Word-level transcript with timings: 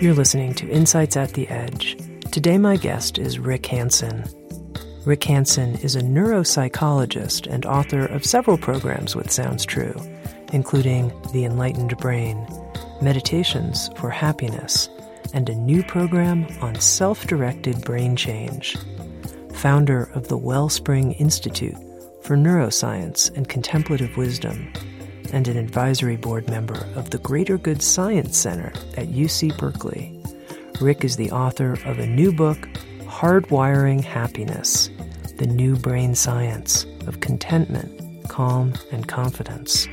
You're 0.00 0.14
listening 0.14 0.54
to 0.54 0.68
Insights 0.68 1.16
at 1.16 1.32
the 1.32 1.48
Edge. 1.48 1.98
Today, 2.30 2.56
my 2.56 2.76
guest 2.76 3.18
is 3.18 3.40
Rick 3.40 3.66
Hanson. 3.66 4.24
Rick 5.04 5.24
Hanson 5.24 5.74
is 5.78 5.96
a 5.96 6.00
neuropsychologist 6.00 7.52
and 7.52 7.66
author 7.66 8.06
of 8.06 8.24
several 8.24 8.58
programs 8.58 9.16
with 9.16 9.32
Sounds 9.32 9.66
True, 9.66 9.96
including 10.52 11.08
The 11.32 11.44
Enlightened 11.44 11.96
Brain, 11.98 12.46
Meditations 13.02 13.90
for 13.96 14.08
Happiness, 14.08 14.88
and 15.34 15.48
a 15.48 15.56
new 15.56 15.82
program 15.82 16.46
on 16.60 16.76
self 16.76 17.26
directed 17.26 17.84
brain 17.84 18.14
change. 18.14 18.76
Founder 19.52 20.12
of 20.14 20.28
the 20.28 20.38
Wellspring 20.38 21.14
Institute 21.14 21.74
for 22.22 22.36
Neuroscience 22.36 23.36
and 23.36 23.48
Contemplative 23.48 24.16
Wisdom 24.16 24.72
and 25.32 25.48
an 25.48 25.56
advisory 25.56 26.16
board 26.16 26.48
member 26.48 26.86
of 26.94 27.10
the 27.10 27.18
Greater 27.18 27.58
Good 27.58 27.82
Science 27.82 28.36
Center 28.36 28.72
at 28.96 29.08
UC 29.08 29.56
Berkeley. 29.58 30.20
Rick 30.80 31.04
is 31.04 31.16
the 31.16 31.30
author 31.30 31.72
of 31.84 31.98
a 31.98 32.06
new 32.06 32.32
book, 32.32 32.58
Hardwiring 33.00 34.02
Happiness 34.02 34.90
The 35.36 35.46
New 35.46 35.76
Brain 35.76 36.14
Science 36.14 36.84
of 37.06 37.20
Contentment, 37.20 38.28
Calm, 38.28 38.74
and 38.92 39.08
Confidence. 39.08 39.86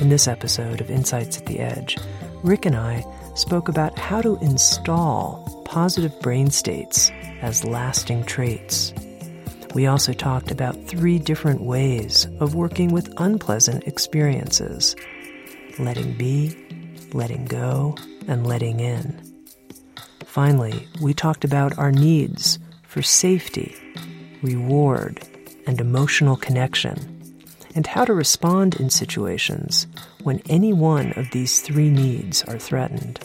In 0.00 0.08
this 0.08 0.26
episode 0.26 0.80
of 0.80 0.90
Insights 0.90 1.38
at 1.38 1.46
the 1.46 1.58
Edge, 1.58 1.98
Rick 2.42 2.66
and 2.66 2.76
I 2.76 3.04
spoke 3.34 3.68
about 3.68 3.98
how 3.98 4.22
to 4.22 4.38
install 4.40 5.62
positive 5.66 6.18
brain 6.20 6.50
states 6.50 7.10
as 7.42 7.64
lasting 7.64 8.24
traits 8.24 8.94
we 9.74 9.86
also 9.86 10.12
talked 10.12 10.50
about 10.50 10.86
three 10.86 11.18
different 11.18 11.62
ways 11.62 12.26
of 12.40 12.54
working 12.54 12.92
with 12.92 13.12
unpleasant 13.18 13.84
experiences 13.84 14.96
letting 15.78 16.12
be, 16.14 16.54
letting 17.12 17.44
go, 17.46 17.96
and 18.28 18.46
letting 18.46 18.80
in. 18.80 19.20
Finally, 20.24 20.86
we 21.00 21.14
talked 21.14 21.44
about 21.44 21.76
our 21.78 21.90
needs 21.90 22.58
for 22.82 23.02
safety, 23.02 23.74
reward, 24.42 25.20
and 25.66 25.80
emotional 25.80 26.36
connection, 26.36 27.32
and 27.74 27.86
how 27.86 28.04
to 28.04 28.12
respond 28.12 28.76
in 28.76 28.90
situations 28.90 29.86
when 30.22 30.42
any 30.48 30.72
one 30.72 31.12
of 31.12 31.30
these 31.30 31.60
three 31.60 31.90
needs 31.90 32.42
are 32.44 32.58
threatened. 32.58 33.20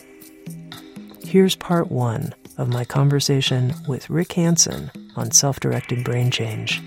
Here's 1.23 1.55
part 1.55 1.91
one 1.91 2.33
of 2.58 2.70
my 2.70 2.86
conversation 2.86 3.73
with 3.88 4.09
Rick 4.09 4.34
Hanson 4.34 4.92
on 5.16 5.31
self 5.31 5.59
directed 5.59 6.03
brain 6.03 6.31
change. 6.31 6.81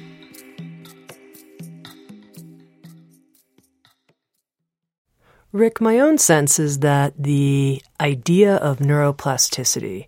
Rick, 5.53 5.81
my 5.81 5.99
own 5.99 6.19
sense 6.19 6.59
is 6.59 6.81
that 6.81 7.15
the 7.19 7.83
idea 8.01 8.57
of 8.57 8.79
neuroplasticity 8.79 10.07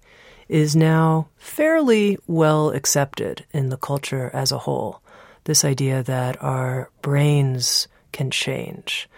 is 0.48 0.76
now 0.76 1.28
fairly 1.36 2.18
well 2.26 2.70
accepted 2.70 3.46
in 3.52 3.70
the 3.70 3.78
culture 3.78 4.30
as 4.34 4.52
a 4.52 4.58
whole. 4.58 5.00
This 5.44 5.64
idea 5.64 6.02
that 6.02 6.42
our 6.42 6.90
brains 7.00 7.88
can 8.12 8.30
change. 8.30 9.08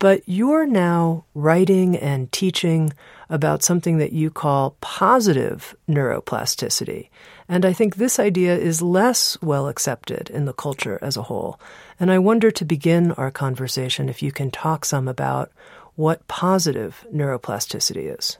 But 0.00 0.22
you're 0.26 0.66
now 0.66 1.24
writing 1.34 1.96
and 1.96 2.32
teaching 2.32 2.92
about 3.30 3.62
something 3.62 3.98
that 3.98 4.12
you 4.12 4.30
call 4.30 4.76
positive 4.80 5.74
neuroplasticity. 5.88 7.08
And 7.48 7.64
I 7.64 7.72
think 7.72 7.96
this 7.96 8.18
idea 8.18 8.56
is 8.56 8.82
less 8.82 9.40
well 9.40 9.68
accepted 9.68 10.28
in 10.28 10.44
the 10.44 10.52
culture 10.52 10.98
as 11.00 11.16
a 11.16 11.22
whole. 11.22 11.58
And 11.98 12.10
I 12.10 12.18
wonder 12.18 12.50
to 12.50 12.64
begin 12.64 13.12
our 13.12 13.30
conversation 13.30 14.08
if 14.08 14.22
you 14.22 14.32
can 14.32 14.50
talk 14.50 14.84
some 14.84 15.08
about 15.08 15.50
what 15.94 16.26
positive 16.28 17.06
neuroplasticity 17.14 18.18
is. 18.18 18.38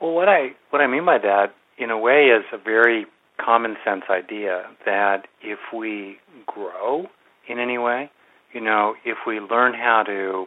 Well, 0.00 0.12
what 0.12 0.28
I 0.28 0.54
what 0.70 0.82
I 0.82 0.86
mean 0.86 1.04
by 1.04 1.18
that, 1.18 1.54
in 1.78 1.90
a 1.90 1.98
way, 1.98 2.26
is 2.26 2.44
a 2.52 2.58
very 2.58 3.06
common 3.38 3.76
sense 3.84 4.04
idea 4.10 4.64
that 4.84 5.26
if 5.42 5.58
we 5.74 6.18
grow 6.46 7.06
in 7.48 7.58
any 7.58 7.78
way. 7.78 8.10
You 8.52 8.60
know, 8.60 8.94
if 9.04 9.18
we 9.26 9.40
learn 9.40 9.74
how 9.74 10.02
to 10.06 10.46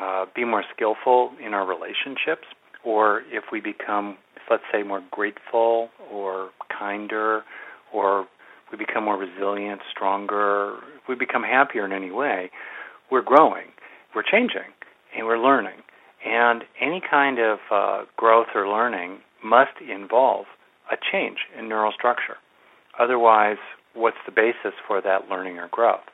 uh, 0.00 0.26
be 0.34 0.44
more 0.44 0.64
skillful 0.74 1.32
in 1.44 1.54
our 1.54 1.66
relationships, 1.66 2.46
or 2.84 3.22
if 3.30 3.44
we 3.50 3.60
become, 3.60 4.16
let's 4.50 4.62
say, 4.72 4.82
more 4.82 5.02
grateful 5.10 5.88
or 6.12 6.50
kinder, 6.76 7.42
or 7.92 8.26
we 8.70 8.78
become 8.78 9.04
more 9.04 9.16
resilient, 9.16 9.80
stronger, 9.90 10.76
if 10.96 11.08
we 11.08 11.14
become 11.14 11.42
happier 11.42 11.84
in 11.84 11.92
any 11.92 12.10
way, 12.10 12.50
we're 13.10 13.22
growing, 13.22 13.66
we're 14.14 14.22
changing, 14.22 14.70
and 15.16 15.26
we're 15.26 15.42
learning. 15.42 15.80
And 16.24 16.64
any 16.80 17.00
kind 17.00 17.38
of 17.38 17.58
uh, 17.70 18.02
growth 18.16 18.48
or 18.54 18.68
learning 18.68 19.18
must 19.42 19.80
involve 19.80 20.46
a 20.92 20.96
change 21.10 21.38
in 21.58 21.68
neural 21.68 21.92
structure. 21.92 22.36
Otherwise, 22.98 23.58
what's 23.94 24.16
the 24.26 24.32
basis 24.32 24.78
for 24.86 25.00
that 25.00 25.28
learning 25.28 25.58
or 25.58 25.68
growth? 25.68 26.06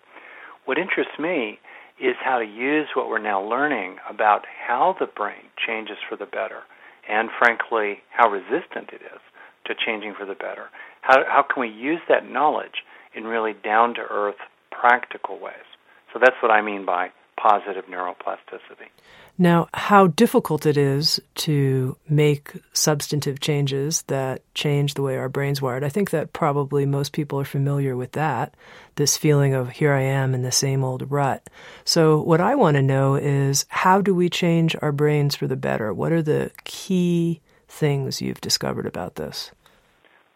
What 0.65 0.79
interests 0.79 1.19
me 1.19 1.59
is 2.01 2.17
how 2.23 2.39
to 2.39 2.45
use 2.45 2.89
what 2.95 3.09
we're 3.09 3.19
now 3.19 3.43
learning 3.43 3.97
about 4.09 4.45
how 4.67 4.97
the 4.99 5.07
brain 5.07 5.51
changes 5.57 5.97
for 6.09 6.17
the 6.17 6.27
better, 6.27 6.63
and 7.09 7.31
frankly, 7.39 8.03
how 8.11 8.29
resistant 8.29 8.91
it 8.93 9.03
is 9.03 9.21
to 9.67 9.75
changing 9.75 10.15
for 10.15 10.27
the 10.27 10.35
better. 10.35 10.69
How, 11.03 11.25
how 11.27 11.43
can 11.43 11.61
we 11.61 11.69
use 11.69 12.01
that 12.09 12.29
knowledge 12.29 12.83
in 13.15 13.25
really 13.25 13.53
down 13.53 13.95
to 13.95 14.03
earth, 14.03 14.41
practical 14.71 15.39
ways? 15.39 15.69
So 16.13 16.19
that's 16.19 16.37
what 16.43 16.51
I 16.51 16.63
mean 16.63 16.85
by 16.85 17.11
positive 17.37 17.85
neuroplasticity. 17.87 18.91
Now, 19.37 19.69
how 19.75 20.07
difficult 20.07 20.65
it 20.65 20.77
is 20.77 21.21
to 21.37 21.97
make 22.09 22.53
substantive 22.73 23.41
changes 23.41 24.03
that 24.03 24.43
change 24.55 24.95
the 24.95 25.03
way 25.03 25.17
our 25.17 25.29
brain's 25.29 25.61
wired. 25.61 25.83
I 25.83 25.89
think 25.89 26.11
that 26.11 26.33
probably 26.33 26.87
most 26.87 27.13
people 27.13 27.41
are 27.41 27.45
familiar 27.45 27.97
with 27.97 28.13
that, 28.13 28.55
this 28.95 29.17
feeling 29.17 29.53
of 29.53 29.71
here 29.71 29.93
I 29.93 30.03
am 30.03 30.35
in 30.35 30.43
the 30.43 30.53
same 30.53 30.85
old 30.85 31.11
rut. 31.11 31.51
So, 31.85 32.21
what 32.21 32.41
I 32.41 32.55
want 32.55 32.77
to 32.77 32.83
know 32.83 33.17
is 33.17 33.67
how 33.71 34.01
do 34.01 34.15
we 34.15 34.29
change 34.29 34.77
our 34.81 34.93
brains 34.93 35.35
for 35.35 35.49
the 35.49 35.57
better? 35.57 35.93
What 35.93 36.13
are 36.13 36.23
the 36.23 36.53
key 36.63 37.41
things 37.67 38.23
you've 38.23 38.41
discovered 38.41 38.87
about 38.87 39.17
this? 39.17 39.51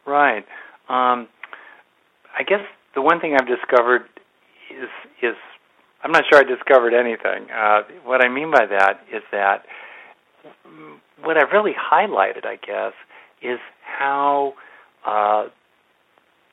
Right. 0.06 0.44
Um, 0.88 1.28
I 2.36 2.42
guess 2.42 2.62
the 2.96 3.02
one 3.02 3.20
thing 3.20 3.36
I've 3.38 3.46
discovered 3.46 4.02
is 4.70 4.88
is 5.22 5.36
I'm 6.02 6.12
not 6.12 6.24
sure 6.30 6.38
I 6.38 6.44
discovered 6.44 6.94
anything. 6.94 7.50
Uh, 7.50 7.82
what 8.04 8.24
I 8.24 8.28
mean 8.28 8.50
by 8.50 8.66
that 8.66 9.00
is 9.12 9.22
that 9.32 9.64
what 11.22 11.36
I've 11.36 11.52
really 11.52 11.72
highlighted, 11.72 12.44
I 12.44 12.56
guess, 12.56 12.92
is 13.42 13.58
how 13.82 14.54
uh, 15.04 15.48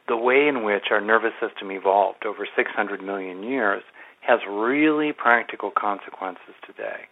the 0.08 0.18
way 0.18 0.48
in 0.48 0.64
which 0.64 0.86
our 0.92 1.02
nervous 1.02 1.34
system 1.40 1.72
evolved 1.72 2.26
over 2.26 2.47
600 2.56 3.03
million 3.03 3.44
years 3.44 3.84
has 4.22 4.40
really 4.50 5.12
practical 5.14 5.72
consequences 5.72 6.56
today. 6.66 7.06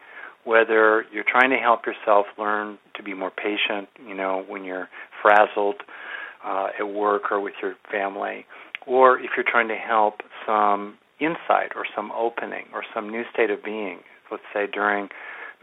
Whether 0.43 1.05
you're 1.13 1.23
trying 1.23 1.51
to 1.51 1.57
help 1.57 1.85
yourself 1.85 2.25
learn 2.37 2.77
to 2.95 3.03
be 3.03 3.13
more 3.13 3.31
patient, 3.31 3.87
you 4.05 4.15
know, 4.15 4.43
when 4.47 4.63
you're 4.63 4.89
frazzled 5.21 5.75
uh, 6.43 6.67
at 6.79 6.83
work 6.83 7.31
or 7.31 7.39
with 7.39 7.53
your 7.61 7.75
family, 7.89 8.45
or 8.85 9.19
if 9.19 9.31
you're 9.37 9.45
trying 9.49 9.69
to 9.69 9.75
help 9.75 10.21
some 10.45 10.97
insight 11.25 11.73
or 11.75 11.85
some 11.95 12.11
opening 12.11 12.65
or 12.73 12.83
some 12.93 13.09
new 13.09 13.23
state 13.33 13.49
of 13.49 13.63
being, 13.63 13.99
let's 14.31 14.43
say 14.53 14.67
during 14.67 15.09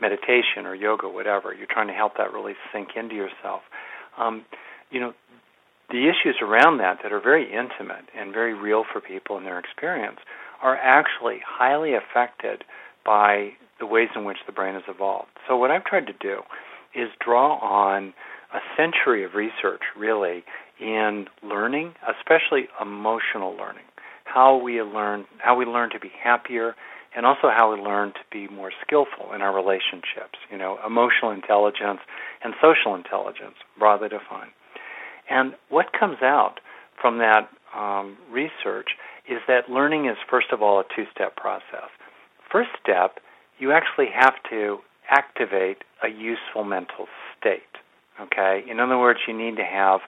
meditation 0.00 0.64
or 0.64 0.74
yoga, 0.74 1.08
whatever, 1.08 1.54
you're 1.54 1.66
trying 1.70 1.88
to 1.88 1.92
help 1.94 2.16
that 2.16 2.32
really 2.32 2.54
sink 2.72 2.90
into 2.96 3.14
yourself. 3.14 3.62
Um, 4.18 4.44
you 4.90 5.00
know, 5.00 5.12
the 5.90 6.08
issues 6.08 6.36
around 6.40 6.78
that 6.78 6.98
that 7.02 7.12
are 7.12 7.20
very 7.20 7.52
intimate 7.52 8.06
and 8.16 8.32
very 8.32 8.54
real 8.54 8.84
for 8.90 9.00
people 9.00 9.36
in 9.36 9.44
their 9.44 9.58
experience 9.58 10.18
are 10.62 10.76
actually 10.76 11.40
highly 11.46 11.94
affected 11.94 12.64
by 13.04 13.50
the 13.78 13.86
ways 13.86 14.08
in 14.14 14.24
which 14.24 14.38
the 14.46 14.52
brain 14.52 14.74
has 14.74 14.82
evolved. 14.88 15.30
So 15.48 15.56
what 15.56 15.70
I've 15.70 15.84
tried 15.84 16.06
to 16.06 16.12
do 16.12 16.42
is 16.94 17.08
draw 17.24 17.58
on 17.58 18.14
a 18.52 18.58
century 18.76 19.24
of 19.24 19.34
research 19.34 19.82
really 19.96 20.44
in 20.80 21.26
learning, 21.42 21.94
especially 22.06 22.68
emotional 22.80 23.52
learning 23.56 23.84
how 24.32 24.56
we 24.56 24.82
learn 24.82 25.24
how 25.38 25.56
we 25.56 25.64
learn 25.64 25.90
to 25.90 26.00
be 26.00 26.10
happier 26.22 26.74
and 27.14 27.26
also 27.26 27.50
how 27.50 27.74
we 27.74 27.80
learn 27.80 28.12
to 28.12 28.20
be 28.30 28.46
more 28.48 28.70
skillful 28.86 29.32
in 29.34 29.42
our 29.42 29.54
relationships, 29.54 30.38
you 30.50 30.56
know, 30.56 30.78
emotional 30.86 31.32
intelligence 31.32 32.00
and 32.44 32.54
social 32.62 32.94
intelligence, 32.94 33.56
broadly 33.78 34.08
defined. 34.08 34.52
And 35.28 35.54
what 35.68 35.92
comes 35.92 36.18
out 36.22 36.60
from 37.00 37.18
that 37.18 37.48
um, 37.74 38.16
research 38.30 38.90
is 39.28 39.38
that 39.48 39.68
learning 39.68 40.06
is, 40.06 40.16
first 40.28 40.48
of 40.52 40.62
all, 40.62 40.80
a 40.80 40.84
two 40.94 41.04
step 41.14 41.36
process. 41.36 41.90
First 42.50 42.70
step, 42.82 43.18
you 43.58 43.72
actually 43.72 44.08
have 44.14 44.34
to 44.50 44.78
activate 45.08 45.78
a 46.02 46.08
useful 46.08 46.64
mental 46.64 47.06
state. 47.38 47.62
Okay? 48.20 48.64
In 48.68 48.80
other 48.80 48.98
words, 48.98 49.20
you 49.26 49.36
need 49.36 49.56
to 49.56 49.64
have 49.64 50.00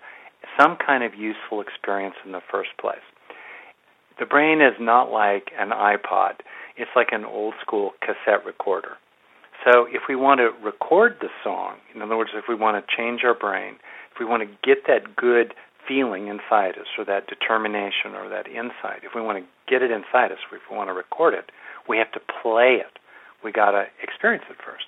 some 0.59 0.77
kind 0.77 1.05
of 1.05 1.15
useful 1.15 1.61
experience 1.61 2.17
in 2.25 2.33
the 2.33 2.43
first 2.51 2.71
place. 2.81 3.03
The 4.23 4.27
brain 4.27 4.61
is 4.61 4.79
not 4.79 5.11
like 5.11 5.51
an 5.59 5.71
iPod, 5.71 6.47
it's 6.77 6.95
like 6.95 7.09
an 7.11 7.25
old 7.25 7.55
school 7.61 7.91
cassette 8.01 8.47
recorder. 8.47 8.95
So 9.65 9.89
if 9.91 10.03
we 10.09 10.15
want 10.15 10.39
to 10.39 10.55
record 10.65 11.17
the 11.21 11.27
song, 11.43 11.79
in 11.93 12.03
other 12.03 12.17
words, 12.17 12.31
if 12.33 12.45
we 12.49 12.55
want 12.55 12.79
to 12.79 12.97
change 12.97 13.23
our 13.25 13.35
brain, 13.35 13.83
if 14.15 14.21
we 14.21 14.25
want 14.25 14.45
to 14.47 14.49
get 14.63 14.87
that 14.87 15.17
good 15.17 15.55
feeling 15.89 16.29
inside 16.29 16.79
us 16.79 16.87
or 16.97 17.05
that 17.05 17.27
determination 17.27 18.15
or 18.15 18.29
that 18.29 18.47
insight, 18.47 19.03
if 19.03 19.11
we 19.13 19.21
want 19.21 19.43
to 19.43 19.45
get 19.67 19.83
it 19.83 19.91
inside 19.91 20.31
us, 20.31 20.39
if 20.55 20.71
we 20.71 20.77
want 20.77 20.89
to 20.89 20.95
record 20.95 21.35
it, 21.35 21.51
we 21.89 21.99
have 21.99 22.13
to 22.13 22.21
play 22.21 22.79
it. 22.79 23.03
We 23.43 23.51
got 23.51 23.73
to 23.73 23.87
experience 24.01 24.45
it 24.49 24.57
first. 24.65 24.87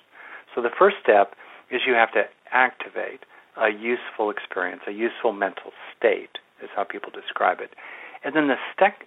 So 0.55 0.61
the 0.61 0.71
first 0.71 0.95
step 1.03 1.35
is 1.69 1.81
you 1.85 1.95
have 1.95 2.13
to 2.13 2.23
activate 2.53 3.27
a 3.59 3.67
useful 3.67 4.31
experience, 4.31 4.83
a 4.87 4.93
useful 4.93 5.33
mental 5.33 5.75
state, 5.91 6.39
is 6.63 6.69
how 6.73 6.85
people 6.85 7.11
describe 7.11 7.59
it. 7.59 7.75
And 8.25 8.35
then 8.35 8.47
the, 8.47 8.55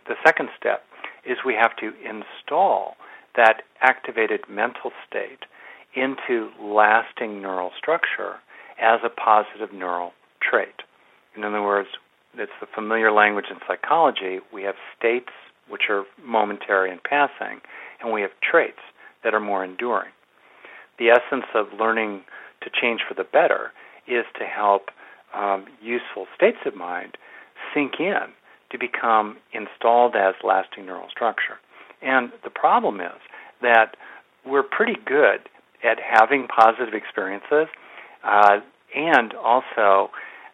the 0.06 0.14
second 0.24 0.48
step 0.56 0.84
is 1.26 1.38
we 1.44 1.54
have 1.54 1.76
to 1.76 1.92
install 2.08 2.94
that 3.36 3.62
activated 3.82 4.42
mental 4.48 4.92
state 5.06 5.40
into 5.94 6.50
lasting 6.62 7.42
neural 7.42 7.72
structure 7.76 8.36
as 8.80 9.00
a 9.04 9.08
positive 9.08 9.74
neural 9.74 10.12
trait. 10.40 10.82
In 11.36 11.42
other 11.42 11.60
words, 11.62 11.88
it's 12.34 12.52
the 12.60 12.68
familiar 12.72 13.10
language 13.10 13.46
in 13.50 13.56
psychology. 13.66 14.38
We 14.52 14.62
have 14.62 14.76
states 14.96 15.32
which 15.68 15.90
are 15.90 16.04
momentary 16.24 16.90
and 16.90 17.02
passing, 17.02 17.60
and 18.00 18.12
we 18.12 18.22
have 18.22 18.30
traits 18.40 18.78
that 19.24 19.34
are 19.34 19.40
more 19.40 19.64
enduring. 19.64 20.12
The 20.98 21.10
essence 21.10 21.46
of 21.54 21.66
learning 21.78 22.22
to 22.62 22.70
change 22.70 23.00
for 23.06 23.14
the 23.14 23.24
better 23.24 23.72
is 24.06 24.24
to 24.38 24.44
help 24.44 24.90
um, 25.34 25.66
useful 25.82 26.26
states 26.36 26.58
of 26.64 26.76
mind 26.76 27.18
sink 27.74 27.94
in 27.98 28.32
to 28.70 28.78
become 28.78 29.36
installed 29.52 30.14
as 30.14 30.34
lasting 30.44 30.86
neural 30.86 31.08
structure. 31.10 31.58
And 32.02 32.30
the 32.44 32.50
problem 32.50 33.00
is 33.00 33.18
that 33.62 33.96
we're 34.46 34.62
pretty 34.62 34.96
good 35.04 35.40
at 35.82 35.98
having 36.00 36.46
positive 36.48 36.94
experiences 36.94 37.68
uh, 38.24 38.60
and 38.94 39.34
also 39.34 40.10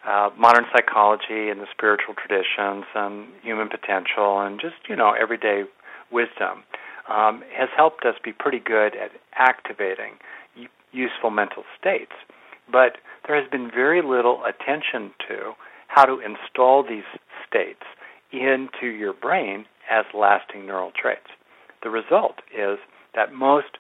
uh, 0.07 0.31
modern 0.39 0.65
psychology 0.73 1.49
and 1.49 1.61
the 1.61 1.67
spiritual 1.71 2.15
traditions 2.15 2.85
and 2.95 3.27
human 3.43 3.69
potential 3.69 4.41
and 4.41 4.61
just, 4.61 4.77
you 4.89 4.97
know, 4.97 5.13
everyday 5.13 5.65
wisdom 6.11 6.63
um, 7.09 7.43
has 7.53 7.69
helped 7.77 8.05
us 8.05 8.15
be 8.23 8.33
pretty 8.33 8.59
good 8.59 8.95
at 8.97 9.11
activating 9.35 10.13
useful 10.93 11.31
mental 11.31 11.65
states. 11.79 12.13
But 12.71 12.99
there 13.27 13.41
has 13.41 13.51
been 13.51 13.71
very 13.71 14.03
little 14.03 14.43
attention 14.45 15.13
to 15.29 15.53
how 15.89 16.05
to 16.05 16.21
install 16.21 16.83
these 16.83 17.05
states 17.47 17.83
into 18.41 18.87
your 18.87 19.13
brain 19.13 19.67
as 19.91 20.05
lasting 20.15 20.67
neural 20.67 20.93
traits. 20.95 21.31
The 21.83 21.91
result 21.91 22.37
is 22.57 22.79
that 23.15 23.33
most 23.33 23.79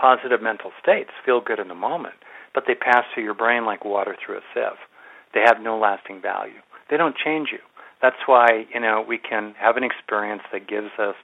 positive 0.00 0.42
mental 0.42 0.70
states 0.80 1.10
feel 1.24 1.40
good 1.40 1.58
in 1.58 1.68
the 1.68 1.74
moment, 1.74 2.14
but 2.54 2.64
they 2.66 2.74
pass 2.74 3.04
through 3.12 3.24
your 3.24 3.34
brain 3.34 3.64
like 3.64 3.84
water 3.84 4.16
through 4.16 4.38
a 4.38 4.40
sieve. 4.54 4.78
They 5.34 5.40
have 5.44 5.60
no 5.60 5.78
lasting 5.78 6.22
value. 6.22 6.60
They 6.90 6.96
don't 6.96 7.16
change 7.16 7.48
you. 7.52 7.58
That's 8.00 8.16
why, 8.26 8.66
you 8.72 8.80
know, 8.80 9.04
we 9.06 9.18
can 9.18 9.54
have 9.58 9.76
an 9.76 9.84
experience 9.84 10.42
that 10.52 10.68
gives 10.68 10.90
us 10.98 11.16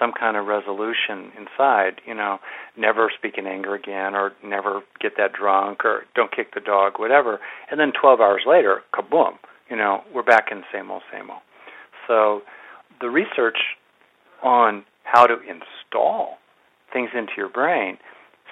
some 0.00 0.12
kind 0.12 0.36
of 0.36 0.46
resolution 0.46 1.30
inside, 1.36 2.00
you 2.06 2.14
know, 2.14 2.38
never 2.76 3.10
speak 3.16 3.34
in 3.36 3.46
anger 3.46 3.74
again 3.74 4.14
or 4.14 4.32
never 4.42 4.82
get 5.00 5.12
that 5.16 5.32
drunk 5.32 5.84
or 5.84 6.04
don't 6.14 6.34
kick 6.34 6.54
the 6.54 6.60
dog, 6.60 6.98
whatever. 6.98 7.40
And 7.70 7.78
then 7.78 7.92
12 7.92 8.20
hours 8.20 8.42
later, 8.46 8.82
kaboom, 8.94 9.34
you 9.68 9.76
know, 9.76 10.02
we're 10.14 10.22
back 10.22 10.48
in 10.50 10.58
the 10.58 10.64
same 10.72 10.90
old, 10.90 11.02
same 11.12 11.30
old. 11.30 11.40
So 12.06 12.42
the 13.00 13.08
research 13.08 13.58
on 14.42 14.84
how 15.04 15.26
to 15.26 15.36
install 15.40 16.38
things 16.92 17.10
into 17.14 17.32
your 17.36 17.48
brain 17.48 17.98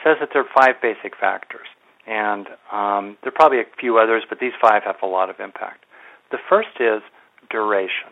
says 0.05 0.17
that 0.21 0.31
there 0.33 0.43
are 0.43 0.49
five 0.55 0.81
basic 0.83 1.17
factors. 1.19 1.67
And 2.07 2.47
um, 2.73 3.17
there 3.23 3.29
are 3.29 3.37
probably 3.37 3.61
a 3.61 3.65
few 3.79 3.99
others, 3.99 4.25
but 4.29 4.41
these 4.41 4.53
five 4.61 4.83
have 4.85 4.97
a 5.03 5.07
lot 5.07 5.31
of 5.31 5.39
impact. 5.39 5.85
The 6.31 6.39
first 6.49 6.81
is 6.81 7.03
duration. 7.51 8.11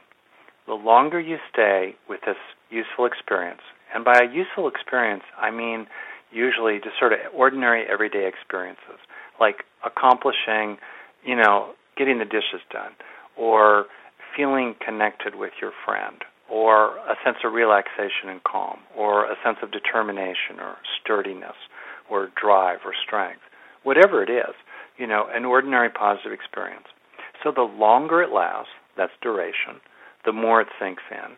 The 0.66 0.74
longer 0.74 1.18
you 1.18 1.38
stay 1.50 1.96
with 2.08 2.20
this 2.26 2.36
useful 2.70 3.06
experience, 3.06 3.62
and 3.94 4.04
by 4.04 4.20
a 4.20 4.30
useful 4.30 4.68
experience, 4.68 5.22
I 5.40 5.50
mean 5.50 5.86
usually 6.30 6.78
just 6.78 6.98
sort 6.98 7.12
of 7.14 7.20
ordinary 7.34 7.86
everyday 7.90 8.28
experiences, 8.28 9.00
like 9.40 9.64
accomplishing, 9.84 10.76
you 11.24 11.36
know, 11.36 11.72
getting 11.96 12.18
the 12.18 12.26
dishes 12.26 12.60
done, 12.70 12.92
or 13.36 13.86
feeling 14.38 14.76
connected 14.78 15.34
with 15.34 15.50
your 15.60 15.72
friend, 15.84 16.22
or 16.48 16.96
a 16.98 17.16
sense 17.24 17.38
of 17.44 17.52
relaxation 17.52 18.30
and 18.30 18.42
calm, 18.44 18.78
or 18.96 19.24
a 19.24 19.34
sense 19.44 19.58
of 19.62 19.72
determination 19.72 20.60
or 20.60 20.76
sturdiness, 21.00 21.58
or 22.08 22.30
drive 22.40 22.78
or 22.84 22.94
strength, 23.04 23.42
whatever 23.82 24.22
it 24.22 24.30
is, 24.30 24.54
you 24.96 25.08
know, 25.08 25.26
an 25.34 25.44
ordinary 25.44 25.90
positive 25.90 26.32
experience. 26.32 26.86
So 27.42 27.50
the 27.50 27.62
longer 27.62 28.22
it 28.22 28.30
lasts, 28.30 28.70
that's 28.96 29.12
duration, 29.20 29.82
the 30.24 30.32
more 30.32 30.60
it 30.60 30.68
sinks 30.80 31.02
in. 31.10 31.34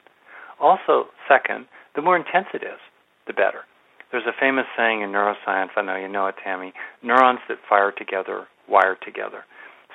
Also, 0.60 1.06
second, 1.26 1.64
the 1.96 2.02
more 2.02 2.16
intense 2.16 2.48
it 2.52 2.62
is, 2.62 2.80
the 3.26 3.32
better. 3.32 3.64
There's 4.12 4.26
a 4.26 4.38
famous 4.38 4.66
saying 4.76 5.00
in 5.00 5.10
neuroscience, 5.10 5.70
I 5.76 5.82
know 5.82 5.96
you 5.96 6.08
know 6.08 6.26
it, 6.26 6.34
Tami 6.46 6.72
neurons 7.02 7.40
that 7.48 7.58
fire 7.66 7.92
together 7.92 8.46
wire 8.68 8.96
together. 9.04 9.44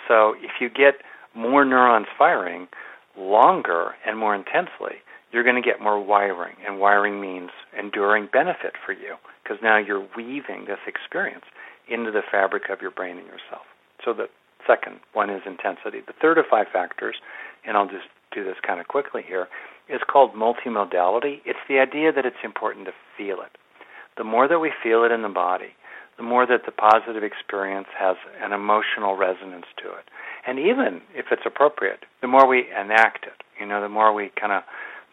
So 0.07 0.35
if 0.37 0.59
you 0.59 0.69
get 0.69 0.95
more 1.33 1.65
neurons 1.65 2.07
firing, 2.17 2.67
longer 3.17 3.95
and 4.05 4.17
more 4.17 4.35
intensely, 4.35 5.01
you're 5.31 5.43
going 5.43 5.61
to 5.61 5.67
get 5.67 5.81
more 5.81 6.01
wiring. 6.01 6.55
And 6.65 6.79
wiring 6.79 7.19
means 7.19 7.51
enduring 7.77 8.29
benefit 8.31 8.73
for 8.85 8.93
you 8.93 9.15
because 9.43 9.57
now 9.61 9.77
you're 9.77 10.05
weaving 10.15 10.65
this 10.65 10.79
experience 10.87 11.45
into 11.87 12.11
the 12.11 12.21
fabric 12.31 12.69
of 12.69 12.81
your 12.81 12.91
brain 12.91 13.17
and 13.17 13.27
yourself. 13.27 13.63
So 14.03 14.13
the 14.13 14.29
second 14.65 14.99
one 15.13 15.29
is 15.29 15.41
intensity. 15.45 15.99
The 16.05 16.13
third 16.21 16.37
of 16.37 16.45
five 16.49 16.67
factors, 16.71 17.15
and 17.65 17.77
I'll 17.77 17.87
just 17.87 18.07
do 18.33 18.43
this 18.43 18.55
kind 18.65 18.79
of 18.79 18.87
quickly 18.87 19.23
here, 19.25 19.47
is 19.89 20.01
called 20.07 20.33
multimodality. 20.33 21.41
It's 21.45 21.59
the 21.67 21.79
idea 21.79 22.11
that 22.11 22.25
it's 22.25 22.43
important 22.43 22.85
to 22.85 22.93
feel 23.17 23.41
it. 23.41 23.57
The 24.17 24.23
more 24.23 24.47
that 24.47 24.59
we 24.59 24.71
feel 24.81 25.03
it 25.03 25.11
in 25.11 25.21
the 25.21 25.29
body, 25.29 25.75
the 26.17 26.23
more 26.23 26.45
that 26.45 26.65
the 26.65 26.71
positive 26.71 27.23
experience 27.23 27.87
has 27.97 28.15
an 28.41 28.53
emotional 28.53 29.15
resonance 29.15 29.65
to 29.77 29.89
it. 29.89 30.05
And 30.47 30.59
even 30.59 31.01
if 31.13 31.25
it's 31.31 31.45
appropriate, 31.45 32.05
the 32.21 32.27
more 32.27 32.47
we 32.47 32.65
enact 32.71 33.25
it, 33.25 33.43
you 33.59 33.65
know, 33.65 33.81
the 33.81 33.89
more 33.89 34.13
we 34.13 34.31
kind 34.39 34.53
of 34.53 34.63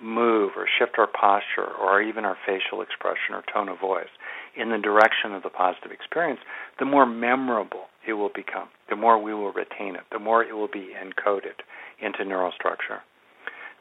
move 0.00 0.52
or 0.56 0.66
shift 0.78 0.98
our 0.98 1.06
posture 1.06 1.70
or 1.80 2.02
even 2.02 2.24
our 2.24 2.36
facial 2.44 2.82
expression 2.82 3.34
or 3.34 3.42
tone 3.52 3.68
of 3.68 3.78
voice 3.78 4.10
in 4.56 4.70
the 4.70 4.78
direction 4.78 5.32
of 5.32 5.42
the 5.42 5.48
positive 5.48 5.92
experience, 5.92 6.40
the 6.78 6.84
more 6.84 7.06
memorable 7.06 7.86
it 8.06 8.14
will 8.14 8.30
become, 8.34 8.68
the 8.90 8.96
more 8.96 9.20
we 9.20 9.32
will 9.32 9.52
retain 9.52 9.94
it, 9.94 10.02
the 10.10 10.18
more 10.18 10.42
it 10.42 10.54
will 10.54 10.68
be 10.68 10.90
encoded 10.98 11.62
into 12.00 12.24
neural 12.24 12.52
structure. 12.52 13.00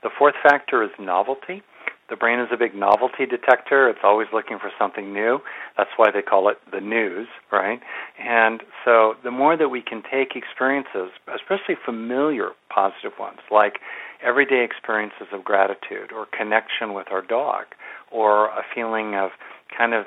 The 0.03 0.11
fourth 0.17 0.35
factor 0.41 0.83
is 0.83 0.91
novelty. 0.99 1.63
The 2.11 2.17
brain 2.17 2.39
is 2.41 2.49
a 2.51 2.57
big 2.57 2.75
novelty 2.75 3.25
detector. 3.25 3.87
It's 3.87 4.03
always 4.03 4.27
looking 4.33 4.59
for 4.59 4.69
something 4.77 5.13
new. 5.13 5.39
That's 5.77 5.91
why 5.95 6.11
they 6.11 6.21
call 6.21 6.49
it 6.49 6.57
the 6.69 6.81
news, 6.81 7.29
right? 7.53 7.79
And 8.19 8.61
so 8.83 9.13
the 9.23 9.31
more 9.31 9.55
that 9.55 9.69
we 9.69 9.81
can 9.81 10.03
take 10.03 10.35
experiences, 10.35 11.15
especially 11.33 11.75
familiar 11.85 12.49
positive 12.69 13.13
ones, 13.17 13.39
like 13.49 13.79
everyday 14.21 14.65
experiences 14.65 15.27
of 15.31 15.45
gratitude 15.45 16.11
or 16.13 16.27
connection 16.37 16.93
with 16.93 17.07
our 17.11 17.21
dog 17.21 17.67
or 18.11 18.47
a 18.47 18.63
feeling 18.75 19.15
of 19.15 19.31
kind 19.75 19.93
of 19.93 20.03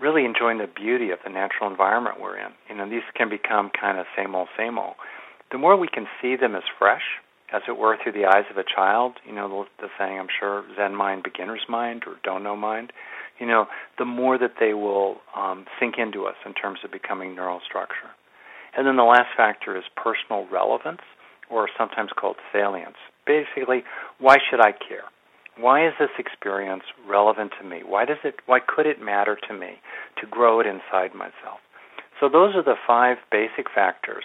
really 0.00 0.24
enjoying 0.24 0.56
the 0.56 0.66
beauty 0.66 1.10
of 1.10 1.18
the 1.24 1.30
natural 1.30 1.70
environment 1.70 2.18
we're 2.18 2.38
in. 2.38 2.52
You 2.70 2.76
know, 2.76 2.88
these 2.88 3.02
can 3.14 3.28
become 3.28 3.70
kind 3.78 3.98
of 3.98 4.06
same 4.16 4.34
old, 4.34 4.48
same 4.56 4.78
old. 4.78 4.94
The 5.52 5.58
more 5.58 5.76
we 5.76 5.88
can 5.88 6.06
see 6.22 6.36
them 6.36 6.54
as 6.54 6.62
fresh, 6.78 7.04
as 7.52 7.62
it 7.68 7.78
were, 7.78 7.96
through 8.02 8.12
the 8.12 8.26
eyes 8.26 8.44
of 8.50 8.56
a 8.56 8.64
child. 8.64 9.14
You 9.26 9.34
know, 9.34 9.48
the, 9.48 9.86
the 9.86 9.88
saying, 9.98 10.18
I'm 10.18 10.28
sure, 10.38 10.64
Zen 10.76 10.94
mind, 10.94 11.22
beginner's 11.22 11.64
mind, 11.68 12.04
or 12.06 12.16
don't 12.22 12.42
know 12.42 12.56
mind. 12.56 12.92
You 13.38 13.46
know, 13.46 13.66
the 13.98 14.04
more 14.04 14.38
that 14.38 14.54
they 14.60 14.74
will 14.74 15.18
um, 15.36 15.66
sink 15.78 15.94
into 15.98 16.24
us 16.26 16.34
in 16.44 16.54
terms 16.54 16.80
of 16.84 16.92
becoming 16.92 17.34
neural 17.34 17.60
structure. 17.66 18.10
And 18.76 18.86
then 18.86 18.96
the 18.96 19.04
last 19.04 19.28
factor 19.36 19.76
is 19.76 19.84
personal 19.96 20.46
relevance, 20.52 21.00
or 21.50 21.68
sometimes 21.78 22.10
called 22.18 22.36
salience. 22.52 22.96
Basically, 23.26 23.82
why 24.18 24.36
should 24.50 24.60
I 24.60 24.72
care? 24.72 25.04
Why 25.58 25.86
is 25.86 25.94
this 25.98 26.10
experience 26.18 26.84
relevant 27.08 27.52
to 27.60 27.66
me? 27.66 27.80
Why 27.84 28.04
does 28.04 28.18
it 28.22 28.36
why 28.46 28.60
could 28.60 28.86
it 28.86 29.02
matter 29.02 29.36
to 29.48 29.54
me 29.54 29.80
to 30.20 30.26
grow 30.26 30.60
it 30.60 30.66
inside 30.66 31.14
myself? 31.14 31.58
So 32.20 32.28
those 32.28 32.54
are 32.54 32.62
the 32.62 32.76
five 32.86 33.16
basic 33.30 33.66
factors 33.74 34.24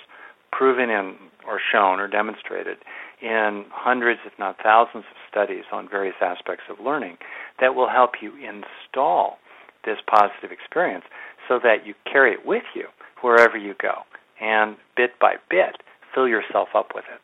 proven 0.52 0.90
in 0.90 1.16
or 1.48 1.60
shown 1.72 2.00
or 2.00 2.08
demonstrated 2.08 2.78
in 3.24 3.66
hundreds 3.72 4.20
if 4.26 4.34
not 4.38 4.58
thousands 4.62 5.06
of 5.10 5.18
studies 5.30 5.64
on 5.72 5.88
various 5.90 6.16
aspects 6.22 6.66
of 6.70 6.84
learning 6.84 7.18
that 7.60 7.74
will 7.74 7.90
help 7.90 8.12
you 8.22 8.34
install 8.36 9.38
this 9.86 9.98
positive 10.08 10.52
experience 10.52 11.06
so 11.48 11.60
that 11.64 11.88
you 11.88 11.94
carry 12.12 12.34
it 12.34 12.46
with 12.46 12.64
you 12.76 12.86
wherever 13.22 13.58
you 13.58 13.74
go 13.82 14.04
and 14.42 14.76
bit 14.96 15.12
by 15.20 15.36
bit 15.50 15.78
fill 16.14 16.28
yourself 16.28 16.70
up 16.76 16.92
with 16.94 17.06
it. 17.14 17.23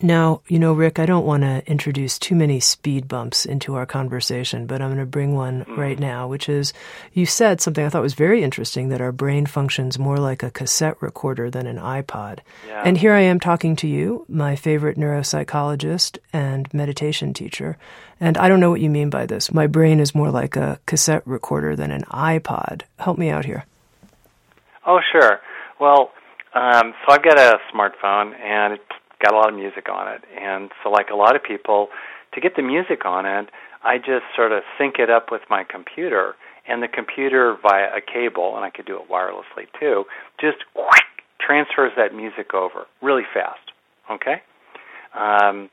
Now, 0.00 0.42
you 0.46 0.60
know, 0.60 0.74
Rick, 0.74 1.00
I 1.00 1.06
don't 1.06 1.26
want 1.26 1.42
to 1.42 1.60
introduce 1.66 2.20
too 2.20 2.36
many 2.36 2.60
speed 2.60 3.08
bumps 3.08 3.44
into 3.44 3.74
our 3.74 3.84
conversation, 3.84 4.66
but 4.66 4.80
I'm 4.80 4.90
going 4.90 5.00
to 5.00 5.06
bring 5.06 5.34
one 5.34 5.64
mm. 5.64 5.76
right 5.76 5.98
now, 5.98 6.28
which 6.28 6.48
is 6.48 6.72
you 7.12 7.26
said 7.26 7.60
something 7.60 7.84
I 7.84 7.88
thought 7.88 8.02
was 8.02 8.14
very 8.14 8.44
interesting 8.44 8.90
that 8.90 9.00
our 9.00 9.10
brain 9.10 9.46
functions 9.46 9.98
more 9.98 10.18
like 10.18 10.44
a 10.44 10.52
cassette 10.52 11.02
recorder 11.02 11.50
than 11.50 11.66
an 11.66 11.78
iPod. 11.78 12.38
Yeah. 12.68 12.82
And 12.84 12.96
here 12.96 13.12
I 13.12 13.22
am 13.22 13.40
talking 13.40 13.74
to 13.76 13.88
you, 13.88 14.24
my 14.28 14.54
favorite 14.54 14.96
neuropsychologist 14.96 16.18
and 16.32 16.72
meditation 16.72 17.34
teacher. 17.34 17.76
And 18.20 18.38
I 18.38 18.48
don't 18.48 18.60
know 18.60 18.70
what 18.70 18.80
you 18.80 18.90
mean 18.90 19.10
by 19.10 19.26
this. 19.26 19.52
My 19.52 19.66
brain 19.66 19.98
is 19.98 20.14
more 20.14 20.30
like 20.30 20.54
a 20.54 20.78
cassette 20.86 21.26
recorder 21.26 21.74
than 21.74 21.90
an 21.90 22.04
iPod. 22.04 22.82
Help 23.00 23.18
me 23.18 23.30
out 23.30 23.46
here. 23.46 23.64
Oh, 24.86 25.00
sure. 25.10 25.40
Well, 25.80 26.12
um, 26.54 26.94
so 27.04 27.12
I've 27.12 27.22
got 27.22 27.36
a 27.38 27.58
smartphone, 27.74 28.38
and 28.38 28.74
it 28.74 28.80
got 29.22 29.34
a 29.34 29.36
lot 29.36 29.48
of 29.48 29.54
music 29.54 29.88
on 29.88 30.08
it. 30.12 30.22
And 30.40 30.70
so, 30.82 30.90
like 30.90 31.10
a 31.10 31.16
lot 31.16 31.36
of 31.36 31.42
people, 31.42 31.88
to 32.34 32.40
get 32.40 32.56
the 32.56 32.62
music 32.62 33.04
on 33.04 33.26
it, 33.26 33.48
I 33.82 33.98
just 33.98 34.24
sort 34.34 34.52
of 34.52 34.62
sync 34.78 34.96
it 34.98 35.10
up 35.10 35.30
with 35.30 35.42
my 35.48 35.64
computer, 35.64 36.34
and 36.66 36.82
the 36.82 36.88
computer 36.88 37.56
via 37.62 37.88
a 37.96 38.00
cable, 38.00 38.56
and 38.56 38.64
I 38.64 38.70
could 38.70 38.86
do 38.86 38.96
it 38.96 39.08
wirelessly 39.10 39.66
too, 39.78 40.04
just 40.40 40.58
whoosh, 40.74 41.00
transfers 41.40 41.92
that 41.96 42.14
music 42.14 42.54
over 42.54 42.86
really 43.00 43.24
fast. 43.32 43.72
Okay, 44.10 44.42
um, 45.14 45.70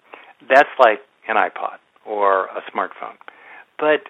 that's 0.50 0.70
like 0.80 1.00
an 1.28 1.36
iPod 1.36 1.78
or 2.06 2.46
a 2.46 2.62
smartphone, 2.72 3.18
but 3.80 4.04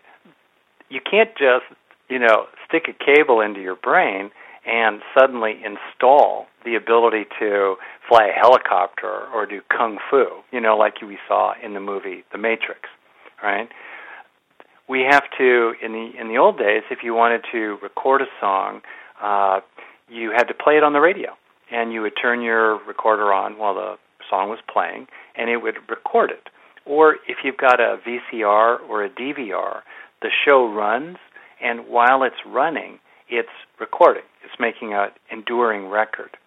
you 0.89 0.99
can't 0.99 1.31
just 1.37 1.65
you 2.09 2.19
know 2.19 2.45
stick 2.67 2.87
a 2.87 2.93
cable 2.93 3.41
into 3.41 3.61
your 3.61 3.75
brain 3.75 4.31
and 4.65 5.01
suddenly 5.17 5.61
install 5.63 6.47
the 6.63 6.75
ability 6.75 7.25
to 7.39 7.75
fly 8.07 8.27
a 8.27 8.39
helicopter 8.39 9.27
or 9.33 9.45
do 9.45 9.61
kung 9.69 9.97
fu, 10.09 10.25
you 10.51 10.61
know, 10.61 10.77
like 10.77 11.01
we 11.01 11.17
saw 11.27 11.53
in 11.63 11.73
the 11.73 11.79
movie 11.79 12.23
The 12.31 12.37
Matrix, 12.37 12.81
right? 13.43 13.69
We 14.87 15.05
have 15.09 15.23
to 15.37 15.73
in 15.81 15.93
the 15.93 16.11
in 16.19 16.27
the 16.27 16.37
old 16.37 16.57
days, 16.57 16.83
if 16.91 16.99
you 17.03 17.13
wanted 17.13 17.41
to 17.51 17.77
record 17.81 18.21
a 18.21 18.27
song, 18.39 18.81
uh, 19.21 19.61
you 20.09 20.31
had 20.31 20.43
to 20.43 20.53
play 20.53 20.77
it 20.77 20.83
on 20.83 20.93
the 20.93 20.99
radio, 20.99 21.31
and 21.71 21.91
you 21.91 22.01
would 22.01 22.13
turn 22.21 22.41
your 22.41 22.79
recorder 22.85 23.33
on 23.33 23.57
while 23.57 23.73
the 23.73 23.95
song 24.29 24.49
was 24.49 24.59
playing, 24.71 25.07
and 25.35 25.49
it 25.49 25.57
would 25.57 25.77
record 25.89 26.29
it. 26.29 26.49
Or 26.85 27.15
if 27.27 27.37
you've 27.43 27.57
got 27.57 27.79
a 27.79 27.97
VCR 28.05 28.77
or 28.87 29.03
a 29.03 29.09
DVR, 29.09 29.81
the 30.21 30.29
show 30.45 30.71
runs, 30.71 31.17
and 31.61 31.87
while 31.87 32.21
it's 32.23 32.35
running, 32.45 32.99
it's 33.27 33.49
recording. 33.79 34.23
It's 34.43 34.59
making 34.59 34.93
an 34.93 35.09
enduring 35.31 35.89
record. 35.89 36.37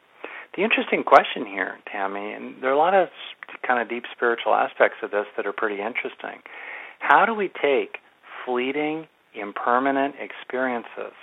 The 0.59 0.65
interesting 0.65 1.05
question 1.05 1.47
here, 1.47 1.79
Tami, 1.87 2.35
and 2.35 2.61
there 2.61 2.71
are 2.71 2.73
a 2.73 2.77
lot 2.77 2.93
of 2.93 3.11
kind 3.65 3.81
of 3.81 3.89
deep 3.89 4.03
spiritual 4.11 4.55
aspects 4.55 4.97
of 5.05 5.13
this 5.13 5.27
that 5.37 5.47
are 5.47 5.53
pretty 5.53 5.77
interesting. 5.77 6.43
How 6.99 7.25
do 7.25 7.33
we 7.33 7.49
take 7.63 7.99
fleeting, 8.45 9.07
impermanent 9.37 10.17
experiences 10.19 11.15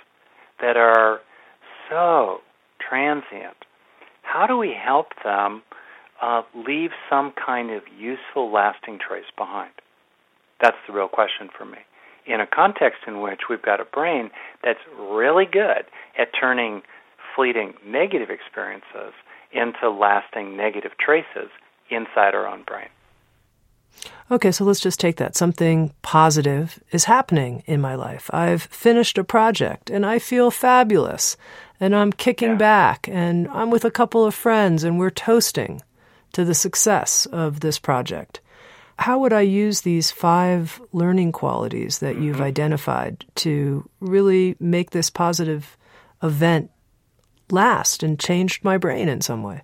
that 0.62 0.78
are 0.78 1.20
so 1.90 2.38
transient? 2.80 3.58
How 4.22 4.46
do 4.46 4.56
we 4.56 4.72
help 4.72 5.08
them 5.22 5.62
uh, 6.22 6.40
leave 6.54 6.92
some 7.10 7.34
kind 7.36 7.70
of 7.70 7.82
useful, 7.94 8.50
lasting 8.50 9.00
trace 9.06 9.28
behind? 9.36 9.72
That's 10.62 10.78
the 10.86 10.94
real 10.94 11.08
question 11.08 11.50
for 11.54 11.66
me 11.66 11.80
in 12.26 12.40
a 12.40 12.46
context 12.46 13.00
in 13.06 13.20
which 13.20 13.40
we've 13.50 13.60
got 13.60 13.82
a 13.82 13.84
brain 13.84 14.30
that's 14.64 14.80
really 14.98 15.44
good 15.44 15.84
at 16.18 16.28
turning 16.40 16.80
fleeting 17.36 17.74
negative 17.86 18.30
experiences 18.30 19.12
into 19.52 19.90
lasting 19.90 20.56
negative 20.56 20.92
traces 20.98 21.50
inside 21.90 22.34
our 22.34 22.46
own 22.46 22.62
brain. 22.64 22.88
Okay, 24.30 24.50
so 24.50 24.64
let's 24.64 24.80
just 24.80 25.00
take 25.00 25.16
that. 25.16 25.36
Something 25.36 25.94
positive 26.02 26.80
is 26.90 27.04
happening 27.04 27.62
in 27.66 27.80
my 27.80 27.94
life. 27.94 28.28
I've 28.32 28.62
finished 28.62 29.18
a 29.18 29.24
project 29.24 29.88
and 29.88 30.04
I 30.04 30.18
feel 30.18 30.50
fabulous 30.50 31.36
and 31.78 31.94
I'm 31.94 32.12
kicking 32.12 32.50
yeah. 32.50 32.56
back 32.56 33.08
and 33.10 33.48
I'm 33.48 33.70
with 33.70 33.84
a 33.84 33.90
couple 33.90 34.24
of 34.24 34.34
friends 34.34 34.82
and 34.84 34.98
we're 34.98 35.10
toasting 35.10 35.82
to 36.32 36.44
the 36.44 36.54
success 36.54 37.26
of 37.26 37.60
this 37.60 37.78
project. 37.78 38.40
How 38.98 39.18
would 39.18 39.32
I 39.32 39.42
use 39.42 39.82
these 39.82 40.10
five 40.10 40.80
learning 40.92 41.32
qualities 41.32 41.98
that 41.98 42.18
you've 42.18 42.36
mm-hmm. 42.36 42.44
identified 42.44 43.24
to 43.36 43.88
really 44.00 44.56
make 44.58 44.90
this 44.90 45.10
positive 45.10 45.76
event 46.22 46.70
last 47.50 48.02
and 48.02 48.18
changed 48.18 48.64
my 48.64 48.78
brain 48.78 49.08
in 49.08 49.20
some 49.20 49.42
way? 49.42 49.62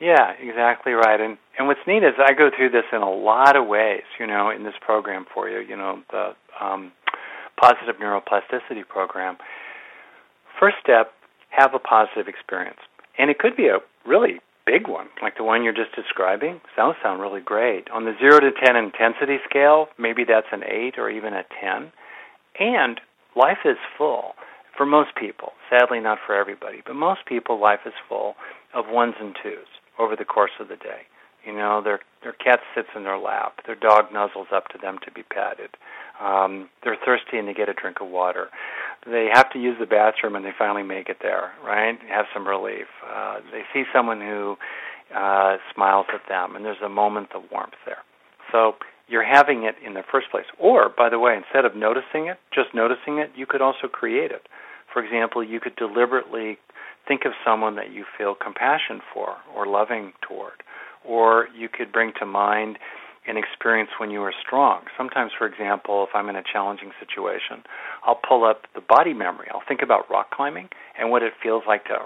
Yeah, 0.00 0.32
exactly 0.40 0.92
right. 0.92 1.20
And 1.20 1.38
and 1.56 1.68
what's 1.68 1.80
neat 1.86 2.02
is 2.02 2.14
I 2.18 2.34
go 2.34 2.50
through 2.54 2.70
this 2.70 2.84
in 2.92 3.00
a 3.00 3.10
lot 3.10 3.56
of 3.56 3.66
ways, 3.66 4.02
you 4.18 4.26
know, 4.26 4.50
in 4.50 4.64
this 4.64 4.74
program 4.80 5.24
for 5.32 5.48
you, 5.48 5.60
you 5.60 5.76
know, 5.76 6.02
the 6.10 6.34
um, 6.60 6.92
positive 7.60 7.96
neuroplasticity 7.96 8.86
program. 8.88 9.36
First 10.58 10.76
step, 10.82 11.12
have 11.50 11.74
a 11.74 11.78
positive 11.78 12.26
experience. 12.26 12.80
And 13.18 13.30
it 13.30 13.38
could 13.38 13.56
be 13.56 13.68
a 13.68 13.78
really 14.04 14.40
big 14.66 14.88
one, 14.88 15.06
like 15.22 15.36
the 15.36 15.44
one 15.44 15.62
you're 15.62 15.72
just 15.72 15.94
describing, 15.94 16.60
sounds 16.74 16.96
sound 17.02 17.20
really 17.20 17.40
great. 17.40 17.88
On 17.90 18.04
the 18.04 18.14
zero 18.18 18.40
to 18.40 18.50
ten 18.64 18.76
intensity 18.76 19.38
scale, 19.48 19.86
maybe 19.98 20.24
that's 20.24 20.48
an 20.52 20.64
eight 20.64 20.98
or 20.98 21.08
even 21.08 21.34
a 21.34 21.44
ten. 21.60 21.92
And 22.58 23.00
life 23.36 23.58
is 23.64 23.76
full 23.96 24.34
for 24.76 24.86
most 24.86 25.14
people. 25.14 25.52
Sadly, 25.70 26.00
not 26.00 26.18
for 26.26 26.34
everybody, 26.34 26.82
but 26.84 26.94
most 26.94 27.26
people, 27.26 27.60
life 27.60 27.80
is 27.86 27.92
full 28.08 28.34
of 28.74 28.86
ones 28.88 29.14
and 29.20 29.34
twos 29.42 29.66
over 29.98 30.16
the 30.16 30.24
course 30.24 30.52
of 30.60 30.68
the 30.68 30.76
day. 30.76 31.02
You 31.46 31.52
know, 31.52 31.82
their 31.82 32.00
their 32.22 32.32
cat 32.32 32.60
sits 32.74 32.88
in 32.96 33.04
their 33.04 33.18
lap, 33.18 33.60
their 33.66 33.74
dog 33.74 34.10
nuzzles 34.10 34.50
up 34.50 34.68
to 34.68 34.78
them 34.78 34.98
to 35.04 35.10
be 35.10 35.22
patted. 35.22 35.70
Um, 36.20 36.70
they're 36.82 36.96
thirsty 37.04 37.36
and 37.38 37.46
they 37.46 37.52
get 37.52 37.68
a 37.68 37.74
drink 37.74 38.00
of 38.00 38.08
water. 38.08 38.48
They 39.04 39.28
have 39.30 39.50
to 39.50 39.58
use 39.58 39.76
the 39.78 39.86
bathroom 39.86 40.36
and 40.36 40.44
they 40.44 40.52
finally 40.56 40.82
make 40.82 41.10
it 41.10 41.18
there, 41.20 41.52
right? 41.62 41.98
Have 42.08 42.24
some 42.32 42.48
relief. 42.48 42.86
Uh, 43.06 43.40
they 43.52 43.62
see 43.74 43.84
someone 43.92 44.20
who 44.22 44.56
uh, 45.14 45.58
smiles 45.74 46.06
at 46.14 46.22
them, 46.28 46.56
and 46.56 46.64
there's 46.64 46.80
a 46.84 46.88
moment 46.88 47.28
of 47.34 47.42
warmth 47.52 47.74
there. 47.84 47.98
So 48.50 48.76
you're 49.06 49.24
having 49.24 49.64
it 49.64 49.74
in 49.84 49.94
the 49.94 50.02
first 50.10 50.30
place. 50.30 50.46
Or, 50.58 50.88
by 50.88 51.10
the 51.10 51.18
way, 51.18 51.36
instead 51.36 51.64
of 51.64 51.76
noticing 51.76 52.26
it, 52.26 52.38
just 52.54 52.74
noticing 52.74 53.18
it, 53.18 53.30
you 53.36 53.46
could 53.46 53.60
also 53.60 53.86
create 53.86 54.30
it. 54.30 54.46
For 54.94 55.04
example, 55.04 55.44
you 55.44 55.60
could 55.60 55.76
deliberately 55.76 56.56
think 57.06 57.26
of 57.26 57.32
someone 57.44 57.74
that 57.76 57.92
you 57.92 58.04
feel 58.16 58.34
compassion 58.34 59.02
for 59.12 59.36
or 59.54 59.66
loving 59.66 60.12
toward. 60.26 60.62
Or 61.04 61.48
you 61.54 61.68
could 61.68 61.92
bring 61.92 62.12
to 62.20 62.24
mind 62.24 62.78
an 63.26 63.36
experience 63.36 63.90
when 63.98 64.10
you 64.10 64.20
were 64.20 64.34
strong. 64.46 64.82
Sometimes, 64.96 65.32
for 65.36 65.46
example, 65.46 66.06
if 66.08 66.14
I'm 66.14 66.28
in 66.28 66.36
a 66.36 66.42
challenging 66.42 66.92
situation, 67.00 67.64
I'll 68.04 68.20
pull 68.26 68.44
up 68.44 68.66
the 68.74 68.80
body 68.80 69.14
memory. 69.14 69.48
I'll 69.52 69.62
think 69.66 69.82
about 69.82 70.08
rock 70.10 70.30
climbing 70.30 70.68
and 70.98 71.10
what 71.10 71.22
it 71.22 71.32
feels 71.42 71.64
like 71.66 71.84
to, 71.86 71.98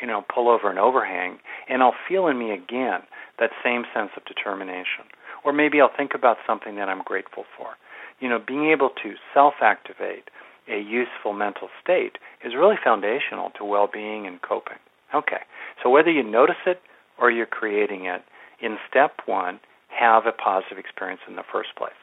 you 0.00 0.06
know, 0.06 0.24
pull 0.34 0.48
over 0.48 0.70
an 0.70 0.78
overhang, 0.78 1.38
and 1.68 1.82
I'll 1.82 1.94
feel 2.08 2.26
in 2.28 2.38
me 2.38 2.50
again 2.50 3.02
that 3.38 3.50
same 3.62 3.84
sense 3.94 4.10
of 4.16 4.24
determination. 4.24 5.04
Or 5.44 5.52
maybe 5.52 5.80
I'll 5.80 5.94
think 5.94 6.12
about 6.14 6.38
something 6.46 6.76
that 6.76 6.88
I'm 6.88 7.02
grateful 7.02 7.44
for. 7.56 7.76
You 8.18 8.28
know, 8.28 8.40
being 8.44 8.70
able 8.70 8.90
to 9.02 9.14
self-activate 9.32 10.30
a 10.70 10.78
useful 10.78 11.32
mental 11.32 11.68
state 11.82 12.18
is 12.44 12.54
really 12.54 12.76
foundational 12.82 13.50
to 13.58 13.64
well-being 13.64 14.26
and 14.26 14.42
coping. 14.42 14.78
Okay, 15.14 15.42
so 15.82 15.88
whether 15.90 16.10
you 16.10 16.22
notice 16.22 16.62
it 16.66 16.80
or 17.18 17.30
you're 17.30 17.46
creating 17.46 18.04
it, 18.04 18.22
in 18.60 18.76
step 18.88 19.12
one, 19.26 19.60
have 19.88 20.26
a 20.26 20.32
positive 20.32 20.78
experience 20.78 21.20
in 21.26 21.36
the 21.36 21.42
first 21.50 21.70
place. 21.76 21.96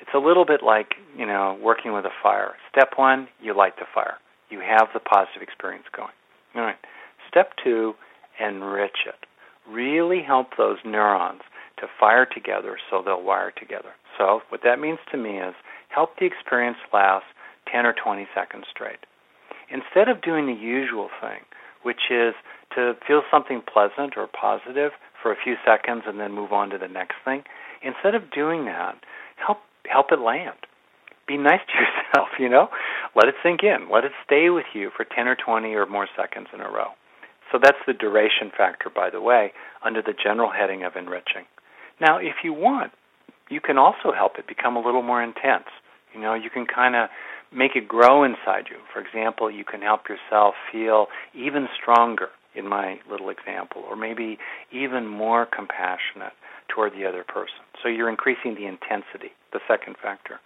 It's 0.00 0.10
a 0.14 0.18
little 0.18 0.44
bit 0.44 0.62
like, 0.62 0.94
you 1.16 1.26
know, 1.26 1.58
working 1.62 1.92
with 1.92 2.04
a 2.04 2.10
fire. 2.22 2.54
Step 2.70 2.90
one, 2.96 3.28
you 3.40 3.56
light 3.56 3.76
the 3.78 3.86
fire. 3.94 4.16
You 4.50 4.60
have 4.60 4.88
the 4.92 5.00
positive 5.00 5.42
experience 5.42 5.86
going. 5.96 6.12
All 6.54 6.62
right. 6.62 6.76
Step 7.28 7.52
two, 7.62 7.94
enrich 8.38 9.06
it. 9.06 9.26
Really 9.68 10.22
help 10.22 10.56
those 10.56 10.78
neurons 10.84 11.42
to 11.78 11.86
fire 11.98 12.26
together 12.26 12.78
so 12.90 13.02
they'll 13.04 13.22
wire 13.22 13.50
together. 13.50 13.90
So, 14.16 14.40
what 14.48 14.62
that 14.64 14.78
means 14.78 14.98
to 15.10 15.18
me 15.18 15.38
is 15.38 15.54
help 15.88 16.18
the 16.18 16.24
experience 16.26 16.78
last 16.92 17.24
10 17.70 17.86
or 17.86 17.94
20 17.94 18.26
seconds 18.34 18.64
straight. 18.70 19.00
Instead 19.70 20.08
of 20.08 20.22
doing 20.22 20.46
the 20.46 20.52
usual 20.52 21.08
thing, 21.20 21.40
which 21.82 22.10
is 22.10 22.34
to 22.74 22.94
feel 23.06 23.22
something 23.30 23.62
pleasant 23.62 24.14
or 24.16 24.26
positive 24.26 24.92
for 25.22 25.32
a 25.32 25.36
few 25.42 25.54
seconds 25.64 26.02
and 26.06 26.20
then 26.20 26.32
move 26.32 26.52
on 26.52 26.70
to 26.70 26.78
the 26.78 26.88
next 26.88 27.16
thing, 27.24 27.42
instead 27.82 28.14
of 28.14 28.30
doing 28.30 28.64
that, 28.66 28.96
help 29.36 29.58
help 29.88 30.10
it 30.10 30.20
land. 30.20 30.58
Be 31.26 31.36
nice 31.36 31.60
to 31.66 31.74
yourself, 31.78 32.28
you 32.38 32.48
know? 32.48 32.68
Let 33.14 33.28
it 33.28 33.34
sink 33.42 33.62
in. 33.62 33.88
Let 33.90 34.04
it 34.04 34.12
stay 34.24 34.50
with 34.50 34.66
you 34.74 34.90
for 34.96 35.04
10 35.04 35.26
or 35.26 35.36
20 35.36 35.74
or 35.74 35.86
more 35.86 36.08
seconds 36.16 36.48
in 36.52 36.60
a 36.60 36.70
row. 36.70 36.90
So 37.52 37.58
that's 37.62 37.78
the 37.86 37.92
duration 37.92 38.50
factor, 38.56 38.90
by 38.90 39.10
the 39.10 39.20
way, 39.20 39.52
under 39.84 40.02
the 40.02 40.14
general 40.14 40.50
heading 40.50 40.82
of 40.82 40.96
enriching. 40.96 41.46
Now, 42.00 42.18
if 42.18 42.42
you 42.42 42.52
want, 42.52 42.92
you 43.48 43.60
can 43.60 43.78
also 43.78 44.12
help 44.12 44.38
it 44.38 44.46
become 44.46 44.76
a 44.76 44.84
little 44.84 45.02
more 45.02 45.22
intense. 45.22 45.70
You 46.12 46.20
know, 46.20 46.34
you 46.34 46.50
can 46.50 46.66
kind 46.66 46.96
of 46.96 47.08
make 47.56 47.74
it 47.74 47.88
grow 47.88 48.22
inside 48.22 48.66
you. 48.70 48.76
For 48.92 49.00
example, 49.00 49.50
you 49.50 49.64
can 49.64 49.80
help 49.80 50.02
yourself 50.08 50.54
feel 50.70 51.06
even 51.34 51.68
stronger 51.80 52.28
in 52.54 52.68
my 52.68 53.00
little 53.10 53.30
example, 53.30 53.82
or 53.88 53.96
maybe 53.96 54.38
even 54.72 55.06
more 55.06 55.46
compassionate 55.46 56.32
toward 56.68 56.92
the 56.92 57.06
other 57.06 57.24
person. 57.24 57.64
So 57.82 57.88
you're 57.88 58.08
increasing 58.08 58.54
the 58.54 58.66
intensity, 58.66 59.32
the 59.52 59.60
second 59.68 59.96
factor. 60.02 60.40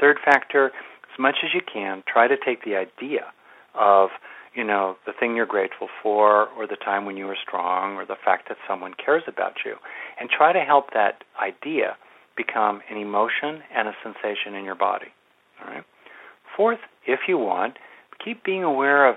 Third 0.00 0.18
factor, 0.24 0.66
as 0.66 1.18
much 1.18 1.36
as 1.44 1.50
you 1.54 1.60
can, 1.60 2.02
try 2.06 2.28
to 2.28 2.36
take 2.36 2.64
the 2.64 2.76
idea 2.76 3.26
of, 3.74 4.10
you 4.54 4.64
know, 4.64 4.96
the 5.06 5.12
thing 5.18 5.36
you're 5.36 5.46
grateful 5.46 5.88
for, 6.02 6.48
or 6.50 6.66
the 6.66 6.76
time 6.76 7.06
when 7.06 7.16
you 7.16 7.26
were 7.26 7.36
strong, 7.40 7.96
or 7.96 8.04
the 8.04 8.16
fact 8.24 8.48
that 8.48 8.58
someone 8.68 8.94
cares 8.94 9.22
about 9.26 9.54
you, 9.64 9.76
and 10.20 10.30
try 10.30 10.52
to 10.52 10.60
help 10.60 10.92
that 10.92 11.24
idea 11.42 11.96
become 12.36 12.80
an 12.90 12.96
emotion 12.96 13.62
and 13.74 13.88
a 13.88 13.94
sensation 14.02 14.54
in 14.54 14.64
your 14.64 14.74
body. 14.74 15.08
All 15.60 15.72
right. 15.72 15.84
Fourth, 16.56 16.80
if 17.06 17.20
you 17.28 17.38
want, 17.38 17.78
keep 18.24 18.44
being 18.44 18.62
aware 18.62 19.08
of 19.08 19.16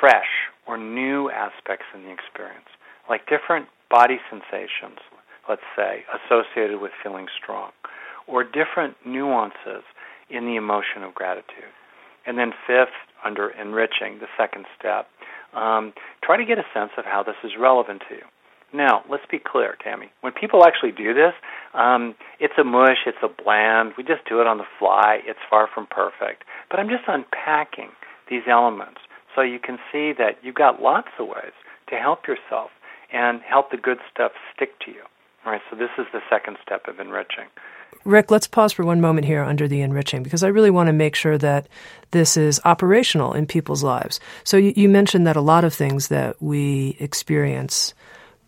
fresh 0.00 0.50
or 0.66 0.76
new 0.76 1.30
aspects 1.30 1.86
in 1.94 2.02
the 2.02 2.10
experience, 2.10 2.68
like 3.08 3.28
different 3.28 3.66
body 3.90 4.18
sensations, 4.30 4.98
let's 5.48 5.62
say, 5.76 6.04
associated 6.12 6.80
with 6.80 6.92
feeling 7.02 7.26
strong, 7.40 7.70
or 8.26 8.42
different 8.42 8.96
nuances 9.06 9.84
in 10.30 10.46
the 10.46 10.56
emotion 10.56 11.02
of 11.02 11.14
gratitude. 11.14 11.72
And 12.26 12.38
then, 12.38 12.52
fifth, 12.66 12.96
under 13.24 13.50
enriching, 13.50 14.18
the 14.18 14.26
second 14.36 14.64
step, 14.78 15.06
um, 15.54 15.92
try 16.22 16.36
to 16.36 16.44
get 16.44 16.58
a 16.58 16.64
sense 16.72 16.90
of 16.96 17.04
how 17.04 17.22
this 17.22 17.36
is 17.44 17.52
relevant 17.60 18.02
to 18.08 18.16
you. 18.16 18.24
Now, 18.74 19.04
let's 19.08 19.24
be 19.30 19.38
clear, 19.38 19.76
Tami. 19.86 20.10
When 20.20 20.32
people 20.32 20.66
actually 20.66 20.90
do 20.90 21.14
this, 21.14 21.32
um, 21.74 22.16
it's 22.40 22.54
a 22.58 22.64
mush, 22.64 23.06
it's 23.06 23.22
a 23.22 23.28
bland. 23.28 23.92
We 23.96 24.02
just 24.02 24.28
do 24.28 24.40
it 24.40 24.48
on 24.48 24.58
the 24.58 24.66
fly. 24.80 25.20
It's 25.24 25.38
far 25.48 25.68
from 25.72 25.86
perfect. 25.86 26.42
But 26.68 26.80
I'm 26.80 26.88
just 26.88 27.04
unpacking 27.06 27.90
these 28.28 28.42
elements 28.50 29.00
so 29.34 29.42
you 29.42 29.60
can 29.60 29.78
see 29.92 30.12
that 30.18 30.38
you've 30.42 30.56
got 30.56 30.82
lots 30.82 31.08
of 31.20 31.28
ways 31.28 31.54
to 31.88 31.94
help 31.96 32.26
yourself 32.26 32.70
and 33.12 33.40
help 33.42 33.70
the 33.70 33.76
good 33.76 33.98
stuff 34.12 34.32
stick 34.54 34.80
to 34.80 34.90
you. 34.90 35.02
All 35.46 35.52
right, 35.52 35.62
so 35.70 35.76
this 35.76 35.90
is 35.96 36.06
the 36.12 36.20
second 36.28 36.56
step 36.60 36.88
of 36.88 36.98
enriching. 36.98 37.46
Rick, 38.04 38.32
let's 38.32 38.48
pause 38.48 38.72
for 38.72 38.84
one 38.84 39.00
moment 39.00 39.26
here 39.26 39.44
under 39.44 39.68
the 39.68 39.82
enriching 39.82 40.24
because 40.24 40.42
I 40.42 40.48
really 40.48 40.70
want 40.70 40.88
to 40.88 40.92
make 40.92 41.14
sure 41.14 41.38
that 41.38 41.68
this 42.10 42.36
is 42.36 42.60
operational 42.64 43.34
in 43.34 43.46
people's 43.46 43.84
lives. 43.84 44.18
So 44.42 44.56
you, 44.56 44.72
you 44.74 44.88
mentioned 44.88 45.28
that 45.28 45.36
a 45.36 45.40
lot 45.40 45.62
of 45.62 45.72
things 45.72 46.08
that 46.08 46.42
we 46.42 46.96
experience 46.98 47.94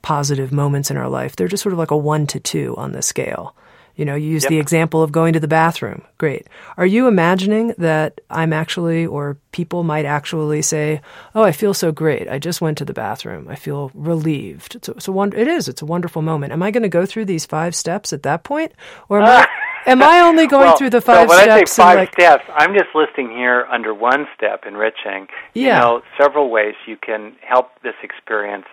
positive 0.02 0.52
moments 0.52 0.90
in 0.90 0.96
our 0.96 1.08
life. 1.08 1.36
They're 1.36 1.48
just 1.48 1.62
sort 1.62 1.72
of 1.72 1.78
like 1.78 1.90
a 1.90 1.96
one 1.96 2.26
to 2.28 2.40
two 2.40 2.74
on 2.76 2.92
the 2.92 3.02
scale. 3.02 3.54
You 3.96 4.04
know, 4.04 4.14
you 4.14 4.28
use 4.28 4.44
yep. 4.44 4.50
the 4.50 4.58
example 4.58 5.02
of 5.02 5.10
going 5.10 5.32
to 5.32 5.40
the 5.40 5.48
bathroom. 5.48 6.02
Great. 6.18 6.46
Are 6.76 6.84
you 6.84 7.08
imagining 7.08 7.74
that 7.78 8.20
I'm 8.28 8.52
actually, 8.52 9.06
or 9.06 9.38
people 9.52 9.84
might 9.84 10.04
actually 10.04 10.60
say, 10.60 11.00
"Oh, 11.34 11.42
I 11.42 11.52
feel 11.52 11.72
so 11.72 11.92
great. 11.92 12.28
I 12.28 12.38
just 12.38 12.60
went 12.60 12.76
to 12.78 12.84
the 12.84 12.92
bathroom. 12.92 13.48
I 13.48 13.54
feel 13.54 13.90
relieved." 13.94 14.74
It's 14.74 14.88
a, 14.90 14.92
it's 14.92 15.08
a 15.08 15.12
wonder. 15.12 15.38
It 15.38 15.48
is. 15.48 15.66
It's 15.66 15.80
a 15.80 15.86
wonderful 15.86 16.20
moment. 16.20 16.52
Am 16.52 16.62
I 16.62 16.70
going 16.70 16.82
to 16.82 16.90
go 16.90 17.06
through 17.06 17.24
these 17.24 17.46
five 17.46 17.74
steps 17.74 18.12
at 18.12 18.22
that 18.24 18.44
point, 18.44 18.72
or 19.08 19.22
am, 19.22 19.24
uh, 19.24 19.46
I, 19.46 19.46
am 19.90 20.02
I 20.02 20.20
only 20.20 20.46
going 20.46 20.66
well, 20.66 20.76
through 20.76 20.90
the 20.90 21.00
five 21.00 21.30
so 21.30 21.34
when 21.34 21.44
steps? 21.44 21.54
I 21.54 21.64
say 21.64 21.82
five 21.82 21.98
like, 21.98 22.12
steps, 22.12 22.44
I'm 22.54 22.74
just 22.74 22.94
listing 22.94 23.30
here 23.30 23.64
under 23.70 23.94
one 23.94 24.26
step, 24.36 24.64
enriching. 24.66 25.28
Yeah. 25.54 25.62
You 25.62 25.80
know, 25.80 26.02
several 26.20 26.50
ways 26.50 26.74
you 26.86 26.98
can 26.98 27.34
help 27.40 27.70
this 27.82 27.96
experience 28.02 28.66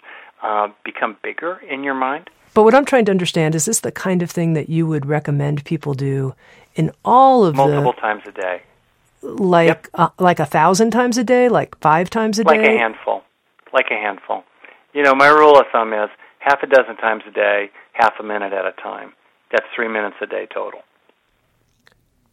uh, 0.43 0.67
become 0.83 1.17
bigger 1.23 1.59
in 1.69 1.83
your 1.83 1.95
mind. 1.95 2.29
But 2.53 2.63
what 2.63 2.75
I'm 2.75 2.85
trying 2.85 3.05
to 3.05 3.11
understand 3.11 3.55
is 3.55 3.65
this 3.65 3.79
the 3.79 3.91
kind 3.91 4.21
of 4.21 4.29
thing 4.29 4.53
that 4.53 4.69
you 4.69 4.85
would 4.85 5.05
recommend 5.05 5.65
people 5.65 5.93
do 5.95 6.35
in 6.75 6.91
all 7.03 7.45
of 7.45 7.55
multiple 7.55 7.93
the, 7.93 8.01
times 8.01 8.23
a 8.27 8.31
day, 8.31 8.61
like 9.23 9.67
yep. 9.67 9.87
uh, 9.95 10.09
like 10.19 10.39
a 10.39 10.45
thousand 10.45 10.91
times 10.91 11.17
a 11.17 11.23
day, 11.23 11.49
like 11.49 11.77
five 11.79 12.09
times 12.09 12.37
a 12.37 12.43
like 12.43 12.59
day, 12.59 12.67
like 12.67 12.75
a 12.75 12.77
handful, 12.77 13.23
like 13.73 13.85
a 13.89 13.95
handful. 13.95 14.43
You 14.93 15.01
know, 15.01 15.15
my 15.15 15.27
rule 15.27 15.57
of 15.57 15.65
thumb 15.71 15.93
is 15.93 16.09
half 16.39 16.61
a 16.61 16.67
dozen 16.67 16.97
times 16.97 17.23
a 17.27 17.31
day, 17.31 17.71
half 17.93 18.13
a 18.19 18.23
minute 18.23 18.53
at 18.53 18.65
a 18.65 18.73
time. 18.73 19.13
That's 19.51 19.65
three 19.75 19.87
minutes 19.87 20.17
a 20.21 20.27
day 20.27 20.47
total. 20.53 20.81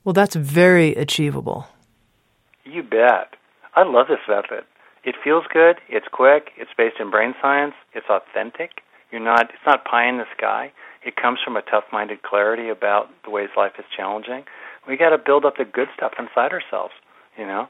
Well, 0.05 0.13
that's 0.13 0.35
very 0.35 0.95
achievable. 0.95 1.69
You 2.65 2.83
bet. 2.83 3.37
I 3.75 3.85
love 3.85 4.09
this 4.09 4.19
method. 4.29 4.65
It 5.05 5.15
feels 5.23 5.45
good. 5.53 5.77
It's 5.89 6.07
quick. 6.11 6.51
It's 6.57 6.71
based 6.77 6.97
in 7.01 7.11
brain 7.11 7.35
science. 7.41 7.75
It's 7.95 8.07
authentic. 8.09 8.83
You're 9.11 9.21
not. 9.23 9.51
It's 9.51 9.67
not 9.67 9.85
pie 9.85 10.09
in 10.09 10.19
the 10.19 10.27
sky. 10.37 10.73
It 11.05 11.17
comes 11.17 11.39
from 11.43 11.57
a 11.57 11.63
tough-minded 11.63 12.23
clarity 12.23 12.69
about 12.69 13.09
the 13.25 13.31
ways 13.31 13.49
life 13.57 13.73
is 13.79 13.87
challenging. 13.97 14.45
We 14.87 14.97
got 14.97 15.11
to 15.11 15.19
build 15.19 15.45
up 15.45 15.57
the 15.57 15.65
good 15.65 15.89
stuff 15.97 16.13
inside 16.19 16.53
ourselves, 16.53 16.93
you 17.39 17.47
know, 17.47 17.69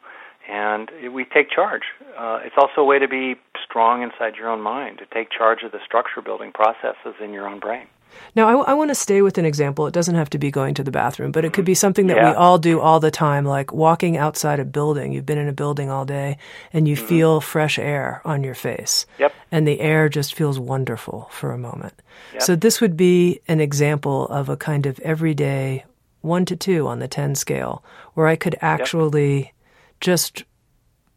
and 0.49 0.91
we 1.13 1.25
take 1.25 1.51
charge. 1.51 1.83
Uh, 2.19 2.41
it's 2.45 2.57
also 2.59 2.81
a 2.81 2.85
way 2.85 2.99
to 2.99 3.09
be 3.09 3.37
strong 3.65 4.03
inside 4.03 4.35
your 4.37 4.49
own 4.49 4.61
mind, 4.61 4.99
to 4.99 5.07
take 5.07 5.31
charge 5.31 5.63
of 5.63 5.71
the 5.73 5.79
structure-building 5.85 6.53
processes 6.53 7.15
in 7.23 7.33
your 7.33 7.49
own 7.49 7.61
brain. 7.61 7.87
Now, 8.35 8.63
I, 8.63 8.71
I 8.71 8.75
want 8.75 8.91
to 8.91 8.95
stay 8.95 9.23
with 9.23 9.39
an 9.39 9.45
example. 9.45 9.87
It 9.87 9.95
doesn't 9.95 10.15
have 10.15 10.31
to 10.31 10.39
be 10.39 10.51
going 10.51 10.75
to 10.75 10.85
the 10.85 10.91
bathroom, 10.91 11.33
but 11.33 11.45
it 11.45 11.53
could 11.53 11.65
be 11.65 11.75
something 11.75 12.07
that 12.09 12.17
yeah. 12.17 12.31
we 12.31 12.37
all 12.37 12.59
do 12.59 12.81
all 12.81 13.01
the 13.01 13.11
time, 13.11 13.45
like 13.45 13.73
walking 13.73 14.17
outside 14.17 14.61
a 14.61 14.65
building. 14.65 15.13
You've 15.13 15.27
been 15.27 15.39
in 15.39 15.49
a 15.49 15.53
building 15.53 15.91
all 15.91 16.05
day 16.05 16.39
and 16.73 16.87
you 16.87 16.97
mm-hmm. 16.97 17.07
feel 17.07 17.41
fresh 17.41 17.79
air 17.79 18.23
on 18.25 18.45
your 18.45 18.55
face. 18.55 19.07
Yep. 19.19 19.35
And 19.51 19.67
the 19.67 19.81
air 19.81 20.09
just 20.09 20.35
feels 20.35 20.59
wonderful 20.59 21.29
for 21.33 21.53
a 21.53 21.59
moment. 21.59 21.95
Yep. 22.35 22.43
So, 22.43 22.57
this 22.57 22.81
would 22.81 22.97
be 22.97 23.41
an 23.49 23.61
example 23.61 24.27
of 24.29 24.49
a 24.49 24.57
kind 24.57 24.87
of 24.87 24.99
everyday 25.01 25.85
one 26.21 26.45
to 26.45 26.57
two 26.57 26.87
on 26.87 26.99
the 26.99 27.09
10 27.09 27.35
scale 27.35 27.83
where 28.15 28.27
I 28.27 28.37
could 28.37 28.57
actually 28.61 29.39
yep. 29.39 29.53
just 30.01 30.45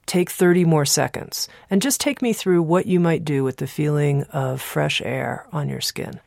take 0.06 0.30
30 0.30 0.66
more 0.66 0.86
seconds 0.86 1.48
and 1.70 1.82
just 1.82 2.02
take 2.02 2.22
me 2.22 2.34
through 2.34 2.62
what 2.62 2.86
you 2.86 3.00
might 3.00 3.26
do 3.26 3.44
with 3.44 3.58
the 3.58 3.68
feeling 3.68 4.24
of 4.24 4.62
fresh 4.62 5.02
air 5.04 5.48
on 5.52 5.70
your 5.70 5.82
skin. 5.82 6.20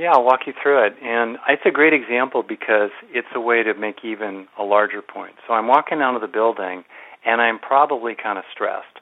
Yeah, 0.00 0.12
I'll 0.12 0.24
walk 0.24 0.46
you 0.46 0.54
through 0.62 0.86
it. 0.86 0.94
And 1.02 1.36
it's 1.46 1.60
a 1.66 1.70
great 1.70 1.92
example 1.92 2.42
because 2.42 2.88
it's 3.10 3.28
a 3.34 3.40
way 3.40 3.62
to 3.62 3.74
make 3.74 3.96
even 4.02 4.46
a 4.58 4.62
larger 4.62 5.02
point. 5.02 5.34
So 5.46 5.52
I'm 5.52 5.68
walking 5.68 6.00
out 6.00 6.14
of 6.14 6.22
the 6.22 6.26
building 6.26 6.84
and 7.26 7.42
I'm 7.42 7.58
probably 7.58 8.14
kind 8.14 8.38
of 8.38 8.44
stressed, 8.50 8.98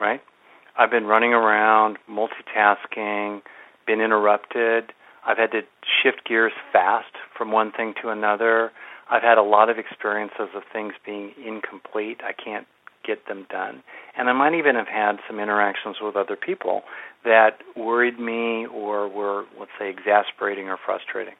right? 0.00 0.20
I've 0.76 0.90
been 0.90 1.04
running 1.04 1.32
around, 1.32 1.98
multitasking, 2.10 3.42
been 3.86 4.00
interrupted. 4.00 4.92
I've 5.24 5.38
had 5.38 5.52
to 5.52 5.60
shift 6.02 6.26
gears 6.26 6.52
fast 6.72 7.14
from 7.36 7.52
one 7.52 7.70
thing 7.70 7.94
to 8.02 8.08
another. 8.08 8.72
I've 9.08 9.22
had 9.22 9.38
a 9.38 9.42
lot 9.42 9.70
of 9.70 9.78
experiences 9.78 10.48
of 10.56 10.62
things 10.72 10.94
being 11.06 11.34
incomplete. 11.44 12.20
I 12.24 12.32
can't 12.32 12.66
get 13.08 13.26
them 13.26 13.46
done. 13.50 13.82
And 14.16 14.28
I 14.28 14.34
might 14.34 14.54
even 14.54 14.76
have 14.76 14.86
had 14.86 15.16
some 15.26 15.40
interactions 15.40 15.96
with 16.00 16.14
other 16.14 16.36
people 16.36 16.82
that 17.24 17.58
worried 17.76 18.20
me 18.20 18.66
or 18.66 19.08
were, 19.08 19.44
let's 19.58 19.72
say, 19.78 19.88
exasperating 19.88 20.68
or 20.68 20.76
frustrating. 20.84 21.34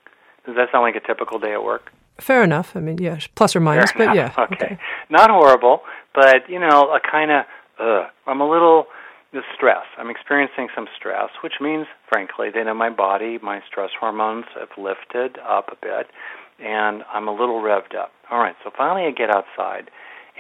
Does 0.47 0.57
that 0.57 0.69
sound 0.73 0.83
like 0.83 0.97
a 0.97 1.07
typical 1.07 1.39
day 1.39 1.53
at 1.53 1.63
work? 1.63 1.93
Fair 2.19 2.43
enough. 2.43 2.75
I 2.75 2.81
mean, 2.81 2.99
yeah, 2.99 3.19
plus 3.35 3.55
or 3.55 3.61
minus, 3.61 3.93
Fair 3.93 4.07
but 4.07 4.17
enough. 4.17 4.35
yeah. 4.39 4.45
Okay. 4.45 4.65
okay. 4.65 4.79
Not 5.11 5.31
horrible, 5.31 5.83
but, 6.15 6.49
you 6.49 6.59
know, 6.59 6.91
a 6.91 7.01
kind 7.01 7.31
of, 7.31 7.45
uh, 7.79 8.09
I'm 8.27 8.41
a 8.41 8.51
little 8.51 8.87
the 9.33 9.43
stress. 9.55 9.85
I'm 9.99 10.11
experiencing 10.11 10.69
some 10.75 10.87
stress, 10.97 11.31
which 11.43 11.55
means, 11.61 11.87
frankly, 12.09 12.49
that 12.55 12.67
in 12.67 12.77
my 12.77 12.91
body, 12.91 13.39
my 13.43 13.61
stress 13.71 13.91
hormones 13.99 14.47
have 14.59 14.71
lifted 14.79 15.39
up 15.47 15.69
a 15.71 15.77
bit, 15.77 16.07
and 16.59 17.05
I'm 17.13 17.29
a 17.29 17.33
little 17.33 17.61
revved 17.61 17.95
up. 17.95 18.13
All 18.31 18.39
right, 18.39 18.57
so 18.65 18.71
finally 18.77 19.07
I 19.07 19.11
get 19.11 19.31
outside, 19.31 19.91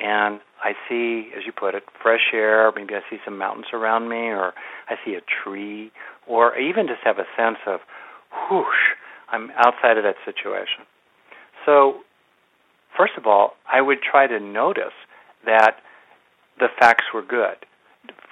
and 0.02 0.40
I 0.62 0.72
see, 0.88 1.30
as 1.36 1.44
you 1.46 1.52
put 1.52 1.74
it, 1.74 1.84
fresh 2.02 2.30
air. 2.32 2.72
Maybe 2.74 2.94
I 2.94 3.00
see 3.10 3.18
some 3.24 3.38
mountains 3.38 3.66
around 3.72 4.08
me, 4.08 4.28
or 4.28 4.52
I 4.88 4.94
see 5.04 5.14
a 5.14 5.20
tree, 5.20 5.90
or 6.26 6.56
even 6.58 6.86
just 6.86 7.00
have 7.04 7.18
a 7.18 7.26
sense 7.36 7.58
of, 7.66 7.80
whoosh, 8.50 8.94
I'm 9.30 9.50
outside 9.56 9.98
of 9.98 10.04
that 10.04 10.16
situation. 10.24 10.84
So, 11.64 12.00
first 12.96 13.12
of 13.16 13.26
all, 13.26 13.54
I 13.70 13.80
would 13.80 13.98
try 14.02 14.26
to 14.26 14.40
notice 14.40 14.96
that 15.44 15.76
the 16.58 16.68
facts 16.78 17.06
were 17.14 17.22
good. 17.22 17.56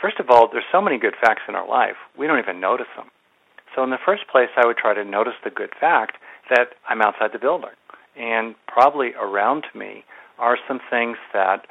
First 0.01 0.19
of 0.21 0.31
all, 0.31 0.49
there's 0.51 0.65
so 0.73 0.81
many 0.81 0.99
good 0.99 1.15
facts 1.21 1.43
in 1.49 1.55
our 1.55 1.69
life, 1.69 1.97
we 2.19 2.27
don't 2.27 2.39
even 2.39 2.61
notice 2.61 2.91
them. 2.97 3.07
So, 3.75 3.85
in 3.85 3.91
the 3.91 3.99
first 4.05 4.29
place, 4.31 4.49
I 4.57 4.67
would 4.67 4.77
try 4.77 4.95
to 4.95 5.05
notice 5.05 5.35
the 5.45 5.51
good 5.51 5.71
fact 5.79 6.17
that 6.51 6.75
I'm 6.89 7.03
outside 7.03 7.31
the 7.33 7.39
building. 7.39 7.77
And 8.17 8.55
probably 8.67 9.13
around 9.15 9.67
me 9.75 10.05
are 10.39 10.59
some 10.69 10.81
things 10.91 11.17
that 11.33 11.67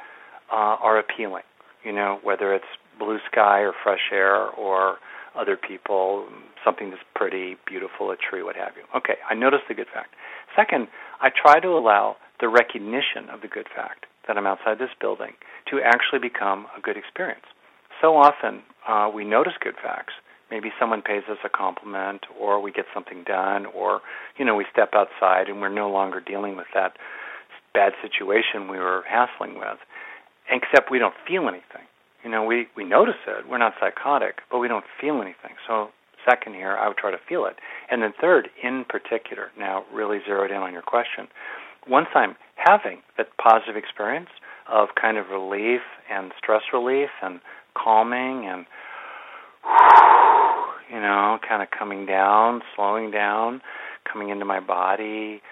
uh, 0.52 0.76
are 0.80 0.98
appealing. 0.98 1.44
You 1.84 1.92
know, 1.92 2.18
whether 2.22 2.54
it's 2.54 2.64
blue 2.98 3.18
sky 3.30 3.60
or 3.60 3.72
fresh 3.82 4.10
air 4.12 4.48
or 4.48 4.96
other 5.38 5.56
people, 5.56 6.26
something 6.64 6.90
that's 6.90 7.02
pretty, 7.14 7.56
beautiful, 7.66 8.10
a 8.10 8.16
tree, 8.16 8.42
what 8.42 8.56
have 8.56 8.72
you. 8.76 8.82
Okay, 8.96 9.16
I 9.28 9.34
noticed 9.34 9.64
the 9.68 9.74
good 9.74 9.86
fact. 9.92 10.14
Second, 10.56 10.88
I 11.20 11.30
try 11.30 11.60
to 11.60 11.68
allow 11.68 12.16
the 12.40 12.48
recognition 12.48 13.28
of 13.32 13.42
the 13.42 13.48
good 13.48 13.66
fact 13.74 14.06
that 14.26 14.36
I'm 14.36 14.46
outside 14.46 14.78
this 14.78 14.90
building 15.00 15.32
to 15.70 15.80
actually 15.84 16.18
become 16.18 16.66
a 16.76 16.80
good 16.80 16.96
experience. 16.96 17.44
So 18.00 18.16
often 18.16 18.62
uh, 18.88 19.10
we 19.14 19.24
notice 19.24 19.54
good 19.60 19.76
facts. 19.82 20.14
Maybe 20.50 20.70
someone 20.78 21.02
pays 21.02 21.24
us 21.30 21.38
a 21.44 21.48
compliment, 21.48 22.22
or 22.38 22.60
we 22.60 22.70
get 22.70 22.84
something 22.94 23.24
done, 23.24 23.66
or 23.66 24.00
you 24.38 24.44
know 24.44 24.54
we 24.54 24.64
step 24.70 24.90
outside 24.94 25.48
and 25.48 25.60
we're 25.60 25.68
no 25.68 25.90
longer 25.90 26.20
dealing 26.20 26.56
with 26.56 26.68
that 26.72 26.92
bad 27.76 27.92
situation 28.00 28.72
we 28.72 28.78
were 28.78 29.04
hassling 29.06 29.58
with. 29.58 29.76
Except 30.48 30.90
we 30.90 30.98
don't 30.98 31.14
feel 31.28 31.42
anything. 31.42 31.84
You 32.24 32.30
know, 32.30 32.44
we 32.44 32.68
we 32.74 32.84
notice 32.84 33.20
it. 33.28 33.44
We're 33.48 33.58
not 33.58 33.74
psychotic, 33.78 34.40
but 34.50 34.58
we 34.58 34.68
don't 34.68 34.84
feel 34.98 35.20
anything. 35.20 35.60
So 35.68 35.90
second 36.24 36.54
here, 36.54 36.74
I 36.76 36.88
would 36.88 36.96
try 36.96 37.10
to 37.10 37.20
feel 37.28 37.44
it. 37.44 37.56
And 37.90 38.02
then 38.02 38.14
third, 38.18 38.48
in 38.62 38.84
particular, 38.88 39.50
now 39.58 39.84
really 39.92 40.18
zeroed 40.26 40.50
in 40.50 40.56
on 40.56 40.72
your 40.72 40.82
question, 40.82 41.28
once 41.86 42.08
I'm 42.14 42.34
having 42.56 43.02
that 43.18 43.28
positive 43.36 43.76
experience 43.76 44.30
of 44.68 44.88
kind 45.00 45.18
of 45.18 45.28
relief 45.28 45.82
and 46.10 46.32
stress 46.38 46.62
relief 46.72 47.10
and 47.22 47.40
calming 47.76 48.46
and 48.46 48.66
you 50.90 51.00
know, 51.00 51.38
kind 51.46 51.62
of 51.62 51.68
coming 51.76 52.06
down, 52.06 52.62
slowing 52.74 53.10
down, 53.10 53.60
coming 54.10 54.30
into 54.30 54.44
my 54.44 54.60
body. 54.60 55.42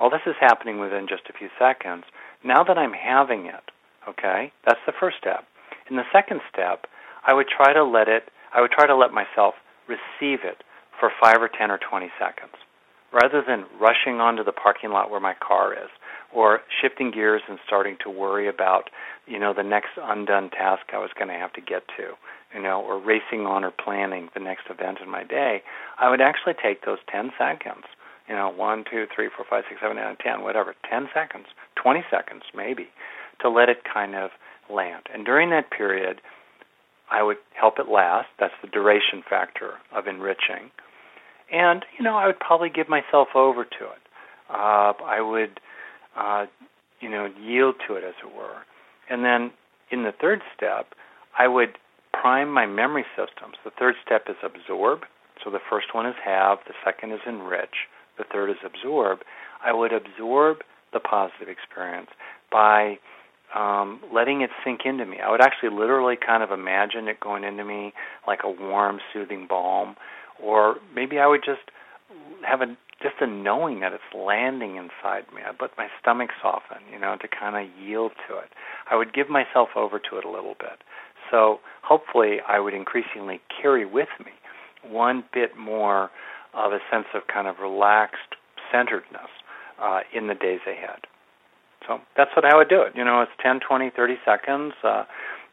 All 0.00 0.08
this 0.08 0.24
is 0.26 0.34
happening 0.40 0.80
within 0.80 1.06
just 1.06 1.28
a 1.28 1.36
few 1.36 1.48
seconds. 1.58 2.04
Now 2.42 2.64
that 2.64 2.78
I'm 2.78 2.94
having 2.94 3.44
it, 3.44 3.70
okay, 4.08 4.50
that's 4.64 4.80
the 4.86 4.96
first 4.98 5.18
step. 5.18 5.44
In 5.90 5.96
the 5.96 6.08
second 6.10 6.40
step, 6.50 6.86
I 7.26 7.34
would 7.34 7.48
try 7.48 7.74
to 7.74 7.84
let 7.84 8.08
it, 8.08 8.24
I 8.54 8.62
would 8.62 8.70
try 8.70 8.86
to 8.86 8.96
let 8.96 9.12
myself 9.12 9.54
receive 9.86 10.40
it 10.42 10.64
for 10.98 11.12
5 11.22 11.42
or 11.42 11.48
10 11.48 11.70
or 11.70 11.78
20 11.78 12.08
seconds 12.18 12.54
rather 13.12 13.42
than 13.46 13.66
rushing 13.80 14.20
onto 14.20 14.44
the 14.44 14.52
parking 14.52 14.90
lot 14.90 15.10
where 15.10 15.20
my 15.20 15.34
car 15.34 15.74
is 15.74 15.90
or 16.32 16.60
shifting 16.80 17.10
gears 17.10 17.42
and 17.48 17.58
starting 17.66 17.96
to 18.02 18.08
worry 18.08 18.48
about 18.48 18.88
you 19.26 19.38
know 19.38 19.52
the 19.52 19.62
next 19.62 19.90
undone 20.00 20.48
task 20.50 20.82
I 20.92 20.98
was 20.98 21.10
going 21.18 21.28
to 21.28 21.34
have 21.34 21.52
to 21.54 21.60
get 21.60 21.82
to 21.96 22.14
you 22.54 22.62
know 22.62 22.80
or 22.80 23.00
racing 23.00 23.46
on 23.46 23.64
or 23.64 23.72
planning 23.72 24.28
the 24.32 24.40
next 24.40 24.70
event 24.70 24.98
in 25.02 25.10
my 25.10 25.24
day 25.24 25.62
I 25.98 26.08
would 26.08 26.20
actually 26.20 26.54
take 26.62 26.84
those 26.84 26.98
10 27.10 27.32
seconds 27.36 27.84
you 28.30 28.36
know 28.36 28.48
one 28.48 28.84
two 28.86 29.04
three 29.14 29.28
four 29.34 29.44
five 29.50 29.64
six 29.68 29.82
seven 29.82 29.98
eight 29.98 30.06
nine 30.06 30.16
ten 30.22 30.42
whatever 30.42 30.74
10 30.88 31.10
seconds 31.12 31.46
20 31.82 32.00
seconds 32.10 32.42
maybe 32.54 32.86
to 33.42 33.50
let 33.50 33.68
it 33.68 33.82
kind 33.82 34.14
of 34.14 34.30
land 34.72 35.02
and 35.12 35.26
during 35.26 35.50
that 35.50 35.70
period 35.70 36.22
I 37.10 37.24
would 37.24 37.38
help 37.58 37.80
it 37.82 37.88
last 37.90 38.28
that's 38.38 38.54
the 38.62 38.68
duration 38.68 39.26
factor 39.28 39.74
of 39.92 40.06
enriching 40.06 40.70
and 41.50 41.84
you 41.98 42.04
know 42.04 42.16
I 42.16 42.26
would 42.26 42.38
probably 42.38 42.70
give 42.70 42.88
myself 42.88 43.28
over 43.34 43.64
to 43.64 43.84
it. 43.84 44.02
Uh, 44.48 44.92
I 45.04 45.20
would, 45.20 45.60
uh, 46.16 46.46
you 47.00 47.08
know, 47.08 47.28
yield 47.40 47.76
to 47.86 47.94
it 47.94 48.04
as 48.04 48.14
it 48.22 48.34
were, 48.34 48.62
and 49.08 49.24
then 49.24 49.50
in 49.90 50.02
the 50.02 50.12
third 50.12 50.40
step, 50.56 50.94
I 51.38 51.48
would 51.48 51.78
prime 52.12 52.50
my 52.50 52.66
memory 52.66 53.04
systems. 53.16 53.56
The 53.64 53.70
third 53.78 53.94
step 54.04 54.24
is 54.28 54.36
absorb. 54.42 55.00
So 55.42 55.50
the 55.50 55.60
first 55.70 55.94
one 55.94 56.06
is 56.06 56.14
have, 56.22 56.58
the 56.66 56.74
second 56.84 57.12
is 57.12 57.20
enrich, 57.26 57.88
the 58.20 58.28
third 58.32 58.50
is 58.50 58.56
absorb. 58.64 59.20
I 59.64 59.72
would 59.72 59.92
absorb 59.92 60.58
the 60.92 61.00
positive 61.00 61.48
experience 61.48 62.10
by 62.52 62.98
um, 63.54 64.00
letting 64.12 64.42
it 64.42 64.50
sink 64.64 64.80
into 64.84 65.06
me. 65.06 65.18
I 65.24 65.30
would 65.30 65.40
actually 65.40 65.70
literally 65.70 66.16
kind 66.16 66.42
of 66.42 66.50
imagine 66.50 67.08
it 67.08 67.20
going 67.20 67.44
into 67.44 67.64
me 67.64 67.92
like 68.26 68.40
a 68.44 68.50
warm, 68.50 69.00
soothing 69.12 69.46
balm 69.48 69.96
or 70.42 70.76
maybe 70.94 71.18
I 71.18 71.26
would 71.26 71.42
just 71.44 71.70
have 72.46 72.60
a 72.60 72.76
just 73.02 73.14
a 73.20 73.26
knowing 73.26 73.80
that 73.80 73.94
it's 73.94 74.02
landing 74.14 74.76
inside 74.76 75.24
me. 75.34 75.40
I'd 75.40 75.56
let 75.58 75.70
my 75.78 75.86
stomach 76.00 76.30
soften, 76.42 76.78
you 76.92 76.98
know, 76.98 77.16
to 77.22 77.28
kind 77.28 77.56
of 77.56 77.72
yield 77.80 78.12
to 78.28 78.36
it. 78.36 78.50
I 78.90 78.96
would 78.96 79.14
give 79.14 79.30
myself 79.30 79.70
over 79.74 79.98
to 79.98 80.18
it 80.18 80.24
a 80.26 80.30
little 80.30 80.54
bit. 80.58 80.84
So 81.30 81.60
hopefully, 81.82 82.38
I 82.46 82.60
would 82.60 82.74
increasingly 82.74 83.40
carry 83.62 83.86
with 83.86 84.08
me 84.22 84.32
one 84.86 85.24
bit 85.32 85.56
more 85.56 86.10
of 86.54 86.72
a 86.72 86.78
sense 86.90 87.06
of 87.14 87.22
kind 87.26 87.46
of 87.46 87.58
relaxed 87.60 88.36
centeredness 88.72 89.30
uh, 89.80 90.00
in 90.12 90.26
the 90.26 90.34
days 90.34 90.60
ahead. 90.66 91.06
So 91.86 92.00
that's 92.16 92.30
what 92.36 92.44
I 92.44 92.56
would 92.56 92.68
do 92.68 92.82
it. 92.82 92.94
You 92.94 93.04
know, 93.04 93.22
it's 93.22 93.32
10, 93.42 93.60
20, 93.66 93.90
30 93.90 94.14
seconds. 94.24 94.74
Uh, 94.84 95.04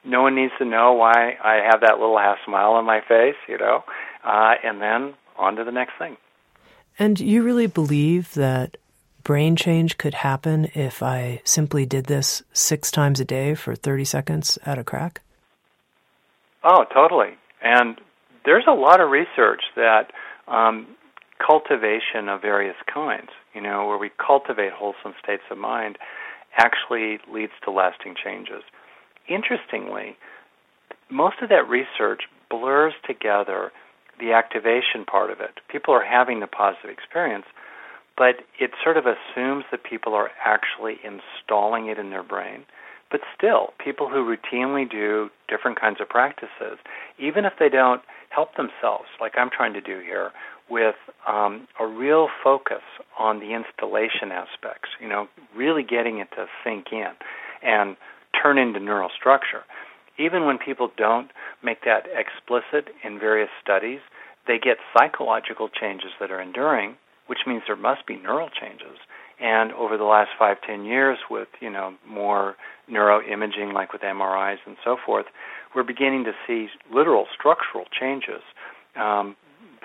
no 0.03 0.21
one 0.21 0.35
needs 0.35 0.53
to 0.59 0.65
know 0.65 0.93
why 0.93 1.37
I 1.43 1.55
have 1.69 1.81
that 1.81 1.99
little 1.99 2.17
half 2.17 2.37
smile 2.45 2.73
on 2.73 2.85
my 2.85 3.01
face, 3.01 3.35
you 3.47 3.57
know, 3.57 3.83
uh, 4.23 4.53
and 4.63 4.81
then 4.81 5.13
on 5.37 5.55
to 5.55 5.63
the 5.63 5.71
next 5.71 5.93
thing. 5.97 6.17
And 6.99 7.19
you 7.19 7.43
really 7.43 7.67
believe 7.67 8.33
that 8.33 8.77
brain 9.23 9.55
change 9.55 9.97
could 9.97 10.13
happen 10.13 10.69
if 10.73 11.03
I 11.03 11.41
simply 11.43 11.85
did 11.85 12.05
this 12.05 12.43
six 12.53 12.89
times 12.91 13.19
a 13.19 13.25
day 13.25 13.55
for 13.55 13.75
30 13.75 14.05
seconds 14.05 14.57
at 14.65 14.79
a 14.79 14.83
crack? 14.83 15.21
Oh, 16.63 16.85
totally. 16.93 17.35
And 17.61 17.99
there's 18.45 18.65
a 18.67 18.73
lot 18.73 19.01
of 19.01 19.09
research 19.09 19.63
that 19.75 20.11
um, 20.47 20.87
cultivation 21.45 22.29
of 22.29 22.41
various 22.41 22.75
kinds, 22.91 23.29
you 23.53 23.61
know, 23.61 23.85
where 23.87 23.97
we 23.97 24.11
cultivate 24.17 24.71
wholesome 24.73 25.13
states 25.23 25.43
of 25.51 25.57
mind, 25.57 25.97
actually 26.57 27.19
leads 27.31 27.53
to 27.63 27.71
lasting 27.71 28.15
changes. 28.21 28.63
Interestingly, 29.27 30.17
most 31.09 31.37
of 31.41 31.49
that 31.49 31.67
research 31.67 32.23
blurs 32.49 32.93
together 33.05 33.71
the 34.19 34.33
activation 34.33 35.05
part 35.05 35.29
of 35.29 35.39
it. 35.39 35.59
People 35.69 35.93
are 35.93 36.03
having 36.03 36.39
the 36.39 36.47
positive 36.47 36.89
experience, 36.89 37.45
but 38.17 38.37
it 38.59 38.71
sort 38.83 38.97
of 38.97 39.05
assumes 39.05 39.65
that 39.69 39.83
people 39.83 40.13
are 40.15 40.31
actually 40.43 40.97
installing 41.03 41.87
it 41.87 41.99
in 41.99 42.09
their 42.09 42.23
brain. 42.23 42.65
But 43.11 43.21
still, 43.37 43.73
people 43.83 44.09
who 44.09 44.25
routinely 44.25 44.89
do 44.89 45.29
different 45.47 45.79
kinds 45.79 46.01
of 46.01 46.09
practices, 46.09 46.79
even 47.19 47.45
if 47.45 47.53
they 47.59 47.69
don't 47.69 48.01
help 48.29 48.55
themselves, 48.55 49.07
like 49.19 49.33
I'm 49.37 49.49
trying 49.49 49.73
to 49.73 49.81
do 49.81 49.99
here, 49.99 50.31
with 50.69 50.95
um, 51.27 51.67
a 51.79 51.87
real 51.87 52.27
focus 52.43 52.83
on 53.17 53.39
the 53.39 53.53
installation 53.53 54.31
aspects, 54.31 54.89
you 55.01 55.07
know, 55.07 55.27
really 55.55 55.83
getting 55.83 56.19
it 56.19 56.27
to 56.35 56.45
sink 56.63 56.87
in 56.91 57.11
and 57.63 57.95
turn 58.41 58.57
into 58.57 58.79
neural 58.79 59.09
structure. 59.17 59.63
Even 60.19 60.45
when 60.45 60.57
people 60.57 60.91
don't 60.97 61.29
make 61.63 61.83
that 61.85 62.05
explicit 62.13 62.93
in 63.03 63.19
various 63.19 63.49
studies, 63.63 63.99
they 64.47 64.57
get 64.57 64.77
psychological 64.97 65.69
changes 65.69 66.11
that 66.19 66.31
are 66.31 66.41
enduring, 66.41 66.95
which 67.27 67.39
means 67.45 67.63
there 67.67 67.75
must 67.75 68.05
be 68.07 68.15
neural 68.15 68.49
changes. 68.49 68.97
And 69.39 69.71
over 69.73 69.97
the 69.97 70.03
last 70.03 70.31
five, 70.39 70.57
ten 70.65 70.83
years, 70.83 71.19
with 71.29 71.49
you 71.59 71.69
know 71.69 71.93
more 72.07 72.55
neuroimaging, 72.89 73.71
like 73.73 73.93
with 73.93 74.01
MRIs 74.01 74.57
and 74.65 74.77
so 74.83 74.97
forth, 75.05 75.27
we're 75.77 75.83
beginning 75.83 76.23
to 76.23 76.33
see 76.47 76.69
literal 76.91 77.27
structural 77.31 77.85
changes, 77.91 78.41
um, 78.95 79.35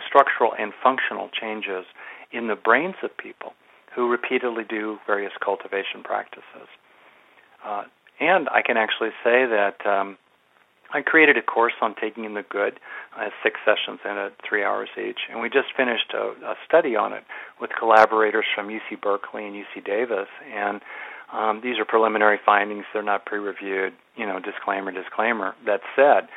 structural 0.09 0.53
and 0.59 0.73
functional 0.83 1.29
changes 1.29 1.85
in 2.33 2.49
the 2.49 2.57
brains 2.57 2.95
of 3.03 3.15
people 3.19 3.53
who 3.95 4.09
repeatedly 4.09 4.65
do 4.65 4.99
various 5.07 5.33
cultivation 5.45 6.03
practices. 6.03 6.67
Uh, 7.63 7.85
and 8.19 8.49
I 8.49 8.63
can 8.63 8.79
actually 8.79 9.11
say 9.23 9.45
that 9.45 9.85
um, 9.85 10.17
I 10.95 11.03
created 11.03 11.37
a 11.37 11.43
course 11.43 11.75
on 11.83 11.95
taking 12.01 12.25
in 12.25 12.33
the 12.33 12.43
good, 12.43 12.81
uh, 13.15 13.29
six 13.43 13.61
sessions 13.63 14.01
in 14.03 14.17
it, 14.17 14.33
three 14.49 14.65
hours 14.65 14.89
each, 14.97 15.29
and 15.31 15.43
we 15.43 15.51
just 15.51 15.77
finished 15.77 16.15
a, 16.15 16.33
a 16.43 16.55
study 16.67 16.97
on 16.97 17.13
it 17.13 17.25
with 17.61 17.69
collaborators 17.79 18.47
from 18.55 18.69
UC 18.69 18.99
Berkeley 19.03 19.47
and 19.47 19.55
UC 19.55 19.85
Davis. 19.85 20.29
And 20.57 20.81
um, 21.33 21.61
these 21.63 21.79
are 21.79 21.85
preliminary 21.85 22.39
findings; 22.45 22.85
they're 22.93 23.03
not 23.03 23.27
peer-reviewed. 23.27 23.95
You 24.17 24.27
know, 24.27 24.39
disclaimer, 24.39 24.93
disclaimer. 24.93 25.55
That 25.67 25.81
said, 25.97 26.29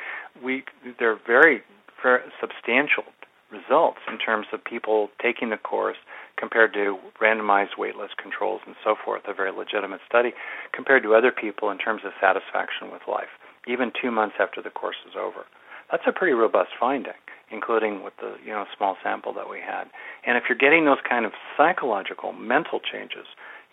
we 0.42 0.64
they're 0.98 1.18
very, 1.26 1.62
very 2.02 2.22
substantial 2.40 3.04
results 3.52 3.98
in 4.10 4.18
terms 4.18 4.46
of 4.52 4.64
people 4.64 5.08
taking 5.22 5.50
the 5.50 5.56
course 5.56 5.96
compared 6.36 6.72
to 6.74 6.98
randomized 7.20 7.76
waitlist 7.78 8.16
controls 8.20 8.60
and 8.66 8.74
so 8.84 8.94
forth, 9.02 9.22
a 9.26 9.34
very 9.34 9.52
legitimate 9.52 10.00
study, 10.06 10.32
compared 10.72 11.02
to 11.02 11.14
other 11.14 11.32
people 11.32 11.70
in 11.70 11.78
terms 11.78 12.02
of 12.04 12.12
satisfaction 12.20 12.90
with 12.90 13.02
life, 13.08 13.32
even 13.66 13.92
two 13.92 14.10
months 14.10 14.36
after 14.40 14.60
the 14.60 14.70
course 14.70 14.96
is 15.08 15.14
over. 15.16 15.46
That's 15.90 16.02
a 16.06 16.12
pretty 16.12 16.34
robust 16.34 16.70
finding, 16.78 17.14
including 17.50 18.02
with 18.02 18.14
the 18.20 18.36
you 18.44 18.50
know 18.50 18.64
small 18.76 18.96
sample 19.02 19.32
that 19.34 19.48
we 19.48 19.60
had. 19.60 19.84
And 20.26 20.36
if 20.36 20.44
you're 20.48 20.58
getting 20.58 20.84
those 20.84 21.02
kind 21.08 21.24
of 21.24 21.32
psychological, 21.56 22.32
mental 22.32 22.80
changes, 22.80 23.26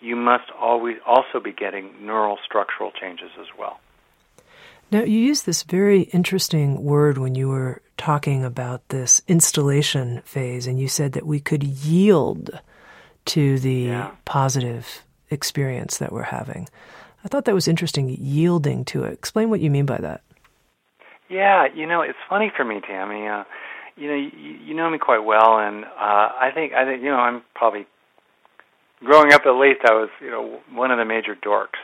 you 0.04 0.16
must 0.16 0.50
always 0.60 0.96
also 1.06 1.40
be 1.42 1.52
getting 1.52 1.90
neural 2.00 2.38
structural 2.44 2.92
changes 2.92 3.30
as 3.40 3.46
well. 3.58 3.80
Now, 4.90 5.02
you 5.02 5.18
used 5.18 5.46
this 5.46 5.62
very 5.62 6.02
interesting 6.02 6.84
word 6.84 7.18
when 7.18 7.34
you 7.34 7.48
were 7.48 7.82
talking 7.96 8.44
about 8.44 8.88
this 8.90 9.22
installation 9.26 10.20
phase, 10.24 10.66
and 10.66 10.78
you 10.78 10.88
said 10.88 11.12
that 11.12 11.26
we 11.26 11.40
could 11.40 11.64
yield 11.64 12.50
to 13.26 13.58
the 13.58 13.72
yeah. 13.72 14.10
positive 14.24 15.02
experience 15.30 15.98
that 15.98 16.12
we're 16.12 16.22
having. 16.22 16.68
I 17.24 17.28
thought 17.28 17.46
that 17.46 17.54
was 17.54 17.66
interesting, 17.66 18.08
yielding 18.20 18.84
to 18.86 19.04
it. 19.04 19.14
Explain 19.14 19.48
what 19.48 19.60
you 19.60 19.70
mean 19.70 19.86
by 19.86 19.98
that. 19.98 20.20
Yeah, 21.30 21.66
you 21.74 21.86
know, 21.86 22.02
it's 22.02 22.18
funny 22.28 22.52
for 22.54 22.64
me, 22.64 22.80
Tami. 22.80 23.40
Uh, 23.40 23.44
you 23.96 24.08
know, 24.08 24.14
you, 24.14 24.58
you 24.66 24.74
know 24.74 24.90
me 24.90 24.98
quite 24.98 25.24
well, 25.24 25.58
and 25.58 25.84
uh, 25.84 25.88
I 25.96 26.50
think 26.54 26.74
I 26.74 26.84
think 26.84 27.02
you 27.02 27.08
know 27.08 27.16
I'm 27.16 27.42
probably 27.54 27.86
growing 29.04 29.32
up, 29.32 29.42
at 29.46 29.52
least, 29.52 29.80
I 29.84 29.92
was 29.92 30.08
you 30.20 30.30
know 30.30 30.60
one 30.72 30.90
of 30.90 30.98
the 30.98 31.04
major 31.04 31.34
dorks, 31.34 31.80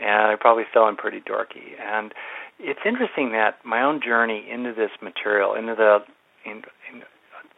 and 0.00 0.32
I 0.32 0.36
probably 0.38 0.64
still 0.70 0.86
am 0.86 0.96
pretty 0.96 1.20
dorky. 1.20 1.78
And 1.80 2.12
it's 2.58 2.80
interesting 2.86 3.32
that 3.32 3.56
my 3.64 3.82
own 3.82 4.00
journey 4.04 4.46
into 4.50 4.72
this 4.72 4.90
material, 5.02 5.54
into 5.54 5.74
the 5.74 5.98
in, 6.44 6.62
in 6.92 7.02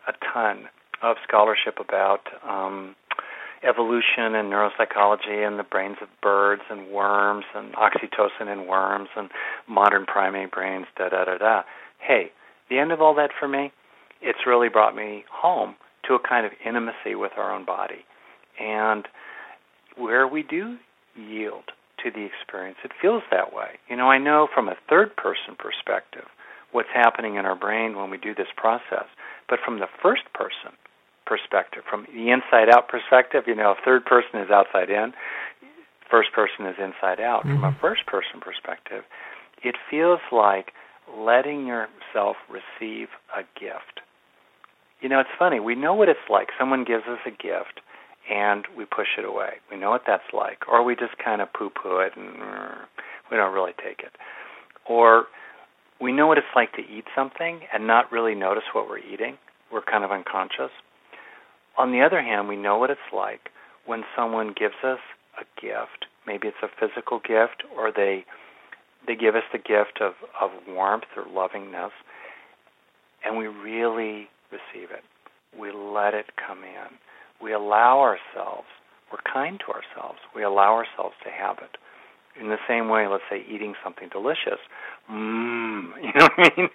a 0.07 0.13
ton 0.33 0.69
of 1.03 1.17
scholarship 1.27 1.79
about 1.81 2.21
um, 2.49 2.95
evolution 3.67 4.35
and 4.35 4.51
neuropsychology 4.51 5.47
and 5.47 5.59
the 5.59 5.65
brains 5.65 5.97
of 6.01 6.09
birds 6.23 6.63
and 6.71 6.89
worms 6.91 7.45
and 7.55 7.75
oxytocin 7.75 8.53
in 8.53 8.67
worms 8.67 9.09
and 9.17 9.31
modern 9.69 10.07
primate 10.07 10.53
brains, 10.53 10.87
da 10.97 11.09
da 11.09 11.25
da 11.25 11.39
da. 11.39 11.63
Hey, 11.99 12.31
the 12.71 12.79
end 12.79 12.93
of 12.93 13.01
all 13.01 13.15
that 13.15 13.31
for 13.39 13.49
me, 13.49 13.73
it's 14.23 14.47
really 14.47 14.69
brought 14.69 14.95
me 14.95 15.25
home 15.31 15.75
to 16.09 16.15
a 16.15 16.19
kind 16.19 16.47
of 16.47 16.53
intimacy 16.65 17.15
with 17.15 17.33
our 17.37 17.53
own 17.53 17.65
body. 17.65 18.05
And 18.61 19.07
where 19.97 20.27
we 20.27 20.43
do 20.43 20.77
yield 21.17 21.65
to 22.05 22.11
the 22.11 22.25
experience, 22.27 22.79
it 22.85 22.93
feels 23.01 23.23
that 23.31 23.55
way. 23.55 23.79
You 23.89 23.97
know, 23.97 24.11
I 24.11 24.19
know 24.19 24.49
from 24.53 24.69
a 24.69 24.77
third 24.89 25.17
person 25.17 25.57
perspective 25.59 26.27
what's 26.73 26.89
happening 26.93 27.37
in 27.37 27.47
our 27.47 27.57
brain 27.57 27.97
when 27.97 28.11
we 28.11 28.19
do 28.19 28.35
this 28.35 28.53
process. 28.57 29.07
But 29.49 29.61
from 29.65 29.79
the 29.79 29.89
first 30.03 30.25
person 30.35 30.77
perspective, 31.25 31.83
from 31.89 32.07
the 32.13 32.31
inside 32.31 32.69
out 32.71 32.89
perspective, 32.89 33.45
you 33.47 33.55
know, 33.55 33.75
third 33.85 34.05
person 34.05 34.41
is 34.41 34.51
outside 34.51 34.91
in, 34.91 35.13
first 36.11 36.33
person 36.33 36.67
is 36.67 36.77
inside 36.79 37.21
out. 37.21 37.45
Mm-hmm. 37.45 37.55
From 37.57 37.65
a 37.65 37.71
mm-hmm. 37.71 37.81
first 37.81 38.07
person 38.07 38.41
perspective, 38.41 39.05
it 39.63 39.77
feels 39.91 40.21
like 40.31 40.73
letting 41.17 41.67
yourself 41.67 42.37
receive 42.51 43.09
a 43.35 43.43
gift. 43.59 44.01
You 45.01 45.09
know, 45.09 45.21
it's 45.21 45.31
funny. 45.39 45.61
We 45.61 45.75
know 45.75 45.95
what 45.95 46.09
it's 46.09 46.29
like. 46.31 46.49
Someone 46.59 46.85
gives 46.85 47.05
us 47.05 47.19
a 47.27 47.31
gift 47.31 47.81
and 48.31 48.67
we 48.77 48.85
push 48.85 49.19
it 49.19 49.25
away. 49.25 49.55
We 49.71 49.77
know 49.77 49.91
what 49.91 50.03
that's 50.07 50.33
like. 50.33 50.69
Or 50.69 50.83
we 50.83 50.95
just 50.95 51.17
kind 51.23 51.41
of 51.41 51.53
poo 51.53 51.71
poo 51.71 51.99
it 51.99 52.13
and 52.17 52.43
uh, 52.43 52.75
we 53.31 53.37
don't 53.37 53.55
really 53.55 53.75
take 53.83 54.01
it. 54.01 54.13
Or 54.89 55.27
we 56.01 56.13
know 56.13 56.27
what 56.27 56.39
it's 56.39 56.47
like 56.55 56.73
to 56.73 56.83
eat 56.83 57.05
something 57.15 57.61
and 57.73 57.87
not 57.87 58.13
really 58.13 58.35
notice 58.35 58.65
what 58.73 58.89
we're 58.89 58.99
eating. 58.99 59.39
We're 59.73 59.83
kind 59.83 60.05
of 60.05 60.11
unconscious. 60.11 60.71
On 61.79 61.93
the 61.93 62.03
other 62.03 62.23
hand, 62.23 62.49
we 62.49 62.57
know 62.57 62.79
what 62.79 62.91
it's 62.91 63.01
like 63.15 63.51
when 63.85 64.03
someone 64.17 64.55
gives 64.59 64.77
us 64.83 64.99
a 65.41 65.61
gift. 65.61 66.07
Maybe 66.27 66.49
it's 66.49 66.57
a 66.63 66.69
physical 66.69 67.21
gift 67.21 67.63
or 67.77 67.93
they 67.95 68.25
they 69.07 69.15
give 69.15 69.37
us 69.37 69.45
the 69.53 69.59
gift 69.59 70.01
of, 70.01 70.15
of 70.41 70.51
warmth 70.67 71.05
or 71.17 71.25
lovingness 71.25 71.93
and 73.25 73.37
we 73.37 73.47
really 73.47 74.29
receive 74.51 74.91
it. 74.91 75.05
We 75.59 75.71
let 75.73 76.15
it 76.15 76.27
come 76.37 76.59
in. 76.65 76.99
We 77.43 77.53
allow 77.53 78.01
ourselves, 78.01 78.67
we're 79.13 79.33
kind 79.33 79.61
to 79.61 79.73
ourselves. 79.73 80.19
We 80.35 80.43
allow 80.43 80.75
ourselves 80.75 81.15
to 81.25 81.31
have 81.31 81.59
it. 81.59 81.77
In 82.41 82.49
the 82.49 82.59
same 82.69 82.89
way, 82.89 83.07
let's 83.07 83.25
say 83.31 83.45
eating 83.49 83.75
something 83.83 84.09
delicious. 84.11 84.61
Mmm, 85.11 85.91
you 86.03 86.13
know 86.15 86.29
what 86.37 86.53
I 86.53 86.61
mean? 86.61 86.69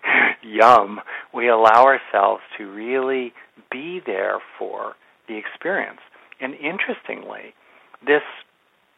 Yum. 0.43 1.01
We 1.33 1.49
allow 1.49 1.85
ourselves 1.85 2.41
to 2.57 2.71
really 2.71 3.33
be 3.71 4.01
there 4.05 4.39
for 4.57 4.93
the 5.27 5.37
experience. 5.37 5.99
And 6.39 6.55
interestingly, 6.55 7.53
this 8.05 8.23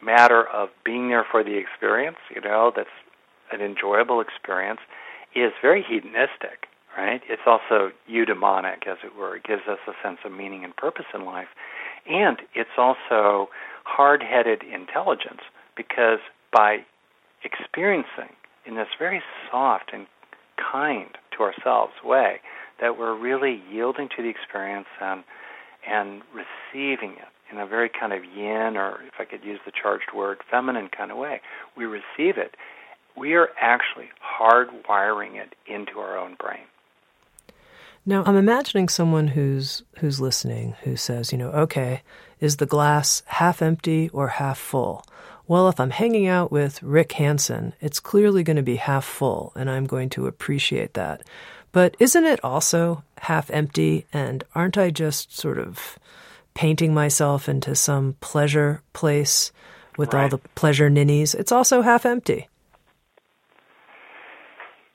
matter 0.02 0.48
of 0.48 0.70
being 0.86 1.10
there 1.10 1.26
for 1.30 1.44
the 1.44 1.58
experience, 1.58 2.18
you 2.34 2.42
know, 2.42 2.72
that's 2.76 2.90
an 3.52 3.62
enjoyable 3.62 4.22
experience, 4.22 4.80
is 5.36 5.52
very 5.62 5.84
hedonistic, 5.88 6.68
right? 6.98 7.22
It's 7.30 7.42
also 7.46 7.92
eudaimonic, 8.10 8.88
as 8.88 8.98
it 9.04 9.16
were. 9.18 9.36
It 9.36 9.44
gives 9.44 9.64
us 9.68 9.80
a 9.88 9.94
sense 10.04 10.20
of 10.26 10.32
meaning 10.32 10.64
and 10.64 10.76
purpose 10.76 11.06
in 11.14 11.26
life. 11.26 11.48
And 12.10 12.38
it's 12.54 12.78
also 12.78 13.50
hard 13.84 14.24
headed 14.24 14.64
intelligence 14.64 15.42
because 15.76 16.20
by 16.52 16.80
experiencing 17.44 18.36
in 18.66 18.76
this 18.76 18.88
very 18.98 19.22
soft 19.52 19.92
and 19.94 20.08
kind 20.72 21.18
to 21.38 21.44
ourselves 21.44 21.94
way 22.04 22.40
that 22.80 22.98
we're 22.98 23.18
really 23.18 23.62
yielding 23.72 24.10
to 24.16 24.22
the 24.22 24.30
experience 24.30 24.88
and 25.02 25.24
and 25.86 26.22
receiving 26.34 27.12
it 27.12 27.28
in 27.52 27.60
a 27.60 27.68
very 27.68 27.90
kind 27.90 28.14
of 28.14 28.24
yin 28.24 28.78
or 28.78 29.02
if 29.06 29.16
I 29.20 29.26
could 29.26 29.44
use 29.44 29.60
the 29.66 29.72
charged 29.72 30.14
word 30.16 30.40
feminine 30.50 30.90
kind 30.96 31.12
of 31.12 31.18
way. 31.18 31.42
We 31.76 31.86
receive 31.86 32.38
it. 32.38 32.56
We 33.18 33.34
are 33.34 33.50
actually 33.60 34.10
hardwiring 34.24 35.36
it 35.36 35.56
into 35.68 36.00
our 36.00 36.18
own 36.18 36.36
brain. 36.40 36.64
Now, 38.06 38.24
I'm 38.26 38.36
imagining 38.36 38.90
someone 38.90 39.30
who's 39.30 39.84
who's 40.00 40.20
listening 40.20 40.76
who 40.84 40.98
says, 40.98 41.32
you 41.32 41.38
know, 41.38 41.52
okay, 41.52 42.02
is 42.40 42.58
the 42.58 42.66
glass 42.66 43.24
half 43.28 43.62
empty 43.62 44.10
or 44.10 44.28
half 44.28 44.58
full? 44.58 45.06
Well, 45.48 45.70
if 45.70 45.80
I'm 45.80 45.92
hanging 45.92 46.28
out 46.28 46.52
with 46.52 46.84
Rick 46.84 47.14
Hanson, 47.14 47.74
it's 47.80 48.00
clearly 48.00 48.44
going 48.44 48.58
to 48.58 48.64
be 48.64 48.76
half 48.76 49.06
full, 49.06 49.54
and 49.56 49.70
I'm 49.70 49.86
going 49.86 50.10
to 50.12 50.28
appreciate 50.28 50.94
that. 50.94 51.22
But 51.72 51.96
isn't 52.00 52.26
it 52.26 52.44
also 52.44 53.04
half 53.20 53.50
empty, 53.52 54.06
and 54.12 54.44
aren't 54.54 54.78
I 54.78 54.90
just 54.90 55.36
sort 55.36 55.58
of 55.58 55.98
painting 56.54 56.94
myself 56.94 57.48
into 57.48 57.76
some 57.76 58.16
pleasure 58.22 58.82
place 58.94 59.52
with 59.98 60.14
right. 60.14 60.24
all 60.24 60.30
the 60.30 60.38
pleasure 60.56 60.90
ninnies? 60.90 61.34
It's 61.34 61.52
also 61.52 61.82
half 61.82 62.06
empty. 62.06 62.50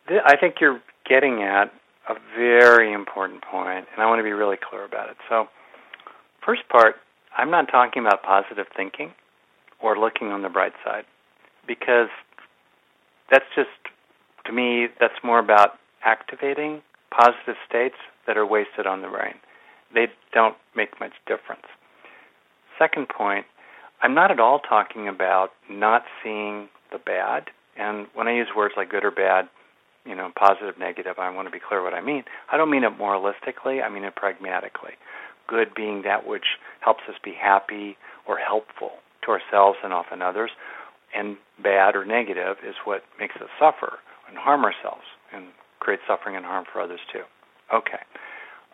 I 0.08 0.36
think 0.36 0.56
you're 0.60 0.80
getting 1.06 1.42
at 1.42 1.72
a 2.08 2.14
very 2.36 2.92
important 2.92 3.42
point, 3.42 3.86
and 3.92 4.02
I 4.02 4.06
want 4.06 4.18
to 4.20 4.24
be 4.24 4.32
really 4.32 4.56
clear 4.56 4.84
about 4.84 5.10
it. 5.10 5.16
So, 5.28 5.46
first 6.44 6.62
part, 6.68 6.96
I'm 7.36 7.50
not 7.50 7.68
talking 7.70 8.04
about 8.04 8.22
positive 8.22 8.66
thinking 8.76 9.12
or 9.80 9.98
looking 9.98 10.28
on 10.28 10.42
the 10.42 10.48
bright 10.48 10.72
side 10.84 11.04
because 11.66 12.08
that's 13.30 13.44
just, 13.54 13.68
to 14.46 14.52
me, 14.52 14.88
that's 14.98 15.22
more 15.22 15.38
about 15.38 15.72
activating 16.04 16.82
positive 17.10 17.56
states 17.68 17.96
that 18.26 18.36
are 18.36 18.46
wasted 18.46 18.86
on 18.86 19.02
the 19.02 19.08
brain. 19.08 19.34
They 19.94 20.06
don't 20.32 20.56
make 20.74 20.98
much 21.00 21.12
difference. 21.26 21.66
Second 22.78 23.08
point, 23.08 23.46
I'm 24.02 24.14
not 24.14 24.30
at 24.30 24.40
all 24.40 24.60
talking 24.60 25.08
about 25.08 25.50
not 25.68 26.04
seeing 26.22 26.68
the 26.92 26.98
bad. 26.98 27.50
And 27.76 28.06
when 28.14 28.28
I 28.28 28.34
use 28.34 28.48
words 28.56 28.74
like 28.76 28.90
good 28.90 29.04
or 29.04 29.10
bad, 29.10 29.48
you 30.08 30.14
know, 30.14 30.32
positive, 30.36 30.78
negative, 30.78 31.18
I 31.18 31.30
want 31.30 31.46
to 31.46 31.52
be 31.52 31.60
clear 31.60 31.82
what 31.82 31.92
I 31.92 32.00
mean. 32.00 32.24
I 32.50 32.56
don't 32.56 32.70
mean 32.70 32.84
it 32.84 32.98
moralistically, 32.98 33.84
I 33.84 33.88
mean 33.88 34.04
it 34.04 34.16
pragmatically. 34.16 34.92
Good 35.46 35.74
being 35.74 36.02
that 36.02 36.26
which 36.26 36.56
helps 36.80 37.02
us 37.08 37.16
be 37.22 37.34
happy 37.38 37.96
or 38.26 38.38
helpful 38.38 38.92
to 39.24 39.30
ourselves 39.30 39.78
and 39.84 39.92
often 39.92 40.22
others, 40.22 40.50
and 41.14 41.36
bad 41.62 41.94
or 41.94 42.04
negative 42.04 42.56
is 42.66 42.74
what 42.84 43.02
makes 43.18 43.36
us 43.36 43.48
suffer 43.58 43.98
and 44.28 44.36
harm 44.36 44.64
ourselves 44.64 45.04
and 45.32 45.46
create 45.80 46.00
suffering 46.06 46.36
and 46.36 46.44
harm 46.44 46.64
for 46.70 46.80
others 46.80 47.00
too. 47.12 47.22
Okay. 47.72 48.00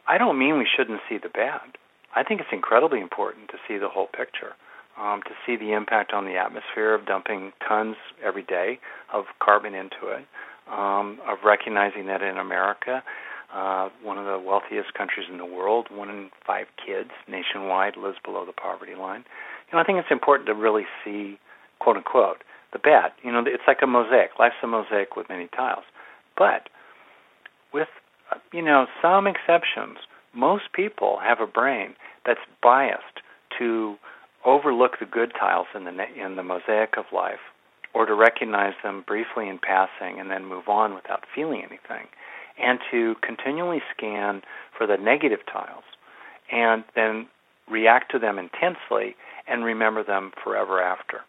I 0.07 0.19
don't 0.19 0.39
mean 0.39 0.59
we 0.59 0.67
shouldn't 0.67 1.01
see 1.09 1.19
the 1.19 1.29
bad. 1.29 1.79
I 2.15 2.23
think 2.23 2.41
it's 2.41 2.51
incredibly 2.53 3.01
important 3.01 3.49
to 3.49 3.59
see 3.67 3.79
the 3.79 3.89
whole 3.89 4.07
picture, 4.07 4.55
um, 4.99 5.23
to 5.23 5.31
see 5.47 5.57
the 5.57 5.73
impact 5.73 6.13
on 6.13 6.25
the 6.25 6.37
atmosphere 6.37 6.95
of 6.95 7.07
dumping 7.07 7.53
tons 7.67 7.97
every 8.23 8.43
day 8.43 8.79
of 9.13 9.25
carbon 9.43 9.75
into 9.75 10.09
it, 10.09 10.25
um, 10.71 11.19
of 11.27 11.39
recognizing 11.45 12.07
that 12.07 12.23
in 12.23 12.39
America, 12.39 13.03
uh, 13.55 13.89
one 14.03 14.19
of 14.19 14.25
the 14.25 14.39
wealthiest 14.39 14.95
countries 14.95 15.27
in 15.31 15.39
the 15.39 15.45
world, 15.45 15.89
one 15.91 16.11
in 16.11 16.31
five 16.47 16.67
kids 16.85 17.11
nationwide 17.29 17.97
lives 17.97 18.19
below 18.25 18.45
the 18.45 18.53
poverty 18.53 18.95
line. 18.95 19.25
You 19.71 19.77
know, 19.77 19.79
I 19.79 19.85
think 19.85 19.99
it's 19.99 20.11
important 20.11 20.47
to 20.49 20.55
really 20.55 20.85
see, 21.05 21.39
quote 21.79 21.97
unquote, 21.97 22.43
the 22.73 22.79
bad. 22.79 23.13
You 23.23 23.31
know, 23.31 23.45
it's 23.47 23.63
like 23.67 23.79
a 23.83 23.87
mosaic. 23.87 24.31
Life's 24.39 24.57
a 24.63 24.67
mosaic 24.67 25.17
with 25.17 25.29
many 25.29 25.49
tiles. 25.55 25.85
But 26.37 26.69
with, 27.73 27.89
you 28.53 28.63
know, 28.63 28.87
some 29.01 29.27
exceptions, 29.27 29.99
most 30.35 30.65
people 30.73 31.19
have 31.23 31.41
a 31.41 31.47
brain 31.47 31.95
that's 32.27 32.41
biased 32.61 33.23
to 33.59 33.97
overlook 34.45 34.99
the 34.99 35.07
good 35.07 35.33
tiles 35.39 35.69
in 35.75 35.85
the 35.85 35.93
in 36.21 36.37
the 36.37 36.43
mosaic 36.43 36.97
of 36.99 37.05
life 37.13 37.41
or 37.95 38.07
to 38.07 38.15
recognize 38.15 38.75
them 38.83 39.05
briefly 39.07 39.49
in 39.49 39.59
passing 39.59 40.19
and 40.19 40.31
then 40.31 40.45
move 40.45 40.69
on 40.69 40.95
without 40.95 41.25
feeling 41.35 41.61
anything, 41.61 42.07
and 42.61 42.79
to 42.91 43.15
continually 43.23 43.81
scan 43.97 44.43
for 44.77 44.87
the 44.87 44.97
negative 44.97 45.41
tiles 45.51 45.85
and 46.53 46.85
then 46.95 47.27
react 47.71 48.11
to 48.11 48.19
them 48.19 48.39
intensely 48.39 49.17
and 49.49 49.65
remember 49.65 50.03
them 50.05 50.33
forever 50.43 50.83
after. 50.83 51.21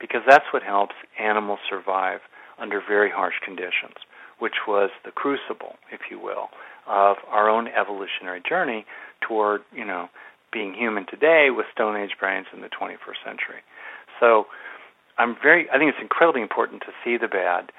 Because 0.00 0.22
that's 0.26 0.46
what 0.52 0.62
helps 0.62 0.94
animals 1.18 1.60
survive 1.68 2.20
under 2.58 2.80
very 2.80 3.10
harsh 3.10 3.34
conditions, 3.44 3.96
which 4.38 4.66
was 4.66 4.90
the 5.04 5.10
crucible, 5.10 5.76
if 5.92 6.00
you 6.10 6.18
will, 6.18 6.48
of 6.86 7.16
our 7.28 7.48
own 7.48 7.68
evolutionary 7.68 8.42
journey 8.48 8.84
toward, 9.20 9.62
you 9.74 9.84
know, 9.84 10.08
being 10.52 10.74
human 10.74 11.06
today 11.06 11.48
with 11.50 11.66
Stone 11.72 11.96
Age 11.96 12.16
brains 12.18 12.46
in 12.52 12.60
the 12.60 12.68
21st 12.68 13.24
century. 13.24 13.60
So 14.20 14.46
I'm 15.18 15.36
very 15.40 15.68
I 15.70 15.78
think 15.78 15.90
it's 15.90 16.02
incredibly 16.02 16.42
important 16.42 16.82
to 16.82 16.92
see 17.04 17.16
the 17.16 17.28
bad, 17.28 17.70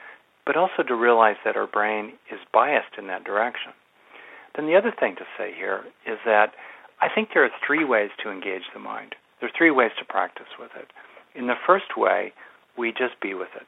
but 0.45 0.55
also 0.55 0.83
to 0.83 0.95
realize 0.95 1.37
that 1.43 1.57
our 1.57 1.67
brain 1.67 2.13
is 2.31 2.39
biased 2.53 2.97
in 2.97 3.07
that 3.07 3.23
direction. 3.23 3.73
Then 4.55 4.67
the 4.67 4.75
other 4.75 4.93
thing 4.97 5.15
to 5.17 5.25
say 5.37 5.53
here 5.53 5.83
is 6.05 6.17
that 6.25 6.53
I 7.01 7.09
think 7.13 7.29
there 7.33 7.43
are 7.43 7.51
three 7.65 7.83
ways 7.83 8.11
to 8.23 8.31
engage 8.31 8.63
the 8.73 8.79
mind. 8.79 9.15
There 9.39 9.49
are 9.49 9.57
three 9.57 9.71
ways 9.71 9.91
to 9.99 10.05
practice 10.05 10.47
with 10.59 10.71
it. 10.77 10.87
In 11.37 11.47
the 11.47 11.59
first 11.67 11.97
way, 11.97 12.31
we 12.77 12.91
just 12.91 13.19
be 13.21 13.33
with 13.33 13.49
it. 13.55 13.67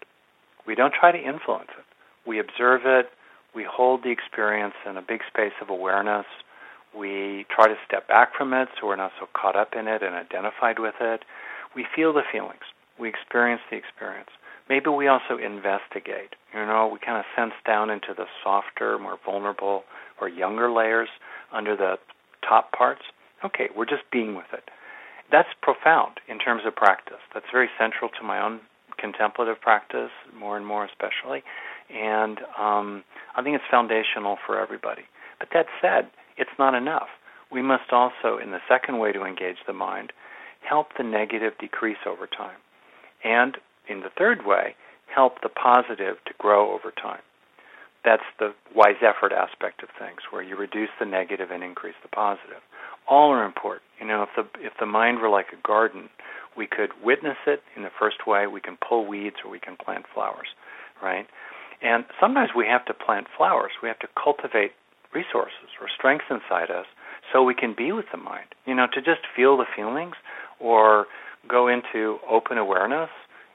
We 0.66 0.76
don't 0.76 0.94
try 0.94 1.12
to 1.12 1.18
influence 1.18 1.70
it. 1.78 1.86
We 2.26 2.40
observe 2.40 2.82
it. 2.86 3.10
We 3.54 3.66
hold 3.70 4.04
the 4.04 4.12
experience 4.12 4.76
in 4.90 4.98
a 4.98 5.02
big 5.02 5.22
space 5.28 5.54
of 5.62 5.70
awareness. 5.70 6.26
We 6.98 7.46
try 7.54 7.68
to 7.68 7.76
step 7.86 8.08
back 8.08 8.36
from 8.38 8.54
it 8.54 8.70
so 8.80 8.88
we're 8.88 8.96
not 8.96 9.12
so 9.20 9.28
caught 9.34 9.56
up 9.56 9.74
in 9.78 9.88
it 9.88 10.02
and 10.02 10.16
identified 10.16 10.80
with 10.80 10.96
it. 11.02 11.24
We 11.76 11.86
feel 11.96 12.14
the 12.14 12.24
feelings. 12.32 12.64
We 13.00 13.10
experience 13.10 13.62
the 13.70 13.78
experience. 13.78 14.30
Maybe 14.70 14.90
we 14.90 15.08
also 15.08 15.38
investigate. 15.38 16.36
You 16.54 16.66
know, 16.66 16.90
we 16.92 17.00
kind 17.00 17.18
of 17.18 17.26
sense 17.36 17.54
down 17.66 17.90
into 17.90 18.14
the 18.16 18.26
softer, 18.44 19.00
more 19.00 19.18
vulnerable, 19.24 19.84
or 20.20 20.28
younger 20.28 20.72
layers 20.72 21.10
under 21.54 21.76
the 21.76 21.96
top 22.48 22.72
parts. 22.72 23.04
Okay, 23.46 23.70
we're 23.76 23.86
just 23.86 24.04
being 24.12 24.36
with 24.36 24.52
it. 24.52 24.70
That's 25.32 25.50
profound 25.62 26.20
in 26.28 26.40
terms 26.40 26.64
of 26.66 26.76
practice. 26.76 27.22
That's 27.34 27.46
very 27.52 27.70
central 27.78 28.10
to 28.20 28.24
my 28.26 28.42
own 28.42 28.62
contemplative 28.98 29.62
practice, 29.62 30.12
more 30.38 30.58
and 30.58 30.66
more 30.66 30.86
especially. 30.86 31.44
And 31.94 32.40
um, 32.58 33.04
I 33.36 33.44
think 33.44 33.56
it's 33.56 33.64
foundational 33.70 34.38
for 34.46 34.60
everybody. 34.60 35.04
But 35.40 35.50
that 35.54 35.68
said, 35.82 36.10
it's 36.38 36.58
not 36.58 36.74
enough. 36.74 37.08
We 37.52 37.62
must 37.62 37.92
also, 37.92 38.38
in 38.42 38.52
the 38.52 38.60
second 38.68 39.00
way 39.00 39.12
to 39.12 39.24
engage 39.24 39.58
the 39.66 39.74
mind, 39.74 40.12
help 40.68 40.88
the 40.98 41.04
negative 41.04 41.54
decrease 41.60 42.04
over 42.06 42.28
time. 42.28 42.58
And 43.24 43.58
in 43.88 44.02
the 44.02 44.10
third 44.18 44.46
way, 44.46 44.76
help 45.14 45.42
the 45.42 45.50
positive 45.50 46.18
to 46.26 46.34
grow 46.38 46.74
over 46.74 46.92
time. 46.92 47.22
That's 48.06 48.24
the 48.40 48.54
wise 48.76 49.02
effort 49.02 49.34
aspect 49.34 49.84
of 49.84 49.90
things, 50.00 50.20
where 50.30 50.42
you 50.42 50.56
reduce 50.56 50.90
the 51.00 51.06
negative 51.06 51.52
and 51.52 51.64
increase 51.64 51.96
the 52.02 52.10
positive. 52.10 52.62
All 53.08 53.32
are 53.32 53.46
important. 53.46 53.84
You 54.00 54.08
know, 54.08 54.24
if 54.24 54.30
the 54.36 54.46
if 54.66 54.74
the 54.80 54.86
mind 54.86 55.20
were 55.20 55.30
like 55.30 55.48
a 55.52 55.68
garden, 55.68 56.10
we 56.56 56.68
could 56.68 56.92
witness 57.04 57.38
it 57.46 57.64
in 57.76 57.84
the 57.84 57.92
first 58.00 58.28
way. 58.28 58.48
We 58.48 58.62
can 58.62 58.78
pull 58.78 59.06
weeds 59.06 59.38
or 59.44 59.52
we 59.52 59.60
can 59.60 59.76
plant 59.76 60.06
flowers, 60.14 60.48
right? 61.02 61.28
And 61.82 62.06
sometimes 62.20 62.52
we 62.56 62.66
have 62.68 62.86
to 62.86 62.94
plant 62.94 63.28
flowers. 63.36 63.72
We 63.82 63.88
have 63.88 64.00
to 64.00 64.08
cultivate 64.22 64.72
resources 65.14 65.70
or 65.80 65.88
strengths 65.96 66.26
inside 66.30 66.72
us 66.72 66.86
so 67.32 67.44
we 67.44 67.56
can 67.56 67.74
be 67.78 67.92
with 67.92 68.06
the 68.12 68.18
mind. 68.18 68.48
You 68.66 68.76
know, 68.76 68.88
to 68.94 69.02
just 69.02 69.22
feel 69.36 69.58
the 69.58 69.66
feelings 69.76 70.16
or 70.60 71.06
go 71.48 71.68
into 71.68 72.18
open 72.30 72.58
awareness 72.58 73.10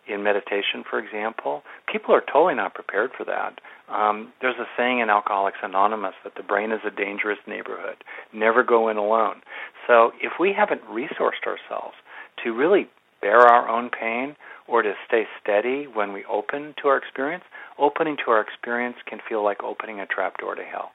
in 0.08 0.22
meditation, 0.22 0.82
for 0.88 0.98
example, 0.98 1.62
people 1.90 2.14
are 2.14 2.22
totally 2.32 2.54
not 2.54 2.74
prepared 2.74 3.10
for 3.16 3.24
that. 3.24 3.60
Um, 3.88 4.32
there's 4.40 4.58
a 4.58 4.66
saying 4.76 5.00
in 5.00 5.10
Alcoholics 5.10 5.58
Anonymous 5.62 6.14
that 6.24 6.34
the 6.34 6.42
brain 6.42 6.72
is 6.72 6.80
a 6.84 6.90
dangerous 6.90 7.38
neighborhood. 7.46 7.96
Never 8.32 8.64
go 8.64 8.88
in 8.88 8.96
alone. 8.96 9.42
So 9.86 10.12
if 10.20 10.32
we 10.40 10.52
haven't 10.52 10.82
resourced 10.86 11.46
ourselves 11.46 11.94
to 12.42 12.52
really 12.52 12.88
bear 13.20 13.40
our 13.40 13.68
own 13.68 13.90
pain 13.90 14.34
or 14.66 14.82
to 14.82 14.94
stay 15.06 15.24
steady 15.40 15.86
when 15.86 16.12
we 16.12 16.24
open 16.24 16.74
to 16.82 16.88
our 16.88 16.96
experience, 16.96 17.44
opening 17.78 18.16
to 18.24 18.30
our 18.30 18.40
experience 18.40 18.96
can 19.06 19.18
feel 19.28 19.44
like 19.44 19.62
opening 19.62 20.00
a 20.00 20.06
trap 20.06 20.38
door 20.38 20.54
to 20.54 20.64
hell. 20.64 20.90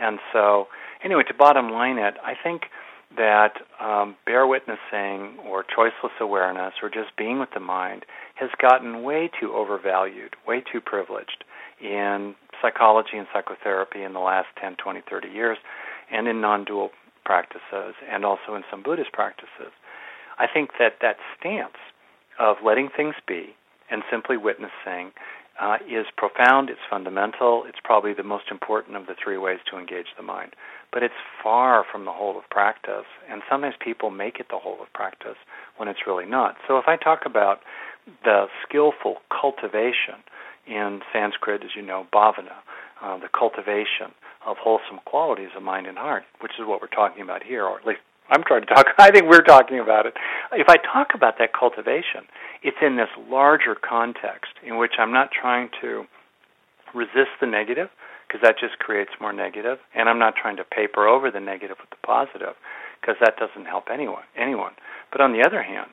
And 0.00 0.18
so, 0.32 0.68
anyway, 1.04 1.24
to 1.28 1.34
bottom 1.34 1.70
line 1.70 1.98
it, 1.98 2.14
I 2.24 2.32
think 2.42 2.62
that 3.16 3.54
um, 3.80 4.16
bare 4.24 4.46
witnessing 4.46 5.38
or 5.46 5.64
choiceless 5.64 6.18
awareness 6.20 6.74
or 6.82 6.88
just 6.88 7.16
being 7.16 7.40
with 7.40 7.50
the 7.54 7.60
mind 7.60 8.04
has 8.34 8.50
gotten 8.60 9.02
way 9.02 9.30
too 9.40 9.52
overvalued, 9.52 10.34
way 10.46 10.62
too 10.72 10.80
privileged 10.80 11.44
in 11.80 12.34
psychology 12.62 13.16
and 13.16 13.26
psychotherapy 13.32 14.02
in 14.02 14.12
the 14.12 14.20
last 14.20 14.48
10, 14.60 14.76
20, 14.76 15.02
30 15.08 15.28
years, 15.28 15.58
and 16.10 16.28
in 16.28 16.40
non 16.40 16.64
dual 16.64 16.90
practices, 17.24 17.94
and 18.10 18.24
also 18.24 18.54
in 18.54 18.62
some 18.70 18.82
Buddhist 18.82 19.12
practices. 19.12 19.72
I 20.38 20.46
think 20.52 20.70
that 20.78 20.94
that 21.02 21.16
stance 21.38 21.76
of 22.38 22.56
letting 22.64 22.88
things 22.94 23.14
be 23.26 23.54
and 23.90 24.02
simply 24.10 24.36
witnessing 24.36 25.12
uh, 25.60 25.76
is 25.86 26.06
profound, 26.16 26.70
it's 26.70 26.80
fundamental, 26.88 27.64
it's 27.68 27.78
probably 27.84 28.14
the 28.14 28.22
most 28.22 28.44
important 28.50 28.96
of 28.96 29.06
the 29.06 29.14
three 29.22 29.36
ways 29.36 29.58
to 29.70 29.78
engage 29.78 30.06
the 30.16 30.22
mind. 30.22 30.52
But 30.92 31.02
it's 31.02 31.14
far 31.42 31.84
from 31.90 32.04
the 32.06 32.12
whole 32.12 32.38
of 32.38 32.48
practice, 32.50 33.06
and 33.30 33.42
sometimes 33.48 33.74
people 33.78 34.10
make 34.10 34.40
it 34.40 34.46
the 34.50 34.58
whole 34.58 34.78
of 34.80 34.92
practice 34.92 35.36
when 35.76 35.88
it's 35.88 36.00
really 36.06 36.26
not. 36.26 36.56
So 36.66 36.78
if 36.78 36.88
I 36.88 36.96
talk 36.96 37.20
about 37.26 37.60
the 38.24 38.46
skillful 38.66 39.16
cultivation 39.30 40.24
in 40.66 41.00
Sanskrit, 41.12 41.62
as 41.62 41.70
you 41.76 41.82
know, 41.82 42.06
bhavana, 42.12 42.56
uh, 43.02 43.18
the 43.18 43.28
cultivation 43.28 44.12
of 44.46 44.56
wholesome 44.58 45.00
qualities 45.04 45.50
of 45.56 45.62
mind 45.62 45.86
and 45.86 45.98
heart, 45.98 46.24
which 46.40 46.52
is 46.58 46.66
what 46.66 46.80
we're 46.80 46.88
talking 46.88 47.22
about 47.22 47.42
here, 47.42 47.64
or 47.64 47.78
at 47.78 47.86
least 47.86 48.00
I'm 48.30 48.42
trying 48.44 48.62
to 48.62 48.66
talk, 48.66 48.86
I 48.98 49.10
think 49.10 49.26
we're 49.26 49.42
talking 49.42 49.78
about 49.78 50.06
it. 50.06 50.14
If 50.52 50.68
I 50.68 50.76
talk 50.76 51.08
about 51.14 51.38
that 51.38 51.52
cultivation, 51.52 52.24
it's 52.62 52.76
in 52.80 52.96
this 52.96 53.10
larger 53.28 53.74
context 53.74 54.52
in 54.64 54.78
which 54.78 54.92
I'm 54.98 55.12
not 55.12 55.30
trying 55.30 55.68
to 55.80 56.04
resist 56.94 57.30
the 57.40 57.46
negative, 57.46 57.88
because 58.26 58.42
that 58.42 58.56
just 58.58 58.78
creates 58.78 59.10
more 59.20 59.32
negative, 59.32 59.78
and 59.94 60.08
I'm 60.08 60.18
not 60.18 60.34
trying 60.36 60.56
to 60.56 60.64
paper 60.64 61.06
over 61.06 61.30
the 61.30 61.40
negative 61.40 61.76
with 61.80 61.90
the 61.90 62.06
positive, 62.06 62.54
because 63.00 63.16
that 63.20 63.34
doesn't 63.38 63.66
help 63.66 63.84
anyone. 63.92 64.22
Anyone. 64.36 64.72
But 65.10 65.20
on 65.20 65.32
the 65.32 65.44
other 65.44 65.62
hand, 65.62 65.90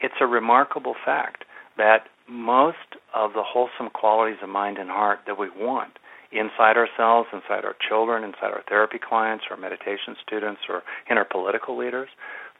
it's 0.00 0.14
a 0.20 0.26
remarkable 0.26 0.94
fact 1.04 1.44
that 1.76 2.06
most 2.28 2.98
of 3.14 3.32
the 3.32 3.42
wholesome 3.42 3.90
qualities 3.90 4.38
of 4.42 4.48
mind 4.48 4.78
and 4.78 4.88
heart 4.88 5.20
that 5.26 5.38
we 5.38 5.48
want 5.50 5.98
inside 6.34 6.76
ourselves, 6.76 7.28
inside 7.32 7.64
our 7.64 7.76
children, 7.88 8.24
inside 8.24 8.50
our 8.52 8.62
therapy 8.68 8.98
clients, 8.98 9.44
our 9.50 9.56
meditation 9.56 10.16
students, 10.26 10.62
or 10.68 10.82
in 11.08 11.16
our 11.16 11.24
political 11.24 11.76
leaders, 11.78 12.08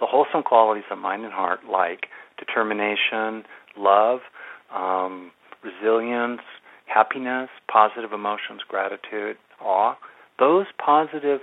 the 0.00 0.06
wholesome 0.06 0.42
qualities 0.42 0.84
of 0.90 0.98
mind 0.98 1.24
and 1.24 1.32
heart, 1.32 1.60
like 1.70 2.06
determination, 2.38 3.44
love, 3.76 4.20
um, 4.74 5.30
resilience, 5.62 6.40
happiness, 6.87 7.48
positive 7.70 8.12
emotions, 8.12 8.60
gratitude, 8.68 9.37
awe, 9.60 9.94
those 10.38 10.66
positive 10.84 11.40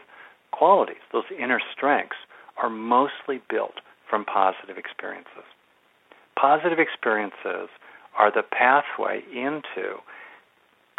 qualities, 0.52 1.02
those 1.12 1.24
inner 1.38 1.60
strengths, 1.76 2.18
are 2.62 2.70
mostly 2.70 3.42
built 3.50 3.76
from 4.10 4.26
positive 4.26 4.78
experiences. 4.78 5.48
Positive 6.40 6.80
experiences 6.80 7.70
are 8.18 8.32
the 8.32 8.44
pathway 8.44 9.24
into 9.34 9.98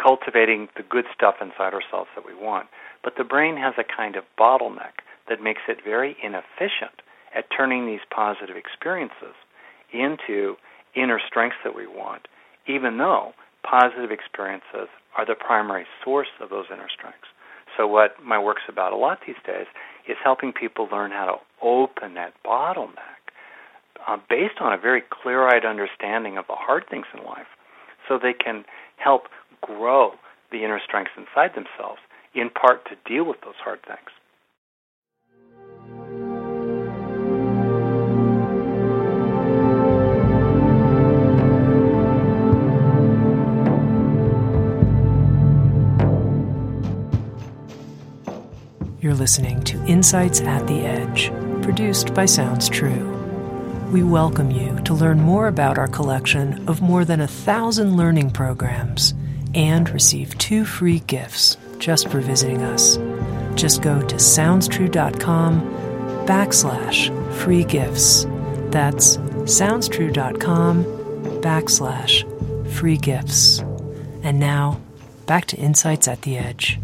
cultivating 0.02 0.68
the 0.76 0.82
good 0.82 1.04
stuff 1.14 1.36
inside 1.40 1.74
ourselves 1.74 2.10
that 2.14 2.26
we 2.26 2.34
want. 2.34 2.66
But 3.04 3.14
the 3.16 3.24
brain 3.24 3.56
has 3.56 3.74
a 3.78 3.84
kind 3.84 4.16
of 4.16 4.24
bottleneck 4.38 5.02
that 5.28 5.42
makes 5.42 5.62
it 5.68 5.78
very 5.84 6.16
inefficient 6.22 7.02
at 7.34 7.46
turning 7.56 7.86
these 7.86 8.04
positive 8.10 8.56
experiences 8.56 9.34
into 9.92 10.56
inner 10.94 11.20
strengths 11.26 11.56
that 11.64 11.74
we 11.74 11.86
want, 11.86 12.28
even 12.66 12.98
though 12.98 13.32
positive 13.62 14.10
experiences 14.10 14.88
are 15.16 15.26
the 15.26 15.34
primary 15.34 15.86
source 16.04 16.28
of 16.40 16.50
those 16.50 16.66
inner 16.72 16.88
strengths. 16.92 17.28
So, 17.76 17.86
what 17.86 18.22
my 18.22 18.38
work's 18.38 18.68
about 18.68 18.92
a 18.92 18.96
lot 18.96 19.20
these 19.26 19.40
days 19.46 19.66
is 20.06 20.16
helping 20.22 20.52
people 20.52 20.88
learn 20.92 21.10
how 21.10 21.24
to 21.26 21.66
open 21.66 22.14
that 22.14 22.34
bottleneck 22.44 23.22
uh, 24.06 24.18
based 24.28 24.60
on 24.60 24.72
a 24.72 24.78
very 24.78 25.02
clear 25.22 25.46
eyed 25.48 25.64
understanding 25.64 26.36
of 26.36 26.46
the 26.48 26.54
hard 26.54 26.84
things 26.90 27.06
in 27.16 27.24
life 27.24 27.46
so 28.08 28.18
they 28.18 28.32
can 28.32 28.64
help 28.96 29.22
grow 29.62 30.12
the 30.50 30.64
inner 30.64 30.80
strengths 30.84 31.12
inside 31.16 31.54
themselves, 31.54 32.00
in 32.34 32.50
part 32.50 32.84
to 32.86 32.96
deal 33.08 33.24
with 33.24 33.40
those 33.40 33.54
hard 33.62 33.80
things. 33.86 33.98
You're 49.00 49.14
listening 49.14 49.62
to 49.64 49.84
Insights 49.86 50.40
at 50.42 50.66
the 50.68 50.84
Edge, 50.84 51.32
produced 51.62 52.14
by 52.14 52.24
Sounds 52.24 52.68
True. 52.68 53.10
We 53.90 54.04
welcome 54.04 54.50
you 54.50 54.78
to 54.84 54.94
learn 54.94 55.20
more 55.20 55.48
about 55.48 55.76
our 55.76 55.88
collection 55.88 56.68
of 56.68 56.80
more 56.80 57.04
than 57.04 57.20
a 57.20 57.26
thousand 57.26 57.96
learning 57.96 58.30
programs 58.30 59.12
and 59.54 59.88
receive 59.90 60.36
two 60.38 60.64
free 60.64 61.00
gifts 61.00 61.56
just 61.78 62.08
for 62.08 62.20
visiting 62.20 62.62
us. 62.62 62.96
Just 63.54 63.82
go 63.82 64.00
to 64.00 64.16
soundstrue.com 64.16 65.60
backslash 66.26 67.32
free 67.34 67.64
gifts. 67.64 68.24
That's 68.70 69.16
soundstrue.com 69.16 70.84
backslash 71.42 72.68
free 72.72 72.96
gifts. 72.96 73.58
And 74.22 74.38
now, 74.38 74.80
back 75.26 75.46
to 75.46 75.56
Insights 75.56 76.08
at 76.08 76.22
the 76.22 76.38
Edge. 76.38 76.78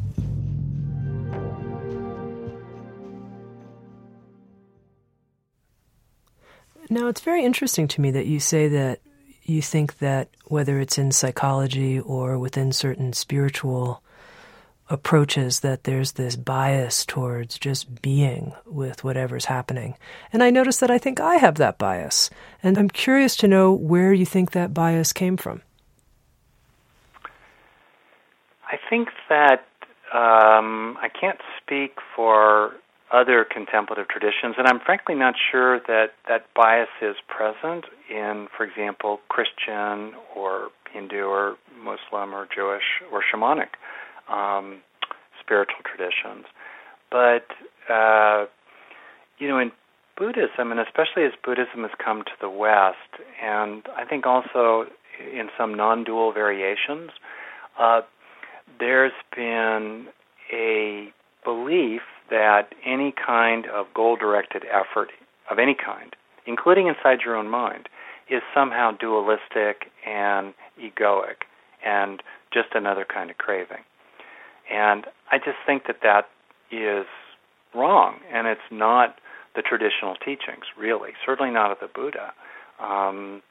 Now, 6.90 7.08
it's 7.08 7.20
very 7.20 7.44
interesting 7.44 7.86
to 7.88 8.00
me 8.00 8.10
that 8.12 8.26
you 8.26 8.40
say 8.40 8.68
that 8.68 9.00
you 9.48 9.62
think 9.62 9.98
that 9.98 10.28
whether 10.44 10.78
it's 10.78 10.98
in 10.98 11.10
psychology 11.12 11.98
or 11.98 12.38
within 12.38 12.72
certain 12.72 13.12
spiritual 13.12 14.02
approaches 14.90 15.60
that 15.60 15.84
there's 15.84 16.12
this 16.12 16.36
bias 16.36 17.04
towards 17.04 17.58
just 17.58 18.00
being 18.00 18.54
with 18.64 19.04
whatever's 19.04 19.44
happening. 19.44 19.94
And 20.32 20.42
I 20.42 20.50
notice 20.50 20.78
that 20.78 20.90
I 20.90 20.98
think 20.98 21.20
I 21.20 21.36
have 21.36 21.56
that 21.56 21.78
bias. 21.78 22.30
And 22.62 22.78
I'm 22.78 22.88
curious 22.88 23.36
to 23.36 23.48
know 23.48 23.72
where 23.72 24.12
you 24.12 24.24
think 24.24 24.52
that 24.52 24.72
bias 24.72 25.12
came 25.12 25.36
from. 25.36 25.62
I 28.70 28.78
think 28.88 29.08
that 29.28 29.66
um, 30.12 30.96
I 31.00 31.08
can't 31.08 31.40
speak 31.62 31.96
for 32.14 32.72
other 33.12 33.44
contemplative 33.44 34.08
traditions, 34.08 34.56
and 34.58 34.66
I'm 34.66 34.80
frankly 34.80 35.14
not 35.14 35.34
sure 35.50 35.80
that 35.80 36.12
that 36.28 36.46
bias 36.54 36.88
is 37.00 37.16
present 37.26 37.86
in, 38.10 38.48
for 38.54 38.64
example, 38.64 39.20
Christian 39.28 40.12
or 40.36 40.68
Hindu 40.92 41.24
or 41.24 41.56
Muslim 41.78 42.34
or 42.34 42.46
Jewish 42.54 42.82
or 43.10 43.22
shamanic 43.22 43.76
um, 44.28 44.80
spiritual 45.40 45.80
traditions. 45.84 46.46
But 47.10 47.46
uh, 47.92 48.46
you 49.38 49.48
know, 49.48 49.58
in 49.58 49.72
Buddhism, 50.16 50.72
and 50.72 50.80
especially 50.80 51.24
as 51.24 51.32
Buddhism 51.44 51.82
has 51.82 51.92
come 52.04 52.24
to 52.24 52.32
the 52.40 52.50
West, 52.50 53.22
and 53.42 53.84
I 53.96 54.04
think 54.04 54.26
also 54.26 54.86
in 55.32 55.48
some 55.56 55.74
non-dual 55.74 56.32
variations, 56.32 57.10
uh, 57.78 58.02
there's 58.78 59.12
been 59.34 60.06
a 60.52 61.12
belief 61.44 62.02
that 62.30 62.74
any 62.84 63.12
kind 63.12 63.66
of 63.66 63.86
goal-directed 63.94 64.64
effort 64.70 65.10
of 65.50 65.58
any 65.58 65.74
kind, 65.74 66.14
including 66.46 66.86
inside 66.86 67.20
your 67.24 67.36
own 67.36 67.48
mind, 67.48 67.88
is 68.30 68.42
somehow 68.54 68.90
dualistic 68.92 69.90
and 70.06 70.52
egoic 70.80 71.46
and 71.84 72.22
just 72.52 72.68
another 72.74 73.04
kind 73.04 73.30
of 73.30 73.38
craving. 73.38 73.84
And 74.70 75.06
I 75.32 75.38
just 75.38 75.56
think 75.66 75.86
that 75.86 75.98
that 76.02 76.28
is 76.70 77.06
wrong, 77.74 78.16
and 78.32 78.46
it's 78.46 78.60
not 78.70 79.16
the 79.54 79.62
traditional 79.62 80.14
teachings, 80.14 80.66
really. 80.78 81.10
Certainly 81.24 81.52
not 81.52 81.72
of 81.72 81.78
the 81.80 81.88
Buddha. 81.92 82.32
Um, 82.80 83.42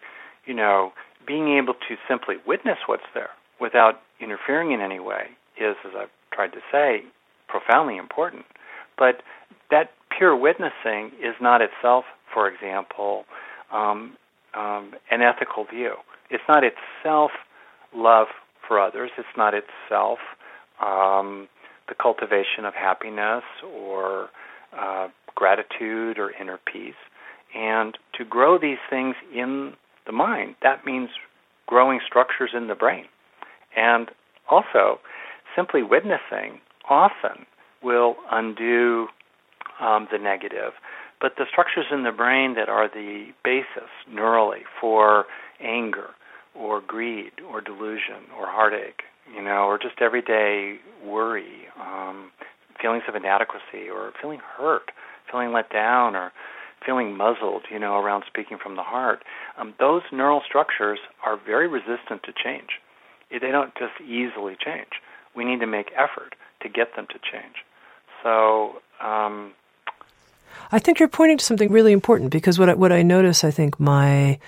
you 0.46 0.54
know, 0.54 0.94
being 1.26 1.58
able 1.58 1.74
to 1.74 1.96
simply 2.08 2.36
witness 2.46 2.78
what's 2.86 3.04
there 3.14 3.32
without 3.60 4.02
interfering 4.20 4.72
in 4.72 4.82
any 4.82 5.00
way 5.00 5.28
is, 5.60 5.76
as 5.86 5.92
I've 5.98 6.10
tried 6.32 6.54
to 6.54 6.60
say, 6.72 7.04
profoundly 7.48 7.98
important. 7.98 8.46
But 8.98 9.22
that 9.70 9.92
pure 10.16 10.36
witnessing 10.36 11.12
is 11.22 11.36
not 11.42 11.62
itself, 11.62 12.06
for 12.34 12.48
example, 12.50 13.26
um, 13.72 14.18
um, 14.54 14.94
an 15.12 15.22
ethical 15.22 15.66
view. 15.66 15.94
It's 16.30 16.44
not 16.48 16.64
itself 16.64 17.32
love 17.96 18.28
for 18.68 18.80
others. 18.80 19.12
It's 19.18 19.28
not 19.38 19.54
itself 19.54 20.20
um, 20.82 21.48
the 21.88 21.96
cultivation 21.96 22.66
of 22.66 22.74
happiness 22.74 23.44
or 23.64 24.30
uh, 24.78 25.08
gratitude 25.36 26.20
or 26.20 26.32
inner 26.32 26.60
peace. 26.72 26.94
And 27.56 27.98
to 28.18 28.26
grow 28.26 28.58
these 28.58 28.78
things 28.90 29.16
in 29.34 29.74
the 30.06 30.12
mind, 30.12 30.56
that 30.64 30.86
means 30.86 31.10
growing 31.66 32.00
structures 32.06 32.52
in 32.54 32.68
the 32.68 32.76
brain. 32.76 33.06
And 33.76 34.10
also, 34.50 35.00
simply 35.56 35.84
witnessing 35.84 36.60
often 36.90 37.46
will 37.88 38.18
undo 38.30 39.08
um, 39.80 40.10
the 40.12 40.18
negative. 40.18 40.74
But 41.22 41.34
the 41.38 41.46
structures 41.50 41.86
in 41.90 42.04
the 42.04 42.12
brain 42.12 42.56
that 42.56 42.68
are 42.68 42.90
the 42.90 43.28
basis 43.44 43.90
neurally 44.12 44.64
for 44.80 45.26
anger 45.64 46.10
or 46.54 46.82
greed 46.82 47.32
or 47.50 47.62
delusion 47.62 48.28
or 48.38 48.46
heartache, 48.48 49.04
you 49.34 49.42
know, 49.42 49.64
or 49.66 49.78
just 49.78 50.02
everyday 50.02 50.78
worry, 51.04 51.68
um, 51.80 52.32
feelings 52.82 53.04
of 53.08 53.16
inadequacy 53.16 53.90
or 53.92 54.12
feeling 54.22 54.42
hurt, 54.58 54.92
feeling 55.32 55.54
let 55.54 55.72
down 55.72 56.16
or 56.16 56.34
feeling 56.86 57.16
muzzled, 57.16 57.64
you 57.72 57.80
know, 57.80 57.96
around 57.96 58.24
speaking 58.28 58.58
from 58.62 58.76
the 58.76 58.84
heart, 58.84 59.24
um, 59.58 59.74
those 59.80 60.02
neural 60.12 60.42
structures 60.46 61.00
are 61.26 61.40
very 61.44 61.68
resistant 61.68 62.22
to 62.24 62.32
change. 62.32 62.80
They 63.32 63.52
don't 63.52 63.74
just 63.76 64.00
easily 64.02 64.56
change. 64.64 65.02
We 65.36 65.46
need 65.46 65.60
to 65.62 65.68
make 65.68 65.92
effort 65.96 66.36
to 66.62 66.70
get 66.70 66.96
them 66.96 67.08
to 67.10 67.20
change. 67.20 67.56
So, 68.24 68.82
um, 69.02 69.54
I 70.72 70.80
think 70.80 71.00
you're 71.00 71.08
pointing 71.08 71.38
to 71.38 71.46
something 71.46 71.72
really 71.72 71.94
important 71.94 72.32
because 72.32 72.60
what 72.60 72.70
I, 72.70 72.74
what 72.74 72.92
I 72.92 73.02
notice, 73.04 73.44
I 73.44 73.52
think 73.52 73.80
my 73.80 74.40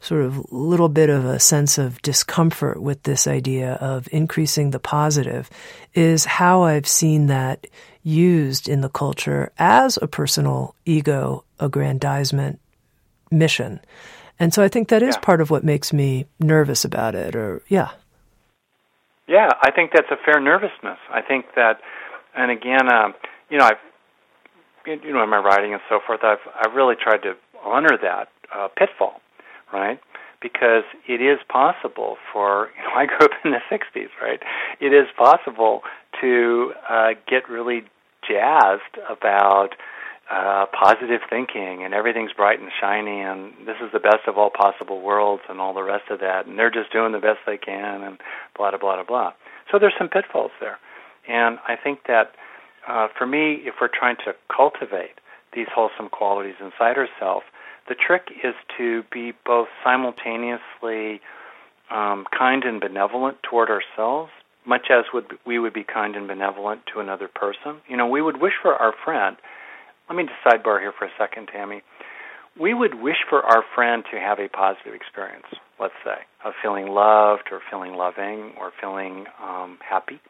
sort 0.00 0.24
of 0.24 0.52
little 0.52 0.88
bit 0.88 1.08
of 1.08 1.24
a 1.24 1.38
sense 1.38 1.78
of 1.78 2.02
discomfort 2.02 2.82
with 2.82 3.02
this 3.04 3.26
idea 3.26 3.74
of 3.74 4.08
increasing 4.10 4.70
the 4.70 4.80
positive 4.80 5.48
is 5.94 6.24
how 6.24 6.62
I've 6.62 6.88
seen 6.88 7.28
that 7.28 7.68
used 8.02 8.68
in 8.68 8.80
the 8.80 8.88
culture 8.88 9.52
as 9.58 9.98
a 10.02 10.08
personal 10.08 10.74
ego 10.84 11.44
aggrandizement 11.60 12.58
mission. 13.30 13.80
And 14.40 14.52
so 14.52 14.62
I 14.62 14.68
think 14.68 14.88
that 14.88 15.04
is 15.04 15.14
yeah. 15.14 15.20
part 15.20 15.40
of 15.40 15.50
what 15.50 15.62
makes 15.62 15.92
me 15.92 16.26
nervous 16.40 16.84
about 16.84 17.14
it 17.14 17.36
or 17.36 17.62
yeah. 17.68 17.90
Yeah, 19.28 19.50
I 19.62 19.70
think 19.70 19.92
that's 19.94 20.10
a 20.10 20.16
fair 20.16 20.40
nervousness. 20.40 20.98
I 21.10 21.22
think 21.22 21.46
that 21.54 21.80
and 22.36 22.50
again, 22.50 22.92
um, 22.92 23.14
you 23.50 23.58
know, 23.58 23.66
I've 23.66 23.82
you 24.86 25.12
know 25.12 25.22
in 25.22 25.30
my 25.30 25.38
writing 25.38 25.72
and 25.72 25.82
so 25.88 26.00
forth, 26.06 26.20
I've 26.22 26.44
I've 26.54 26.74
really 26.74 26.96
tried 27.00 27.22
to 27.22 27.34
honor 27.64 27.96
that 28.02 28.28
uh, 28.54 28.68
pitfall 28.76 29.20
right? 29.72 29.98
Because 30.40 30.84
it 31.08 31.20
is 31.20 31.38
possible 31.48 32.16
for, 32.32 32.68
you 32.76 32.82
know, 32.84 32.94
I 32.94 33.06
grew 33.06 33.26
up 33.26 33.32
in 33.44 33.52
the 33.52 33.62
60s, 33.70 34.08
right? 34.20 34.40
It 34.80 34.92
is 34.92 35.08
possible 35.16 35.82
to 36.20 36.72
uh, 36.88 37.08
get 37.28 37.48
really 37.48 37.82
jazzed 38.28 38.98
about 39.08 39.70
uh, 40.30 40.66
positive 40.72 41.20
thinking 41.28 41.82
and 41.84 41.92
everything's 41.92 42.32
bright 42.32 42.60
and 42.60 42.70
shiny 42.80 43.20
and 43.20 43.52
this 43.66 43.76
is 43.84 43.90
the 43.92 43.98
best 43.98 44.28
of 44.28 44.38
all 44.38 44.50
possible 44.50 45.02
worlds 45.02 45.42
and 45.48 45.60
all 45.60 45.74
the 45.74 45.82
rest 45.82 46.04
of 46.10 46.20
that 46.20 46.46
and 46.46 46.56
they're 46.58 46.70
just 46.70 46.92
doing 46.92 47.12
the 47.12 47.18
best 47.18 47.38
they 47.44 47.58
can 47.58 48.02
and 48.02 48.18
blah 48.56 48.70
blah 48.70 48.78
blah 48.78 49.02
blah. 49.02 49.32
So 49.70 49.78
there's 49.78 49.92
some 49.98 50.08
pitfalls 50.08 50.52
there, 50.60 50.78
and 51.28 51.58
I 51.66 51.76
think 51.76 52.00
that 52.08 52.32
uh, 52.88 53.08
for 53.16 53.26
me, 53.26 53.62
if 53.64 53.74
we're 53.80 53.88
trying 53.88 54.16
to 54.24 54.34
cultivate 54.54 55.20
these 55.54 55.66
wholesome 55.72 56.08
qualities 56.08 56.54
inside 56.60 56.96
ourselves, 56.96 57.44
the 57.88 57.94
trick 57.94 58.28
is 58.42 58.54
to 58.78 59.02
be 59.12 59.32
both 59.44 59.68
simultaneously 59.84 61.20
um, 61.90 62.26
kind 62.36 62.64
and 62.64 62.80
benevolent 62.80 63.38
toward 63.42 63.68
ourselves, 63.68 64.30
much 64.66 64.86
as 64.90 65.04
would 65.12 65.26
we 65.46 65.58
would 65.58 65.74
be 65.74 65.84
kind 65.84 66.16
and 66.16 66.26
benevolent 66.26 66.82
to 66.92 67.00
another 67.00 67.28
person. 67.28 67.80
You 67.88 67.96
know, 67.96 68.06
we 68.06 68.22
would 68.22 68.40
wish 68.40 68.54
for 68.60 68.74
our 68.74 68.94
friend. 69.04 69.36
Let 70.08 70.16
me 70.16 70.24
just 70.24 70.38
sidebar 70.44 70.80
here 70.80 70.92
for 70.96 71.04
a 71.04 71.10
second, 71.18 71.48
Tami. 71.54 71.82
We 72.58 72.74
would 72.74 72.94
wish 72.94 73.16
for 73.28 73.42
our 73.42 73.64
friend 73.74 74.04
to 74.12 74.18
have 74.18 74.38
a 74.38 74.48
positive 74.48 74.94
experience, 74.94 75.46
let's 75.80 75.94
say, 76.04 76.20
of 76.44 76.52
feeling 76.62 76.86
loved 76.86 77.48
or 77.50 77.60
feeling 77.70 77.94
loving 77.94 78.52
or 78.60 78.72
feeling 78.78 79.24
um, 79.42 79.78
happy. 79.88 80.20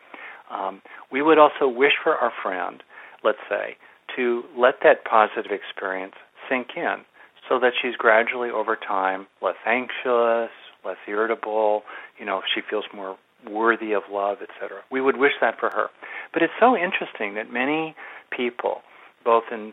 Um, 0.52 0.82
we 1.10 1.22
would 1.22 1.38
also 1.38 1.66
wish 1.66 1.94
for 2.02 2.16
our 2.16 2.32
friend, 2.42 2.82
let's 3.24 3.38
say, 3.48 3.76
to 4.16 4.44
let 4.56 4.76
that 4.82 5.04
positive 5.04 5.50
experience 5.50 6.14
sink 6.48 6.68
in 6.76 7.04
so 7.48 7.58
that 7.58 7.72
she's 7.80 7.96
gradually 7.96 8.50
over 8.50 8.76
time 8.76 9.26
less 9.40 9.56
anxious, 9.66 10.50
less 10.84 10.96
irritable, 11.08 11.82
you 12.18 12.24
know, 12.24 12.42
she 12.54 12.60
feels 12.68 12.84
more 12.94 13.16
worthy 13.48 13.92
of 13.92 14.02
love, 14.10 14.38
etc. 14.42 14.82
We 14.90 15.00
would 15.00 15.16
wish 15.16 15.32
that 15.40 15.58
for 15.58 15.70
her. 15.70 15.88
But 16.32 16.42
it's 16.42 16.52
so 16.60 16.76
interesting 16.76 17.34
that 17.34 17.52
many 17.52 17.94
people, 18.30 18.82
both 19.24 19.44
in 19.50 19.72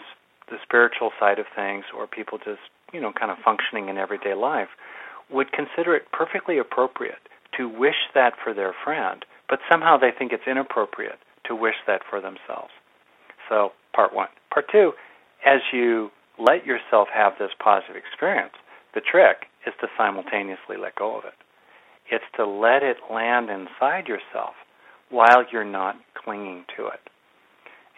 the 0.49 0.57
spiritual 0.63 1.11
side 1.19 1.39
of 1.39 1.45
things 1.55 1.85
or 1.95 2.07
people 2.07 2.37
just, 2.37 2.61
you 2.91 2.99
know, 2.99 3.11
kind 3.13 3.31
of 3.31 3.37
functioning 3.43 3.89
in 3.89 3.97
everyday 3.97 4.33
life, 4.33 4.69
would 5.31 5.51
consider 5.51 5.95
it 5.95 6.11
perfectly 6.11 6.57
appropriate 6.57 7.19
to 7.57 7.69
wish 7.69 8.09
that 8.15 8.33
for 8.43 8.53
their 8.53 8.73
friend, 8.83 9.25
but 9.49 9.59
somehow 9.69 9.97
they 9.97 10.11
think 10.17 10.31
it's 10.31 10.47
inappropriate 10.47 11.19
to 11.45 11.55
wish 11.55 11.75
that 11.87 12.01
for 12.09 12.21
themselves. 12.21 12.71
So, 13.49 13.71
part 13.93 14.13
one. 14.13 14.27
Part 14.51 14.65
two, 14.71 14.93
as 15.45 15.61
you 15.73 16.11
let 16.39 16.65
yourself 16.65 17.09
have 17.13 17.33
this 17.37 17.51
positive 17.59 17.95
experience. 17.95 18.53
The 18.95 19.01
trick 19.01 19.47
is 19.67 19.73
to 19.81 19.87
simultaneously 19.97 20.77
let 20.81 20.95
go 20.95 21.17
of 21.17 21.25
it. 21.25 21.33
It's 22.09 22.23
to 22.37 22.45
let 22.45 22.81
it 22.81 22.97
land 23.11 23.49
inside 23.49 24.07
yourself 24.07 24.55
while 25.09 25.43
you're 25.51 25.65
not 25.65 25.95
clinging 26.15 26.65
to 26.77 26.87
it. 26.87 27.01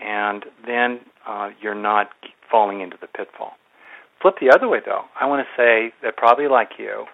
And 0.04 0.46
then 0.66 1.00
uh, 1.28 1.50
you're 1.62 1.76
not 1.76 2.10
falling 2.50 2.82
into 2.82 2.98
the 3.00 3.08
pitfall. 3.08 3.54
Flip 4.22 4.36
the 4.42 4.52
other 4.54 4.68
way, 4.68 4.80
though. 4.84 5.04
I 5.20 5.28
want 5.28 5.46
to 5.46 5.62
say 5.62 5.94
that 6.04 6.18
probably 6.18 6.48
like 6.48 6.72
you, 6.78 7.06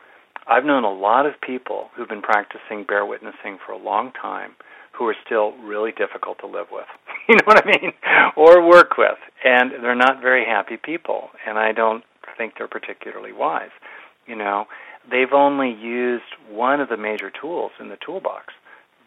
I've 0.50 0.64
known 0.64 0.86
a 0.86 0.94
lot 0.94 1.26
of 1.26 1.34
people 1.42 1.90
who've 1.96 2.08
been 2.08 2.22
practicing 2.22 2.86
bear 2.88 3.06
witnessing 3.06 3.58
for 3.66 3.74
a 3.74 3.78
long 3.78 4.14
time 4.14 4.52
who 4.94 5.06
are 5.08 5.16
still 5.26 5.52
really 5.58 5.92
difficult 5.92 6.40
to 6.40 6.48
live 6.48 6.68
with. 6.72 6.88
you 7.30 7.36
know 7.36 7.44
what 7.46 7.64
I 7.64 7.68
mean? 7.68 7.92
Or 8.36 8.66
work 8.66 8.98
with. 8.98 9.18
And 9.44 9.72
they're 9.84 9.96
not 9.96 10.22
very 10.22 10.46
happy 10.46 10.78
people. 10.78 11.30
And 11.46 11.60
I 11.60 11.72
don't 11.74 12.04
think 12.38 12.54
they're 12.58 12.68
particularly 12.68 13.34
wise. 13.34 13.72
You 14.26 14.36
know, 14.36 14.66
they've 15.10 15.34
only 15.34 15.70
used 15.70 16.32
one 16.50 16.80
of 16.80 16.90
the 16.90 16.98
major 16.98 17.30
tools 17.30 17.72
in 17.80 17.90
the 17.90 17.98
toolbox 18.04 18.54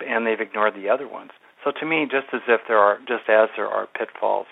and 0.07 0.27
they've 0.27 0.41
ignored 0.41 0.75
the 0.75 0.89
other 0.89 1.09
ones. 1.09 1.31
So 1.65 1.73
to 1.79 1.87
me, 1.87 2.05
just 2.05 2.33
as 2.33 2.41
if 2.49 2.61
there 2.69 2.79
are, 2.79 2.99
just 3.01 3.29
as 3.29 3.49
there 3.57 3.69
are 3.69 3.87
pitfalls 3.87 4.47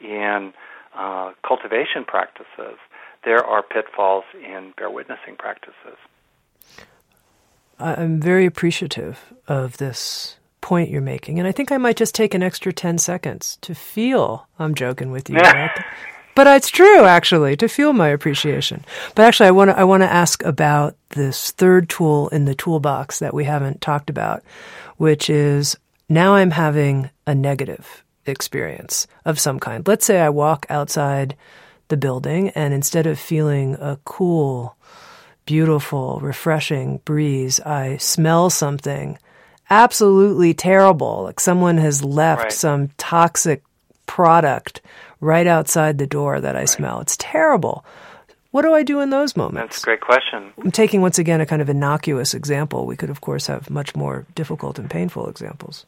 in 0.00 0.52
uh, 0.96 1.32
cultivation 1.46 2.04
practices, 2.06 2.78
there 3.24 3.44
are 3.44 3.62
pitfalls 3.62 4.24
in 4.34 4.72
bear 4.76 4.90
witnessing 4.90 5.36
practices. 5.38 5.98
I'm 7.84 8.20
very 8.20 8.46
appreciative 8.46 9.32
of 9.46 9.76
this 9.76 10.36
point 10.60 10.90
you're 10.90 11.02
making, 11.02 11.38
and 11.38 11.46
I 11.46 11.52
think 11.52 11.70
I 11.70 11.78
might 11.78 11.96
just 11.96 12.14
take 12.14 12.34
an 12.34 12.42
extra 12.42 12.72
10 12.72 12.98
seconds 12.98 13.58
to 13.62 13.74
feel. 13.74 14.46
I'm 14.58 14.74
joking 14.74 15.10
with 15.10 15.28
you, 15.28 15.36
but 16.34 16.46
it's 16.46 16.70
true 16.70 17.04
actually 17.04 17.56
to 17.58 17.68
feel 17.68 17.92
my 17.92 18.08
appreciation. 18.08 18.84
But 19.14 19.26
actually, 19.26 19.48
I 19.48 19.52
want 19.52 19.70
to 19.70 19.78
I 19.78 19.84
want 19.84 20.02
to 20.02 20.12
ask 20.12 20.42
about 20.44 20.96
this 21.10 21.50
third 21.52 21.88
tool 21.88 22.28
in 22.28 22.44
the 22.44 22.54
toolbox 22.54 23.18
that 23.18 23.34
we 23.34 23.44
haven't 23.44 23.80
talked 23.80 24.10
about, 24.10 24.42
which 24.96 25.28
is 25.28 25.76
now 26.08 26.34
I'm 26.34 26.50
having 26.50 27.10
a 27.26 27.34
negative 27.34 28.04
experience 28.26 29.06
of 29.24 29.38
some 29.38 29.60
kind. 29.60 29.86
Let's 29.86 30.06
say 30.06 30.20
I 30.20 30.30
walk 30.30 30.66
outside 30.70 31.36
the 31.88 31.96
building 31.96 32.50
and 32.50 32.72
instead 32.72 33.06
of 33.06 33.18
feeling 33.18 33.74
a 33.74 33.98
cool, 34.04 34.76
beautiful, 35.46 36.20
refreshing 36.20 36.98
breeze, 37.04 37.60
I 37.60 37.96
smell 37.98 38.50
something 38.50 39.18
absolutely 39.70 40.54
terrible. 40.54 41.24
Like 41.24 41.40
someone 41.40 41.78
has 41.78 42.04
left 42.04 42.42
right. 42.42 42.52
some 42.52 42.88
toxic 42.96 43.62
product 44.06 44.80
right 45.20 45.46
outside 45.46 45.98
the 45.98 46.06
door 46.06 46.40
that 46.40 46.56
I 46.56 46.60
right. 46.60 46.68
smell. 46.68 47.00
It's 47.00 47.16
terrible. 47.18 47.84
What 48.50 48.62
do 48.62 48.72
I 48.72 48.84
do 48.84 49.00
in 49.00 49.10
those 49.10 49.36
moments? 49.36 49.74
That's 49.74 49.82
a 49.82 49.84
great 49.84 50.00
question. 50.00 50.52
I'm 50.62 50.70
taking 50.70 51.00
once 51.00 51.18
again 51.18 51.40
a 51.40 51.46
kind 51.46 51.60
of 51.60 51.68
innocuous 51.68 52.34
example. 52.34 52.86
We 52.86 52.96
could, 52.96 53.10
of 53.10 53.20
course, 53.20 53.48
have 53.48 53.68
much 53.68 53.96
more 53.96 54.26
difficult 54.36 54.78
and 54.78 54.88
painful 54.88 55.28
examples. 55.28 55.86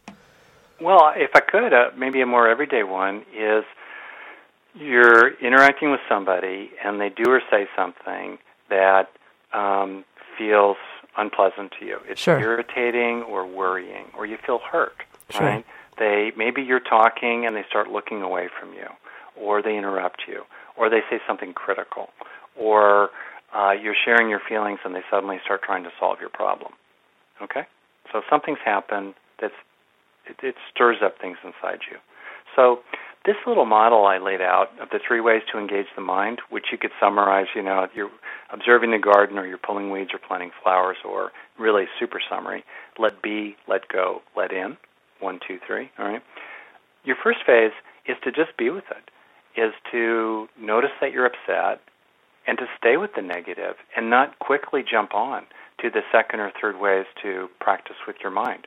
Well, 0.81 1.13
if 1.15 1.31
I 1.35 1.41
could, 1.41 1.73
uh, 1.73 1.91
maybe 1.97 2.21
a 2.23 2.27
more 2.27 2.49
everyday 2.49 2.83
one 2.83 3.25
is 3.33 3.65
you're 4.75 5.35
interacting 5.39 5.91
with 5.91 6.01
somebody 6.09 6.71
and 6.85 7.01
they 7.01 7.09
do 7.09 7.31
or 7.31 7.41
say 7.51 7.67
something 7.77 8.39
that 8.69 9.11
um, 9.57 10.05
feels 10.39 10.77
unpleasant 11.17 11.73
to 11.81 11.87
you. 11.87 11.99
It's 12.09 12.21
sure. 12.21 12.39
irritating 12.39 13.23
or 13.23 13.47
worrying, 13.47 14.05
or 14.17 14.27
you 14.27 14.37
feel 14.45 14.59
hurt. 14.59 15.03
Sure. 15.31 15.47
Right? 15.47 15.67
They 15.99 16.33
maybe 16.37 16.63
you're 16.63 16.79
talking 16.79 17.47
and 17.47 17.57
they 17.57 17.65
start 17.69 17.89
looking 17.89 18.23
away 18.23 18.49
from 18.61 18.75
you, 18.75 18.87
or 19.35 19.63
they 19.63 19.77
interrupt 19.77 20.23
you, 20.29 20.43
or 20.77 20.91
they 20.91 21.01
say 21.11 21.21
something 21.27 21.55
critical, 21.55 22.11
or 22.55 23.11
uh, 23.55 23.73
you're 23.73 23.97
sharing 24.05 24.29
your 24.29 24.41
feelings 24.47 24.79
and 24.85 24.95
they 24.95 25.03
suddenly 25.11 25.41
start 25.43 25.63
trying 25.63 25.85
to 25.85 25.91
solve 25.99 26.21
your 26.21 26.29
problem. 26.29 26.73
Okay, 27.41 27.65
so 28.13 28.21
something's 28.29 28.59
happened 28.65 29.15
that's 29.41 29.55
it, 30.27 30.37
it 30.43 30.55
stirs 30.73 30.99
up 31.03 31.19
things 31.19 31.39
inside 31.43 31.81
you. 31.91 31.97
So 32.55 32.81
this 33.27 33.37
little 33.47 33.67
model 33.67 34.07
I 34.07 34.19
laid 34.19 34.41
out 34.41 34.69
of 34.81 34.89
the 34.91 35.01
three 35.07 35.21
ways 35.21 35.43
to 35.53 35.59
engage 35.59 35.87
the 35.97 36.03
mind, 36.03 36.41
which 36.49 36.67
you 36.71 36.79
could 36.79 36.93
summarize, 37.01 37.47
you 37.55 37.63
know, 37.63 37.87
you're 37.95 38.11
observing 38.53 38.93
the 38.93 38.99
garden 38.99 39.37
or 39.37 39.47
you're 39.47 39.59
pulling 39.59 39.91
weeds 39.91 40.11
or 40.15 40.21
planting 40.27 40.53
flowers, 40.63 40.97
or 41.05 41.33
really 41.59 41.85
super 41.99 42.21
summary, 42.31 42.65
let 42.99 43.21
be, 43.23 43.57
let 43.69 43.89
go, 43.89 44.23
let 44.37 44.53
in, 44.53 44.77
one, 45.21 45.41
two, 45.47 45.59
three, 45.67 45.91
all 45.99 46.07
right? 46.07 46.23
Your 47.05 47.17
first 47.23 47.41
phase 47.45 47.73
is 48.07 48.17
to 48.23 48.31
just 48.31 48.57
be 48.57 48.71
with 48.71 48.85
it, 48.91 49.61
is 49.61 49.73
to 49.91 50.49
notice 50.61 50.91
that 51.01 51.13
you're 51.13 51.27
upset 51.27 51.81
and 52.47 52.57
to 52.59 52.67
stay 52.79 52.97
with 52.97 53.11
the 53.17 53.23
negative 53.23 53.75
and 53.97 54.09
not 54.09 54.39
quickly 54.39 54.85
jump 54.89 55.15
on 55.15 55.43
to 55.81 55.91
the 55.91 56.03
second 56.13 56.41
or 56.41 56.53
third 56.61 56.79
ways 56.79 57.07
to 57.23 57.49
practice 57.61 57.97
with 58.07 58.17
your 58.23 58.31
mind. 58.31 58.67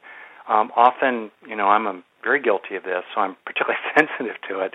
Um, 0.49 0.71
often, 0.75 1.31
you 1.47 1.55
know, 1.55 1.67
I'm 1.67 1.85
a, 1.85 2.03
very 2.23 2.41
guilty 2.41 2.75
of 2.75 2.83
this, 2.83 3.03
so 3.15 3.21
I'm 3.21 3.37
particularly 3.45 3.79
sensitive 3.97 4.35
to 4.49 4.59
it. 4.59 4.73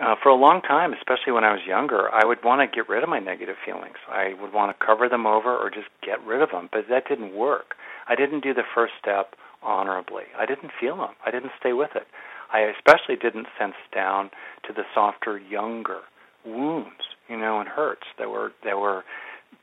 Uh, 0.00 0.14
for 0.22 0.30
a 0.30 0.34
long 0.34 0.62
time, 0.62 0.94
especially 0.94 1.32
when 1.32 1.44
I 1.44 1.52
was 1.52 1.60
younger, 1.66 2.08
I 2.12 2.24
would 2.24 2.42
want 2.44 2.60
to 2.60 2.74
get 2.74 2.88
rid 2.88 3.02
of 3.02 3.08
my 3.08 3.18
negative 3.18 3.56
feelings. 3.64 3.96
I 4.08 4.34
would 4.40 4.52
want 4.52 4.72
to 4.72 4.86
cover 4.86 5.08
them 5.08 5.26
over 5.26 5.54
or 5.54 5.70
just 5.70 5.88
get 6.02 6.24
rid 6.24 6.40
of 6.40 6.50
them, 6.50 6.68
but 6.72 6.88
that 6.88 7.08
didn't 7.08 7.34
work. 7.34 7.74
I 8.08 8.14
didn't 8.14 8.42
do 8.42 8.54
the 8.54 8.62
first 8.74 8.94
step 9.00 9.34
honorably. 9.62 10.24
I 10.38 10.46
didn't 10.46 10.70
feel 10.80 10.96
them. 10.96 11.14
I 11.26 11.30
didn't 11.30 11.52
stay 11.58 11.72
with 11.72 11.90
it. 11.94 12.06
I 12.52 12.60
especially 12.60 13.16
didn't 13.16 13.48
sense 13.58 13.76
down 13.94 14.30
to 14.66 14.72
the 14.72 14.84
softer, 14.94 15.38
younger 15.38 16.00
wounds, 16.46 17.04
you 17.28 17.36
know, 17.36 17.60
and 17.60 17.68
hurts 17.68 18.06
that 18.18 18.30
were 18.30 18.52
that 18.64 18.78
were 18.78 19.04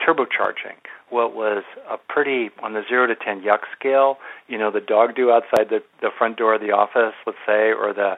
turbocharging 0.02 0.78
what 1.10 1.36
was 1.36 1.64
a 1.90 1.98
pretty 1.98 2.50
on 2.64 2.74
the 2.74 2.82
zero 2.90 3.08
to 3.08 3.16
ten 3.16 3.42
yuck 3.42 3.60
scale. 3.78 4.18
You 4.48 4.58
know, 4.58 4.72
the 4.72 4.82
dog 4.82 5.16
do 5.16 5.32
outside 5.32 5.70
the 5.70 5.84
the 6.02 6.10
front 6.18 6.38
door 6.38 6.56
of 6.56 6.62
the 6.62 6.72
office, 6.72 7.14
let's 7.26 7.40
say, 7.46 7.72
or 7.72 7.94
the 7.94 8.18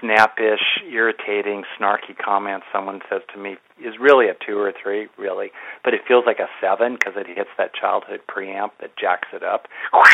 snappish, 0.00 0.82
irritating, 0.90 1.64
snarky 1.78 2.16
comment 2.16 2.62
someone 2.72 3.00
says 3.10 3.20
to 3.32 3.38
me 3.38 3.56
is 3.78 3.94
really 4.00 4.28
a 4.28 4.34
two 4.44 4.58
or 4.58 4.72
three, 4.72 5.08
really, 5.18 5.52
but 5.84 5.92
it 5.94 6.00
feels 6.06 6.24
like 6.26 6.38
a 6.38 6.48
seven 6.60 6.94
because 6.94 7.14
it 7.16 7.26
hits 7.26 7.50
that 7.58 7.74
childhood 7.74 8.20
preamp 8.28 8.70
that 8.80 8.96
jacks 8.96 9.28
it 9.32 9.42
up. 9.42 9.68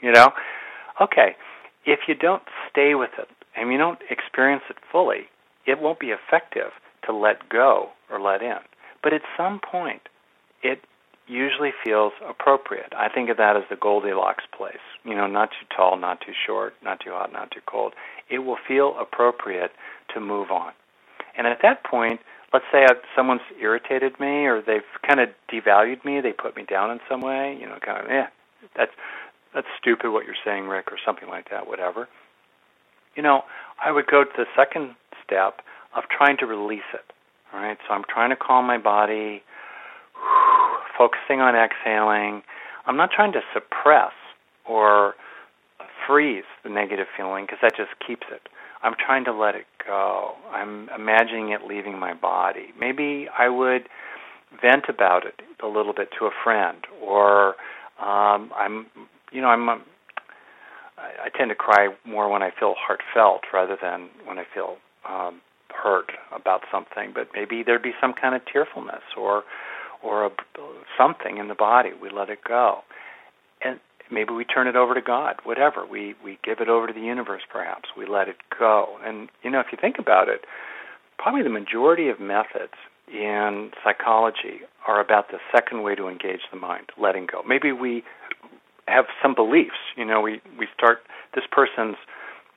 You 0.00 0.12
know, 0.12 0.32
okay. 1.00 1.34
If 1.86 2.00
you 2.08 2.14
don't 2.14 2.42
stay 2.70 2.94
with 2.94 3.12
it 3.18 3.28
and 3.56 3.72
you 3.72 3.78
don't 3.78 3.98
experience 4.10 4.64
it 4.68 4.76
fully, 4.92 5.28
it 5.66 5.80
won't 5.80 5.98
be 5.98 6.08
effective 6.08 6.72
to 7.06 7.16
let 7.16 7.48
go 7.48 7.88
or 8.10 8.20
let 8.20 8.42
in. 8.42 8.58
But 9.02 9.14
at 9.14 9.22
some 9.34 9.60
point, 9.60 10.02
it 10.64 10.80
usually 11.28 11.70
feels 11.84 12.12
appropriate. 12.28 12.92
I 12.96 13.08
think 13.08 13.30
of 13.30 13.36
that 13.36 13.56
as 13.56 13.62
the 13.70 13.76
Goldilocks 13.76 14.44
place. 14.56 14.82
You 15.04 15.14
know, 15.14 15.26
not 15.26 15.50
too 15.50 15.66
tall, 15.74 15.96
not 15.96 16.20
too 16.20 16.32
short, 16.46 16.74
not 16.82 17.00
too 17.00 17.10
hot, 17.10 17.32
not 17.32 17.50
too 17.50 17.60
cold. 17.66 17.92
It 18.28 18.40
will 18.40 18.58
feel 18.66 18.96
appropriate 18.98 19.70
to 20.12 20.20
move 20.20 20.50
on. 20.50 20.72
And 21.36 21.46
at 21.46 21.58
that 21.62 21.84
point, 21.84 22.20
let's 22.52 22.64
say 22.72 22.84
I've, 22.84 23.02
someone's 23.16 23.42
irritated 23.60 24.18
me 24.20 24.46
or 24.46 24.62
they've 24.62 24.82
kind 25.06 25.20
of 25.20 25.28
devalued 25.52 26.04
me, 26.04 26.20
they 26.20 26.32
put 26.32 26.56
me 26.56 26.64
down 26.64 26.90
in 26.90 27.00
some 27.08 27.20
way, 27.20 27.56
you 27.60 27.66
know, 27.66 27.78
kind 27.84 28.04
of, 28.04 28.10
yeah, 28.10 28.28
that's 28.76 28.92
that's 29.54 29.68
stupid 29.80 30.10
what 30.10 30.26
you're 30.26 30.34
saying, 30.44 30.66
Rick, 30.66 30.90
or 30.90 30.98
something 31.06 31.28
like 31.28 31.48
that, 31.50 31.68
whatever. 31.68 32.08
You 33.14 33.22
know, 33.22 33.42
I 33.84 33.92
would 33.92 34.06
go 34.08 34.24
to 34.24 34.30
the 34.36 34.46
second 34.56 34.96
step 35.24 35.60
of 35.96 36.04
trying 36.10 36.36
to 36.38 36.46
release 36.46 36.90
it. 36.92 37.04
All 37.52 37.60
right, 37.60 37.78
so 37.86 37.94
I'm 37.94 38.02
trying 38.08 38.30
to 38.30 38.36
calm 38.36 38.66
my 38.66 38.78
body 38.78 39.44
focusing 41.04 41.40
on 41.40 41.54
exhaling. 41.54 42.42
I'm 42.86 42.96
not 42.96 43.10
trying 43.10 43.32
to 43.32 43.40
suppress 43.52 44.12
or 44.68 45.14
freeze 46.06 46.44
the 46.62 46.70
negative 46.70 47.06
feeling 47.16 47.44
because 47.44 47.58
that 47.62 47.76
just 47.76 47.90
keeps 48.06 48.26
it. 48.30 48.48
I'm 48.82 48.94
trying 48.94 49.24
to 49.24 49.32
let 49.32 49.54
it 49.54 49.66
go. 49.86 50.32
I'm 50.50 50.88
imagining 50.94 51.50
it 51.50 51.62
leaving 51.66 51.98
my 51.98 52.14
body. 52.14 52.68
Maybe 52.78 53.28
I 53.38 53.48
would 53.48 53.88
vent 54.60 54.84
about 54.88 55.26
it 55.26 55.40
a 55.62 55.66
little 55.66 55.94
bit 55.94 56.08
to 56.18 56.26
a 56.26 56.30
friend, 56.42 56.78
or 57.02 57.48
um, 58.00 58.50
I'm, 58.56 58.86
you 59.32 59.40
know, 59.40 59.48
I'm. 59.48 59.68
I 60.96 61.28
tend 61.36 61.50
to 61.50 61.54
cry 61.54 61.88
more 62.06 62.30
when 62.30 62.42
I 62.42 62.50
feel 62.58 62.74
heartfelt 62.78 63.42
rather 63.52 63.76
than 63.80 64.08
when 64.24 64.38
I 64.38 64.44
feel 64.54 64.76
um, 65.08 65.40
hurt 65.68 66.12
about 66.34 66.62
something. 66.70 67.12
But 67.12 67.28
maybe 67.34 67.62
there'd 67.62 67.82
be 67.82 67.92
some 68.00 68.14
kind 68.14 68.34
of 68.34 68.42
tearfulness 68.50 69.02
or 69.16 69.42
or 70.04 70.26
a, 70.26 70.30
something 70.98 71.38
in 71.38 71.48
the 71.48 71.54
body. 71.54 71.90
We 72.00 72.10
let 72.10 72.28
it 72.28 72.40
go. 72.46 72.80
And 73.64 73.80
maybe 74.10 74.32
we 74.32 74.44
turn 74.44 74.66
it 74.68 74.76
over 74.76 74.94
to 74.94 75.00
God, 75.00 75.36
whatever. 75.44 75.86
We, 75.86 76.14
we 76.22 76.38
give 76.44 76.60
it 76.60 76.68
over 76.68 76.86
to 76.86 76.92
the 76.92 77.00
universe, 77.00 77.42
perhaps. 77.50 77.88
We 77.96 78.06
let 78.06 78.28
it 78.28 78.36
go. 78.58 78.98
And, 79.04 79.28
you 79.42 79.50
know, 79.50 79.60
if 79.60 79.66
you 79.72 79.78
think 79.80 79.96
about 79.98 80.28
it, 80.28 80.42
probably 81.18 81.42
the 81.42 81.48
majority 81.48 82.08
of 82.08 82.20
methods 82.20 82.74
in 83.08 83.70
psychology 83.82 84.60
are 84.86 85.00
about 85.00 85.30
the 85.30 85.38
second 85.52 85.82
way 85.82 85.94
to 85.94 86.08
engage 86.08 86.40
the 86.52 86.58
mind, 86.58 86.90
letting 87.00 87.26
go. 87.30 87.42
Maybe 87.46 87.72
we 87.72 88.04
have 88.86 89.06
some 89.22 89.34
beliefs. 89.34 89.80
You 89.96 90.04
know, 90.04 90.20
we, 90.20 90.40
we 90.58 90.66
start, 90.76 90.98
this 91.34 91.44
person's 91.50 91.96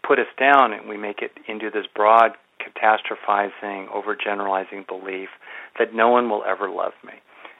put 0.05 0.19
us 0.19 0.27
down 0.39 0.73
and 0.73 0.87
we 0.89 0.97
make 0.97 1.21
it 1.21 1.31
into 1.47 1.69
this 1.69 1.85
broad 1.93 2.31
catastrophizing, 2.59 3.87
overgeneralizing 3.91 4.87
belief 4.87 5.29
that 5.79 5.93
no 5.93 6.09
one 6.09 6.29
will 6.29 6.43
ever 6.43 6.69
love 6.69 6.93
me. 7.05 7.13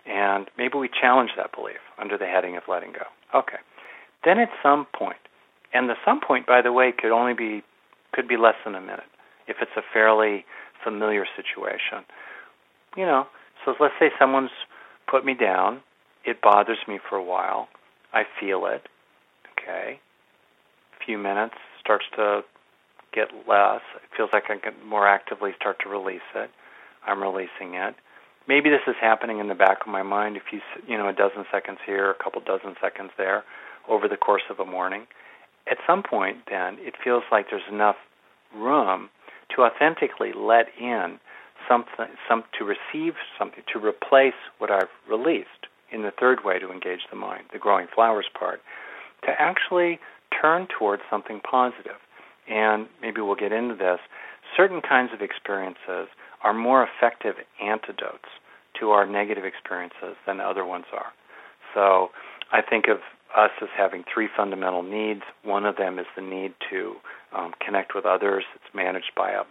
And 0.08 0.48
maybe 0.58 0.78
we 0.78 0.90
challenge 0.90 1.32
that 1.38 1.52
belief 1.54 1.84
under 2.00 2.18
the 2.18 2.26
heading 2.26 2.56
of 2.56 2.64
letting 2.68 2.94
go. 2.94 3.38
Okay. 3.38 3.58
Then 4.24 4.40
at 4.40 4.50
some 4.64 4.88
point, 4.98 5.18
and 5.74 5.90
the 5.90 5.96
some 6.06 6.22
point, 6.26 6.48
by 6.48 6.62
the 6.62 6.72
way, 6.72 6.94
could 6.98 7.12
only 7.12 7.34
be 7.34 7.64
could 8.14 8.28
be 8.28 8.38
less 8.38 8.56
than 8.66 8.74
a 8.74 8.82
minute 8.82 9.12
if 9.48 9.58
it's 9.62 9.72
a 9.76 9.82
fairly 9.94 10.46
familiar 10.84 11.26
situation. 11.36 12.06
You 12.96 13.06
know, 13.06 13.28
so 13.64 13.76
let's 13.80 13.94
say 14.00 14.10
someone's 14.18 14.52
put 15.10 15.26
me 15.26 15.34
down. 15.34 15.82
It 16.26 16.42
bothers 16.42 16.80
me 16.88 17.00
for 17.10 17.18
a 17.18 17.24
while. 17.24 17.68
I 18.14 18.24
feel 18.40 18.66
it. 18.66 18.88
Okay. 19.52 20.00
A 21.00 21.06
few 21.06 21.18
minutes 21.18 21.56
starts 21.80 22.06
to 22.16 22.42
get 23.14 23.28
less. 23.48 23.82
It 23.96 24.16
feels 24.16 24.30
like 24.32 24.44
I 24.50 24.58
can 24.58 24.74
more 24.88 25.08
actively 25.08 25.52
start 25.60 25.78
to 25.84 25.90
release 25.90 26.28
it. 26.34 26.50
I'm 27.06 27.22
releasing 27.22 27.76
it 27.76 27.96
maybe 28.48 28.70
this 28.70 28.82
is 28.88 28.96
happening 29.00 29.40
in 29.40 29.48
the 29.48 29.56
back 29.56 29.82
of 29.82 29.88
my 29.88 30.04
mind 30.04 30.38
a 30.38 30.40
few 30.50 30.60
you 30.88 30.98
know 30.98 31.08
a 31.08 31.14
dozen 31.14 31.46
seconds 31.52 31.80
here 31.86 32.12
a 32.12 32.24
couple 32.24 32.42
dozen 32.42 32.76
seconds 32.82 33.12
there 33.18 33.44
over 33.88 34.08
the 34.08 34.18
course 34.18 34.44
of 34.50 34.60
a 34.60 34.66
morning 34.66 35.08
at 35.70 35.78
some 35.86 36.02
point, 36.04 36.38
then, 36.50 36.78
it 36.80 36.94
feels 37.04 37.24
like 37.32 37.48
there's 37.50 37.68
enough 37.70 37.98
room 38.56 39.10
to 39.56 39.64
authentically 39.64 40.32
let 40.34 40.68
in 40.80 41.20
something, 41.68 42.08
some 42.28 42.44
to 42.58 42.64
receive 42.64 43.16
something, 43.38 43.64
to 43.74 43.80
replace 43.80 44.40
what 44.60 44.72
I've 44.72 44.92
released 45.10 45.68
in 45.92 46.04
the 46.04 46.12
third 46.12 46.44
way 46.46 46.60
to 46.60 46.72
engage 46.72 47.02
the 47.10 47.18
mind, 47.18 47.46
the 47.52 47.60
growing 47.60 47.88
flowers 47.94 48.28
part, 48.38 48.62
to 49.24 49.32
actually 49.40 50.00
turn 50.42 50.68
towards 50.68 51.02
something 51.10 51.42
positive. 51.42 52.00
And 52.48 52.88
maybe 53.02 53.20
we'll 53.20 53.36
get 53.36 53.52
into 53.52 53.76
this. 53.76 54.00
Certain 54.56 54.82
kinds 54.82 55.12
of 55.14 55.22
experiences 55.22 56.08
are 56.44 56.54
more 56.54 56.88
effective 56.88 57.36
antidotes 57.62 58.30
to 58.80 58.92
our 58.92 59.06
negative 59.06 59.44
experiences 59.46 60.16
than 60.26 60.40
other 60.40 60.66
ones 60.66 60.86
are. 60.94 61.12
So 61.74 62.10
I 62.52 62.62
think 62.62 62.86
of 62.88 62.98
us 63.36 63.52
as 63.62 63.70
having 63.76 64.04
three 64.12 64.30
fundamental 64.36 64.84
needs. 64.84 65.22
One 65.44 65.66
of 65.66 65.76
them 65.76 66.00
is 66.00 66.06
the 66.16 66.22
need 66.22 66.54
to 66.70 66.96
um, 67.36 67.54
connect 67.66 67.94
with 67.94 68.06
others. 68.06 68.46
It's 68.56 68.74
managed 68.74 69.12
by 69.16 69.32
a, 69.32 69.44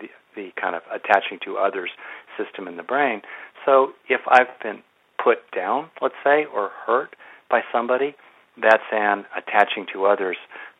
the, 0.00 0.08
the 0.36 0.50
kind 0.60 0.76
of 0.76 0.82
attaching 0.92 1.38
to 1.44 1.56
others 1.56 1.90
system 2.36 2.68
in 2.68 2.76
the 2.76 2.82
brain. 2.82 3.22
So 3.64 3.92
if 4.08 4.20
I've 4.28 4.60
been 4.62 4.82
put 5.22 5.38
down, 5.54 5.88
let's 6.00 6.14
say, 6.24 6.44
or 6.44 6.70
hurt 6.86 7.16
by 7.50 7.60
somebody, 7.72 8.14
that's 8.60 8.82
an 8.92 9.24
attaching 9.36 9.86
to 9.92 10.04
others 10.04 10.36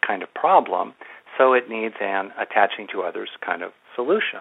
kind 0.06 0.22
of 0.22 0.32
problem. 0.34 0.94
So 1.38 1.54
it 1.54 1.70
needs 1.70 1.94
an 2.00 2.30
attaching 2.38 2.86
to 2.92 3.02
others 3.02 3.30
kind 3.44 3.62
of 3.62 3.72
solution. 3.96 4.40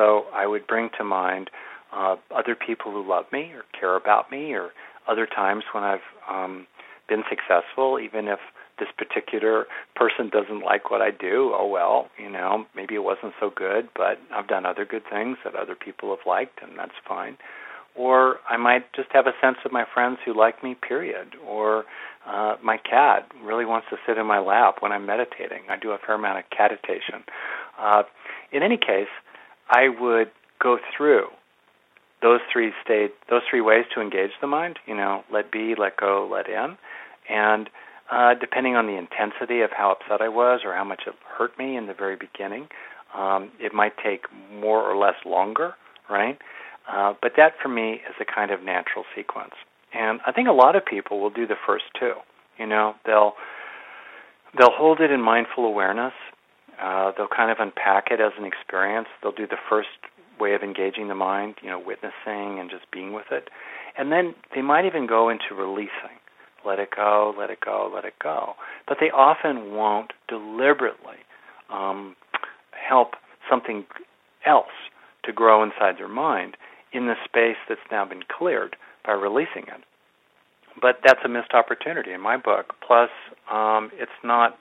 So 0.00 0.24
I 0.32 0.46
would 0.46 0.66
bring 0.66 0.88
to 0.96 1.04
mind 1.04 1.50
uh, 1.92 2.16
other 2.34 2.54
people 2.54 2.90
who 2.90 3.06
love 3.06 3.26
me 3.30 3.52
or 3.52 3.64
care 3.78 3.96
about 3.96 4.30
me, 4.30 4.52
or 4.54 4.70
other 5.06 5.26
times 5.26 5.64
when 5.72 5.84
I've 5.84 6.06
um, 6.26 6.66
been 7.06 7.22
successful, 7.28 7.98
even 8.00 8.26
if 8.26 8.38
this 8.78 8.88
particular 8.96 9.66
person 9.94 10.30
doesn't 10.30 10.64
like 10.64 10.90
what 10.90 11.02
I 11.02 11.10
do. 11.10 11.52
Oh 11.54 11.66
well, 11.66 12.08
you 12.18 12.30
know, 12.30 12.64
maybe 12.74 12.94
it 12.94 13.04
wasn't 13.04 13.34
so 13.38 13.50
good, 13.54 13.90
but 13.94 14.18
I've 14.34 14.48
done 14.48 14.64
other 14.64 14.86
good 14.86 15.02
things 15.10 15.36
that 15.44 15.54
other 15.54 15.74
people 15.74 16.08
have 16.16 16.24
liked, 16.26 16.60
and 16.62 16.78
that's 16.78 16.96
fine. 17.06 17.36
Or 17.94 18.36
I 18.48 18.56
might 18.56 18.90
just 18.94 19.08
have 19.12 19.26
a 19.26 19.32
sense 19.42 19.58
of 19.66 19.72
my 19.72 19.84
friends 19.92 20.18
who 20.24 20.32
like 20.32 20.64
me, 20.64 20.76
period. 20.76 21.34
Or 21.46 21.84
uh, 22.26 22.56
my 22.62 22.78
cat 22.78 23.28
really 23.44 23.66
wants 23.66 23.88
to 23.90 23.96
sit 24.06 24.16
in 24.16 24.24
my 24.24 24.38
lap 24.38 24.76
when 24.80 24.92
I'm 24.92 25.04
meditating. 25.04 25.64
I 25.68 25.76
do 25.76 25.90
a 25.90 25.98
fair 25.98 26.14
amount 26.14 26.38
of 26.38 26.44
catitation. 26.56 27.24
Uh, 27.78 28.04
in 28.52 28.62
any 28.62 28.78
case, 28.78 29.12
I 29.70 29.88
would 29.88 30.30
go 30.60 30.78
through 30.96 31.26
those 32.22 32.40
three 32.52 32.72
state 32.84 33.12
those 33.30 33.42
three 33.48 33.60
ways 33.60 33.84
to 33.94 34.00
engage 34.00 34.32
the 34.40 34.46
mind. 34.46 34.78
You 34.86 34.94
know, 34.94 35.22
let 35.32 35.50
be, 35.50 35.74
let 35.78 35.96
go, 35.96 36.28
let 36.30 36.48
in, 36.48 36.76
and 37.28 37.70
uh, 38.10 38.34
depending 38.34 38.74
on 38.74 38.86
the 38.86 38.96
intensity 38.98 39.60
of 39.62 39.70
how 39.70 39.92
upset 39.92 40.20
I 40.20 40.28
was 40.28 40.60
or 40.64 40.74
how 40.74 40.84
much 40.84 41.02
it 41.06 41.14
hurt 41.38 41.56
me 41.58 41.76
in 41.76 41.86
the 41.86 41.94
very 41.94 42.16
beginning, 42.16 42.66
um, 43.16 43.50
it 43.60 43.72
might 43.72 43.92
take 44.02 44.24
more 44.52 44.82
or 44.82 44.96
less 44.96 45.14
longer, 45.24 45.74
right? 46.10 46.36
Uh, 46.90 47.14
but 47.22 47.32
that 47.36 47.52
for 47.62 47.68
me 47.68 47.92
is 47.92 48.16
a 48.20 48.24
kind 48.24 48.50
of 48.50 48.62
natural 48.62 49.04
sequence, 49.14 49.54
and 49.94 50.20
I 50.26 50.32
think 50.32 50.48
a 50.48 50.52
lot 50.52 50.76
of 50.76 50.84
people 50.84 51.20
will 51.20 51.30
do 51.30 51.46
the 51.46 51.56
first 51.66 51.84
two. 51.98 52.14
You 52.58 52.66
know, 52.66 52.94
they'll 53.06 53.34
they'll 54.58 54.72
hold 54.72 55.00
it 55.00 55.10
in 55.10 55.20
mindful 55.20 55.64
awareness. 55.64 56.12
Uh, 56.80 57.12
they'll 57.16 57.28
kind 57.28 57.50
of 57.50 57.58
unpack 57.60 58.08
it 58.10 58.20
as 58.20 58.32
an 58.38 58.44
experience. 58.44 59.08
They'll 59.22 59.32
do 59.32 59.46
the 59.46 59.58
first 59.68 59.88
way 60.38 60.54
of 60.54 60.62
engaging 60.62 61.08
the 61.08 61.14
mind, 61.14 61.56
you 61.62 61.68
know, 61.68 61.78
witnessing 61.78 62.58
and 62.58 62.70
just 62.70 62.90
being 62.90 63.12
with 63.12 63.26
it. 63.30 63.48
And 63.98 64.10
then 64.10 64.34
they 64.54 64.62
might 64.62 64.86
even 64.86 65.06
go 65.06 65.28
into 65.28 65.54
releasing. 65.54 66.16
Let 66.64 66.78
it 66.78 66.90
go, 66.94 67.34
let 67.38 67.50
it 67.50 67.60
go, 67.60 67.90
let 67.92 68.04
it 68.04 68.14
go. 68.22 68.54
But 68.86 68.98
they 69.00 69.10
often 69.10 69.72
won't 69.74 70.12
deliberately 70.28 71.16
um, 71.70 72.16
help 72.72 73.14
something 73.48 73.84
else 74.46 74.66
to 75.24 75.32
grow 75.32 75.62
inside 75.62 75.96
their 75.98 76.08
mind 76.08 76.56
in 76.92 77.06
the 77.06 77.14
space 77.24 77.56
that's 77.68 77.80
now 77.90 78.04
been 78.04 78.22
cleared 78.22 78.76
by 79.04 79.12
releasing 79.12 79.62
it. 79.64 79.84
But 80.80 81.00
that's 81.04 81.20
a 81.24 81.28
missed 81.28 81.52
opportunity 81.52 82.12
in 82.12 82.20
my 82.20 82.36
book. 82.36 82.74
Plus, 82.86 83.10
um, 83.50 83.90
it's 83.94 84.10
not 84.22 84.58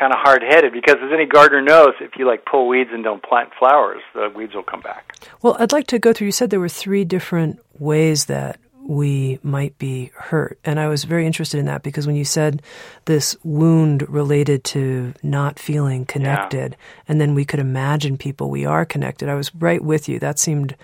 kind 0.00 0.12
of 0.14 0.18
hard 0.18 0.42
headed 0.42 0.72
because 0.72 0.96
as 0.96 1.12
any 1.12 1.26
gardener 1.26 1.60
knows, 1.60 1.92
if 2.00 2.12
you 2.16 2.26
like 2.26 2.46
pull 2.46 2.66
weeds 2.66 2.90
and 2.92 3.04
don't 3.04 3.22
plant 3.22 3.50
flowers, 3.58 4.00
the 4.14 4.32
weeds 4.34 4.54
will 4.54 4.62
come 4.62 4.80
back. 4.80 5.14
Well, 5.42 5.56
I'd 5.60 5.72
like 5.72 5.86
to 5.88 5.98
go 5.98 6.14
through. 6.14 6.26
You 6.26 6.32
said 6.32 6.48
there 6.48 6.58
were 6.58 6.70
three 6.70 7.04
different 7.04 7.60
ways 7.78 8.24
that 8.24 8.58
we 8.82 9.38
might 9.42 9.76
be 9.78 10.10
hurt. 10.14 10.58
And 10.64 10.80
I 10.80 10.88
was 10.88 11.04
very 11.04 11.26
interested 11.26 11.60
in 11.60 11.66
that 11.66 11.82
because 11.82 12.06
when 12.06 12.16
you 12.16 12.24
said 12.24 12.62
this 13.04 13.36
wound 13.44 14.08
related 14.08 14.64
to 14.64 15.12
not 15.22 15.58
feeling 15.58 16.06
connected, 16.06 16.72
yeah. 16.72 17.02
and 17.06 17.20
then 17.20 17.34
we 17.34 17.44
could 17.44 17.60
imagine 17.60 18.16
people 18.16 18.48
we 18.48 18.64
are 18.64 18.86
connected, 18.86 19.28
I 19.28 19.34
was 19.34 19.54
right 19.54 19.84
with 19.84 20.08
you. 20.08 20.18
That 20.18 20.38
seemed 20.38 20.76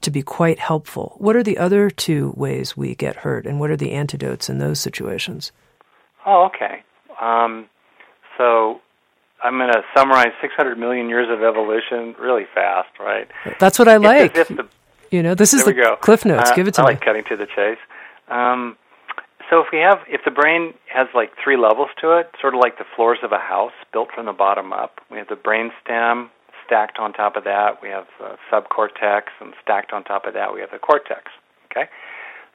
to 0.00 0.10
be 0.10 0.22
quite 0.22 0.58
helpful. 0.58 1.14
What 1.18 1.36
are 1.36 1.42
the 1.42 1.56
other 1.56 1.88
two 1.88 2.34
ways 2.36 2.76
we 2.76 2.94
get 2.94 3.16
hurt, 3.16 3.46
and 3.46 3.58
what 3.58 3.70
are 3.70 3.76
the 3.76 3.92
antidotes 3.92 4.50
in 4.50 4.58
those 4.58 4.78
situations? 4.80 5.52
Oh, 6.26 6.44
okay. 6.46 6.82
Um, 7.20 7.68
so 8.38 8.80
I'm 9.42 9.58
going 9.58 9.72
to 9.72 9.82
summarize 9.94 10.32
600 10.40 10.78
million 10.78 11.08
years 11.08 11.28
of 11.30 11.42
evolution 11.42 12.14
really 12.20 12.46
fast, 12.54 12.88
right? 12.98 13.28
That's 13.58 13.78
what 13.78 13.88
I 13.88 13.96
like. 13.96 14.34
The, 14.34 14.68
you 15.10 15.22
know, 15.22 15.34
this 15.34 15.54
is 15.54 15.64
the 15.64 15.72
go. 15.72 15.96
cliff 15.96 16.24
notes. 16.24 16.50
Uh, 16.50 16.54
Give 16.54 16.68
it 16.68 16.74
to 16.74 16.82
I 16.82 16.84
me. 16.84 16.88
I 16.88 16.92
like 16.94 17.04
cutting 17.04 17.24
to 17.24 17.36
the 17.36 17.46
chase. 17.46 17.78
Um, 18.28 18.76
so 19.50 19.60
if 19.60 19.66
we 19.72 19.78
have, 19.78 19.98
if 20.08 20.22
the 20.24 20.30
brain 20.30 20.74
has 20.92 21.06
like 21.14 21.30
three 21.42 21.56
levels 21.56 21.90
to 22.00 22.18
it, 22.18 22.30
sort 22.40 22.54
of 22.54 22.60
like 22.60 22.78
the 22.78 22.84
floors 22.96 23.18
of 23.22 23.32
a 23.32 23.38
house 23.38 23.72
built 23.92 24.08
from 24.14 24.26
the 24.26 24.32
bottom 24.32 24.72
up, 24.72 25.00
we 25.10 25.18
have 25.18 25.28
the 25.28 25.36
brain 25.36 25.70
stem 25.84 26.30
stacked 26.64 26.98
on 26.98 27.12
top 27.12 27.36
of 27.36 27.44
that. 27.44 27.80
We 27.80 27.88
have 27.90 28.06
the 28.18 28.36
subcortex, 28.50 29.22
and 29.40 29.54
stacked 29.62 29.92
on 29.92 30.02
top 30.02 30.26
of 30.26 30.34
that, 30.34 30.52
we 30.52 30.60
have 30.60 30.72
the 30.72 30.78
cortex. 30.78 31.30
Okay, 31.70 31.88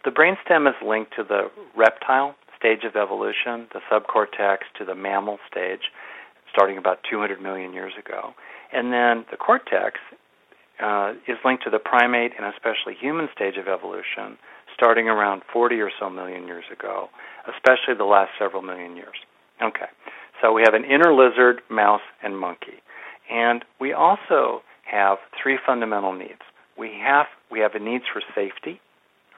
the 0.03 0.11
brain 0.11 0.35
stem 0.43 0.67
is 0.67 0.75
linked 0.85 1.15
to 1.15 1.23
the 1.23 1.49
reptile 1.75 2.35
stage 2.61 2.85
of 2.85 2.95
evolution, 2.95 3.65
the 3.73 3.81
subcortex 3.89 4.69
to 4.77 4.85
the 4.85 4.93
mammal 4.93 5.39
stage, 5.49 5.89
starting 6.53 6.77
about 6.77 6.99
200 7.09 7.41
million 7.41 7.73
years 7.73 7.93
ago. 7.97 8.33
And 8.71 8.93
then 8.93 9.25
the 9.31 9.37
cortex 9.37 9.99
uh, 10.81 11.13
is 11.27 11.37
linked 11.43 11.63
to 11.63 11.69
the 11.69 11.79
primate 11.79 12.33
and 12.37 12.45
especially 12.53 12.93
human 12.99 13.29
stage 13.33 13.57
of 13.57 13.67
evolution, 13.67 14.37
starting 14.73 15.09
around 15.09 15.41
40 15.51 15.81
or 15.81 15.91
so 15.99 16.09
million 16.09 16.47
years 16.47 16.65
ago, 16.71 17.09
especially 17.49 17.95
the 17.97 18.05
last 18.05 18.31
several 18.39 18.61
million 18.61 18.95
years. 18.95 19.17
Okay, 19.61 19.89
so 20.41 20.53
we 20.53 20.61
have 20.61 20.73
an 20.73 20.85
inner 20.85 21.13
lizard, 21.13 21.61
mouse, 21.69 22.01
and 22.23 22.37
monkey. 22.37 22.81
And 23.29 23.65
we 23.79 23.93
also 23.93 24.61
have 24.89 25.17
three 25.41 25.57
fundamental 25.65 26.13
needs. 26.13 26.41
We 26.77 26.99
have 27.03 27.27
we 27.51 27.59
have 27.59 27.75
a 27.75 27.79
needs 27.79 28.05
for 28.11 28.21
safety, 28.33 28.81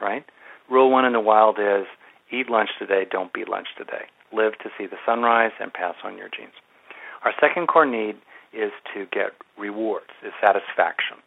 right? 0.01 0.23
Rule 0.69 0.91
one 0.91 1.05
in 1.05 1.13
the 1.13 1.19
wild 1.19 1.57
is 1.59 1.85
Eat 2.33 2.49
lunch 2.49 2.69
today, 2.79 3.05
don't 3.09 3.31
be 3.31 3.45
lunch 3.45 3.67
today. 3.77 4.05
Live 4.33 4.53
to 4.63 4.69
see 4.75 4.87
the 4.87 4.97
sunrise 5.05 5.51
and 5.59 5.71
pass 5.71 5.93
on 6.03 6.17
your 6.17 6.29
genes. 6.35 6.57
Our 7.23 7.31
second 7.39 7.67
core 7.67 7.85
need 7.85 8.15
is 8.51 8.71
to 8.95 9.05
get 9.11 9.33
rewards, 9.55 10.09
is 10.25 10.33
satisfaction. 10.41 11.17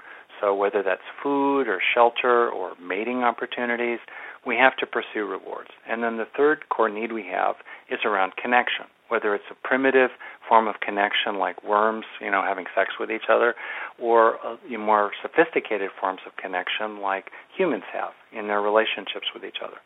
So 0.40 0.52
whether 0.52 0.82
that's 0.82 1.06
food 1.22 1.68
or 1.68 1.80
shelter 1.94 2.50
or 2.50 2.72
mating 2.82 3.22
opportunities, 3.22 4.00
we 4.44 4.56
have 4.56 4.76
to 4.78 4.86
pursue 4.86 5.24
rewards. 5.24 5.70
And 5.88 6.02
then 6.02 6.16
the 6.16 6.26
third 6.36 6.68
core 6.70 6.88
need 6.88 7.12
we 7.12 7.24
have 7.30 7.54
is 7.88 8.00
around 8.04 8.34
connection, 8.34 8.86
whether 9.06 9.32
it's 9.32 9.46
a 9.48 9.66
primitive 9.66 10.10
form 10.48 10.66
of 10.66 10.80
connection 10.80 11.38
like 11.38 11.62
worms, 11.62 12.04
you 12.20 12.32
know, 12.32 12.42
having 12.42 12.66
sex 12.74 12.90
with 12.98 13.12
each 13.12 13.30
other, 13.30 13.54
or 14.00 14.44
uh, 14.44 14.56
more 14.76 15.12
sophisticated 15.22 15.90
forms 16.00 16.20
of 16.26 16.36
connection 16.36 17.00
like 17.00 17.30
humans 17.56 17.84
have 17.92 18.10
in 18.32 18.48
their 18.48 18.60
relationships 18.60 19.28
with 19.32 19.44
each 19.44 19.58
other. 19.64 19.78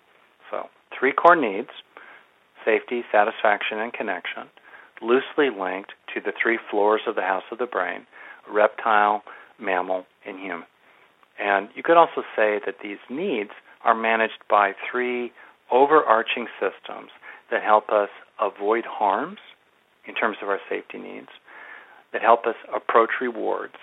So 0.50 0.68
three 1.00 1.12
core 1.12 1.34
needs 1.34 1.70
safety, 2.64 3.02
satisfaction, 3.10 3.78
and 3.78 3.92
connection, 3.92 4.44
loosely 5.00 5.48
linked 5.48 5.92
to 6.14 6.20
the 6.20 6.32
three 6.40 6.58
floors 6.70 7.00
of 7.06 7.14
the 7.14 7.22
house 7.22 7.44
of 7.50 7.58
the 7.58 7.66
brain 7.66 8.06
reptile, 8.52 9.22
mammal, 9.58 10.04
and 10.26 10.38
human. 10.38 10.66
And 11.38 11.68
you 11.74 11.82
could 11.82 11.96
also 11.96 12.22
say 12.36 12.60
that 12.66 12.76
these 12.82 12.98
needs 13.08 13.50
are 13.84 13.94
managed 13.94 14.42
by 14.48 14.72
three 14.90 15.32
overarching 15.70 16.48
systems 16.58 17.10
that 17.50 17.62
help 17.62 17.90
us 17.90 18.08
avoid 18.40 18.84
harms 18.84 19.38
in 20.06 20.14
terms 20.14 20.38
of 20.42 20.48
our 20.48 20.60
safety 20.68 20.98
needs, 20.98 21.28
that 22.12 22.22
help 22.22 22.46
us 22.46 22.56
approach 22.74 23.10
rewards 23.20 23.76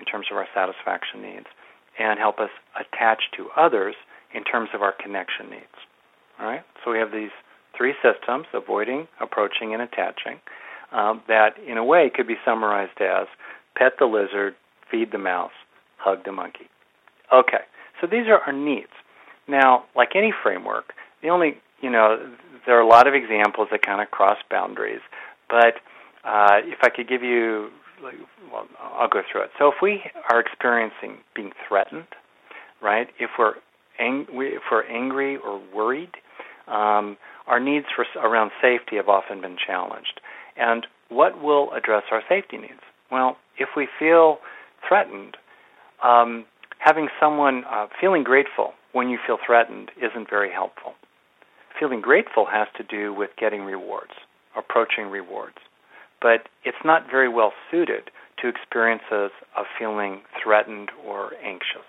in 0.00 0.06
terms 0.06 0.26
of 0.30 0.36
our 0.36 0.48
satisfaction 0.54 1.22
needs, 1.22 1.46
and 1.98 2.18
help 2.18 2.38
us 2.38 2.50
attach 2.74 3.24
to 3.36 3.48
others 3.56 3.94
in 4.32 4.42
terms 4.42 4.70
of 4.74 4.82
our 4.82 4.92
connection 4.92 5.50
needs. 5.50 5.78
All 6.40 6.46
right. 6.46 6.62
So 6.84 6.90
we 6.90 6.98
have 6.98 7.12
these 7.12 7.30
three 7.76 7.94
systems: 8.02 8.46
avoiding, 8.52 9.08
approaching, 9.20 9.72
and 9.72 9.82
attaching. 9.82 10.40
Um, 10.92 11.22
that, 11.28 11.58
in 11.66 11.76
a 11.76 11.84
way, 11.84 12.10
could 12.14 12.26
be 12.26 12.36
summarized 12.44 13.00
as 13.00 13.26
pet 13.76 13.94
the 13.98 14.06
lizard, 14.06 14.54
feed 14.90 15.10
the 15.12 15.18
mouse, 15.18 15.52
hug 15.98 16.24
the 16.24 16.32
monkey. 16.32 16.68
Okay. 17.32 17.64
So 18.00 18.06
these 18.06 18.26
are 18.28 18.38
our 18.46 18.52
needs. 18.52 18.92
Now, 19.48 19.84
like 19.96 20.10
any 20.14 20.32
framework, 20.42 20.92
the 21.22 21.28
only 21.30 21.56
you 21.80 21.90
know 21.90 22.18
there 22.66 22.76
are 22.76 22.80
a 22.80 22.86
lot 22.86 23.06
of 23.06 23.14
examples 23.14 23.68
that 23.70 23.82
kind 23.82 24.00
of 24.00 24.10
cross 24.10 24.38
boundaries, 24.50 25.00
but 25.48 25.74
Uh, 26.24 26.60
if 26.64 26.78
I 26.80 26.88
could 26.88 27.06
give 27.06 27.22
you, 27.22 27.68
well, 28.50 28.66
I'll 28.80 29.10
go 29.10 29.20
through 29.30 29.42
it. 29.42 29.50
So 29.58 29.68
if 29.68 29.74
we 29.82 30.00
are 30.32 30.40
experiencing 30.40 31.18
being 31.36 31.52
threatened, 31.68 32.08
right? 32.80 33.08
If 33.18 33.32
we're 33.38 33.56
ang- 33.98 34.26
if 34.32 34.62
we're 34.70 34.84
angry 34.88 35.36
or 35.36 35.60
worried, 35.74 36.14
um, 36.68 37.16
our 37.46 37.60
needs 37.60 37.86
for 37.94 38.04
around 38.20 38.50
safety 38.60 38.96
have 38.96 39.08
often 39.08 39.40
been 39.40 39.56
challenged. 39.56 40.20
And 40.56 40.86
what 41.08 41.42
will 41.42 41.72
address 41.72 42.04
our 42.10 42.22
safety 42.28 42.56
needs? 42.56 42.80
Well, 43.10 43.36
if 43.58 43.70
we 43.76 43.88
feel 43.98 44.38
threatened, 44.86 45.36
um, 46.02 46.44
having 46.78 47.08
someone 47.20 47.64
uh, 47.70 47.86
feeling 48.00 48.24
grateful 48.24 48.72
when 48.92 49.08
you 49.08 49.18
feel 49.26 49.38
threatened 49.44 49.90
isn't 49.96 50.30
very 50.30 50.52
helpful. 50.52 50.94
Feeling 51.78 52.00
grateful 52.00 52.46
has 52.46 52.68
to 52.76 52.84
do 52.84 53.12
with 53.12 53.30
getting 53.38 53.62
rewards, 53.62 54.12
approaching 54.56 55.06
rewards. 55.06 55.56
But 56.22 56.48
it's 56.64 56.84
not 56.84 57.10
very 57.10 57.28
well 57.28 57.52
suited 57.70 58.10
to 58.40 58.48
experiences 58.48 59.30
of 59.56 59.66
feeling 59.78 60.22
threatened 60.42 60.90
or 61.04 61.32
anxious. 61.44 61.86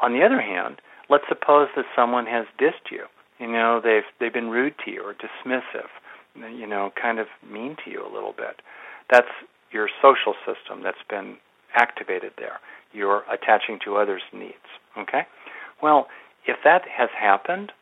On 0.00 0.12
the 0.12 0.24
other 0.24 0.40
hand, 0.40 0.80
let's 1.08 1.24
suppose 1.28 1.68
that 1.76 1.86
someone 1.96 2.26
has 2.26 2.46
dissed 2.60 2.90
you. 2.90 3.04
You 3.38 3.48
know, 3.48 3.80
they've 3.82 4.04
they've 4.20 4.32
been 4.32 4.50
rude 4.50 4.74
to 4.84 4.90
you 4.90 5.02
or 5.02 5.14
dismissive, 5.14 5.88
you 6.36 6.66
know, 6.66 6.92
kind 7.00 7.18
of 7.18 7.26
mean 7.48 7.76
to 7.84 7.90
you 7.90 8.04
a 8.04 8.10
little 8.12 8.32
bit. 8.36 8.60
That's 9.10 9.28
your 9.72 9.88
social 10.00 10.34
system 10.46 10.82
that's 10.82 11.02
been 11.10 11.36
activated 11.74 12.32
there. 12.38 12.60
You're 12.92 13.24
attaching 13.30 13.78
to 13.84 13.96
others' 13.96 14.22
needs. 14.32 14.54
Okay? 14.96 15.22
Well, 15.82 16.06
if 16.46 16.56
that 16.64 16.82
has 16.96 17.10
happened 17.18 17.72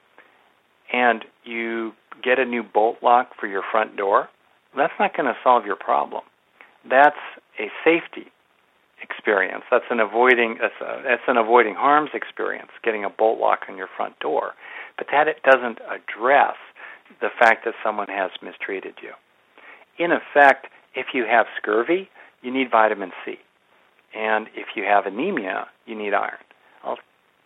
and 0.92 1.24
you 1.44 1.92
get 2.22 2.38
a 2.38 2.44
new 2.44 2.62
bolt 2.62 2.96
lock 3.02 3.30
for 3.38 3.46
your 3.46 3.62
front 3.70 3.96
door, 3.96 4.28
that's 4.76 4.92
not 4.98 5.14
going 5.16 5.26
to 5.26 5.36
solve 5.44 5.66
your 5.66 5.76
problem. 5.76 6.22
That's 6.88 7.16
a 7.60 7.68
safety 7.84 8.32
experience. 9.02 9.64
That's 9.70 9.84
an 9.90 10.00
avoiding 10.00 10.58
that's, 10.60 10.80
a, 10.80 11.02
that's 11.02 11.22
an 11.28 11.36
avoiding 11.36 11.74
harms 11.74 12.10
experience, 12.14 12.70
getting 12.82 13.04
a 13.04 13.10
bolt 13.10 13.38
lock 13.38 13.60
on 13.68 13.76
your 13.76 13.88
front 13.96 14.18
door. 14.20 14.52
But 14.96 15.08
that 15.12 15.28
it 15.28 15.42
doesn't 15.42 15.78
address 15.80 16.56
the 17.20 17.28
fact 17.38 17.64
that 17.64 17.74
someone 17.84 18.08
has 18.08 18.30
mistreated 18.42 18.94
you. 19.02 19.12
In 20.02 20.12
effect, 20.12 20.66
if 20.94 21.06
you 21.14 21.24
have 21.24 21.46
scurvy, 21.60 22.08
you 22.42 22.52
need 22.52 22.70
vitamin 22.70 23.12
C. 23.24 23.36
And 24.14 24.48
if 24.54 24.68
you 24.76 24.84
have 24.84 25.06
anemia, 25.06 25.68
you 25.86 25.94
need 25.96 26.14
iron. 26.14 26.38
I'll, 26.84 26.98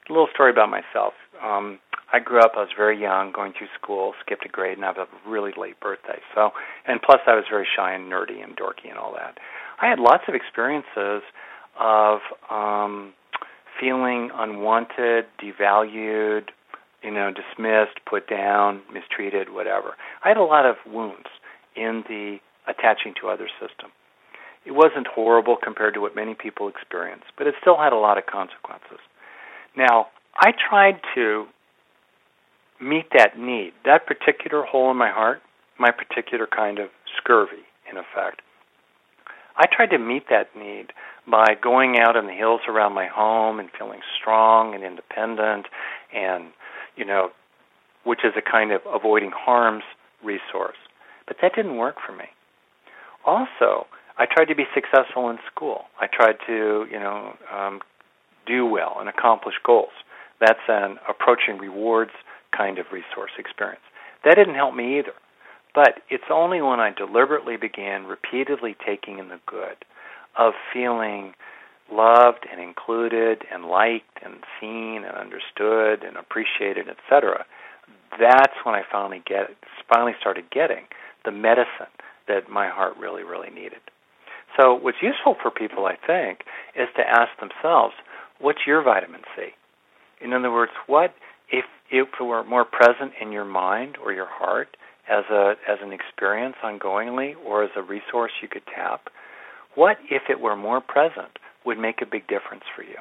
a 0.08 0.12
little 0.12 0.28
story 0.32 0.50
about 0.50 0.70
myself. 0.70 1.14
Um, 1.42 1.78
I 2.12 2.20
grew 2.20 2.40
up. 2.40 2.52
I 2.56 2.60
was 2.60 2.70
very 2.76 3.00
young, 3.00 3.32
going 3.32 3.52
through 3.56 3.68
school, 3.80 4.14
skipped 4.24 4.44
a 4.46 4.48
grade, 4.48 4.76
and 4.78 4.84
I 4.84 4.88
have 4.88 4.98
a 4.98 5.28
really 5.28 5.52
late 5.56 5.78
birthday. 5.80 6.20
So, 6.34 6.50
and 6.86 7.00
plus, 7.02 7.20
I 7.26 7.34
was 7.34 7.44
very 7.50 7.66
shy 7.76 7.92
and 7.92 8.10
nerdy 8.10 8.42
and 8.42 8.56
dorky 8.56 8.88
and 8.88 8.98
all 8.98 9.12
that. 9.14 9.38
I 9.80 9.88
had 9.88 9.98
lots 9.98 10.24
of 10.28 10.34
experiences 10.34 11.22
of 11.78 12.20
um, 12.50 13.12
feeling 13.80 14.30
unwanted, 14.34 15.26
devalued, 15.42 16.48
you 17.02 17.10
know, 17.10 17.30
dismissed, 17.30 17.98
put 18.08 18.28
down, 18.28 18.82
mistreated, 18.92 19.52
whatever. 19.52 19.94
I 20.24 20.28
had 20.28 20.36
a 20.36 20.42
lot 20.44 20.66
of 20.66 20.76
wounds 20.86 21.28
in 21.74 22.04
the 22.08 22.38
attaching 22.66 23.14
to 23.20 23.28
other 23.28 23.48
system. 23.60 23.90
It 24.64 24.72
wasn't 24.72 25.06
horrible 25.06 25.56
compared 25.62 25.94
to 25.94 26.00
what 26.00 26.16
many 26.16 26.34
people 26.34 26.68
experience, 26.68 27.22
but 27.38 27.46
it 27.46 27.54
still 27.60 27.76
had 27.76 27.92
a 27.92 27.96
lot 27.96 28.18
of 28.18 28.26
consequences. 28.26 28.98
Now, 29.76 30.08
I 30.36 30.52
tried 30.52 31.00
to 31.14 31.46
meet 32.80 33.06
that 33.16 33.38
need, 33.38 33.72
that 33.84 34.06
particular 34.06 34.62
hole 34.62 34.90
in 34.90 34.96
my 34.96 35.10
heart, 35.10 35.40
my 35.78 35.90
particular 35.90 36.46
kind 36.46 36.78
of 36.78 36.88
scurvy, 37.16 37.64
in 37.90 37.96
effect. 37.96 38.42
I 39.56 39.66
tried 39.74 39.90
to 39.90 39.98
meet 39.98 40.24
that 40.28 40.54
need 40.56 40.92
by 41.26 41.54
going 41.60 41.98
out 41.98 42.16
in 42.16 42.26
the 42.26 42.32
hills 42.32 42.60
around 42.68 42.92
my 42.92 43.06
home 43.06 43.58
and 43.58 43.70
feeling 43.78 44.00
strong 44.20 44.74
and 44.74 44.84
independent 44.84 45.66
and, 46.14 46.46
you 46.96 47.04
know, 47.04 47.30
which 48.04 48.20
is 48.24 48.32
a 48.36 48.42
kind 48.42 48.72
of 48.72 48.80
avoiding 48.92 49.32
harms 49.34 49.84
resource. 50.22 50.76
But 51.26 51.38
that 51.42 51.54
didn't 51.54 51.76
work 51.76 51.96
for 52.04 52.12
me. 52.12 52.26
Also, 53.24 53.86
I 54.18 54.26
tried 54.26 54.46
to 54.46 54.54
be 54.54 54.64
successful 54.74 55.28
in 55.28 55.38
school. 55.52 55.84
I 56.00 56.06
tried 56.06 56.36
to, 56.46 56.86
you 56.90 56.98
know, 56.98 57.36
um, 57.52 57.80
do 58.46 58.64
well 58.64 58.96
and 59.00 59.08
accomplish 59.08 59.56
goals. 59.64 59.90
That's 60.40 60.60
an 60.68 60.98
approaching 61.08 61.58
rewards 61.58 62.12
kind 62.56 62.78
of 62.78 62.86
resource 62.92 63.32
experience. 63.38 63.82
That 64.24 64.36
didn't 64.36 64.54
help 64.54 64.74
me 64.74 64.98
either. 64.98 65.12
But 65.74 66.00
it's 66.08 66.24
only 66.30 66.62
when 66.62 66.80
I 66.80 66.90
deliberately 66.90 67.56
began 67.56 68.06
repeatedly 68.06 68.76
taking 68.86 69.18
in 69.18 69.28
the 69.28 69.40
good 69.46 69.76
of 70.38 70.54
feeling 70.72 71.34
loved 71.90 72.46
and 72.50 72.60
included 72.60 73.44
and 73.52 73.66
liked 73.66 74.18
and 74.24 74.34
seen 74.60 75.04
and 75.04 75.16
understood 75.16 76.02
and 76.02 76.16
appreciated, 76.16 76.86
etc. 76.88 77.44
That's 78.18 78.54
when 78.64 78.74
I 78.74 78.82
finally 78.90 79.22
get 79.26 79.50
finally 79.88 80.14
started 80.20 80.50
getting 80.50 80.84
the 81.24 81.30
medicine 81.30 81.92
that 82.28 82.50
my 82.50 82.68
heart 82.68 82.94
really, 82.98 83.22
really 83.22 83.50
needed. 83.50 83.80
So 84.58 84.74
what's 84.74 84.98
useful 85.02 85.36
for 85.40 85.50
people, 85.50 85.86
I 85.86 85.96
think, 86.06 86.40
is 86.74 86.88
to 86.96 87.02
ask 87.02 87.30
themselves, 87.38 87.94
what's 88.40 88.60
your 88.66 88.82
vitamin 88.82 89.20
C? 89.36 89.48
In 90.20 90.32
other 90.32 90.50
words, 90.50 90.72
what 90.86 91.14
if 91.50 91.64
it 91.90 92.06
were 92.20 92.42
more 92.42 92.64
present 92.64 93.12
in 93.20 93.32
your 93.32 93.44
mind 93.44 93.96
or 94.02 94.12
your 94.12 94.28
heart 94.28 94.76
as 95.08 95.24
a 95.30 95.54
as 95.68 95.78
an 95.82 95.92
experience 95.92 96.56
ongoingly 96.64 97.34
or 97.44 97.62
as 97.62 97.70
a 97.76 97.82
resource 97.82 98.32
you 98.42 98.48
could 98.48 98.66
tap, 98.74 99.08
what 99.74 99.98
if 100.10 100.22
it 100.28 100.40
were 100.40 100.56
more 100.56 100.80
present 100.80 101.38
would 101.66 101.78
make 101.78 102.00
a 102.00 102.06
big 102.06 102.26
difference 102.28 102.64
for 102.74 102.82
you? 102.82 102.96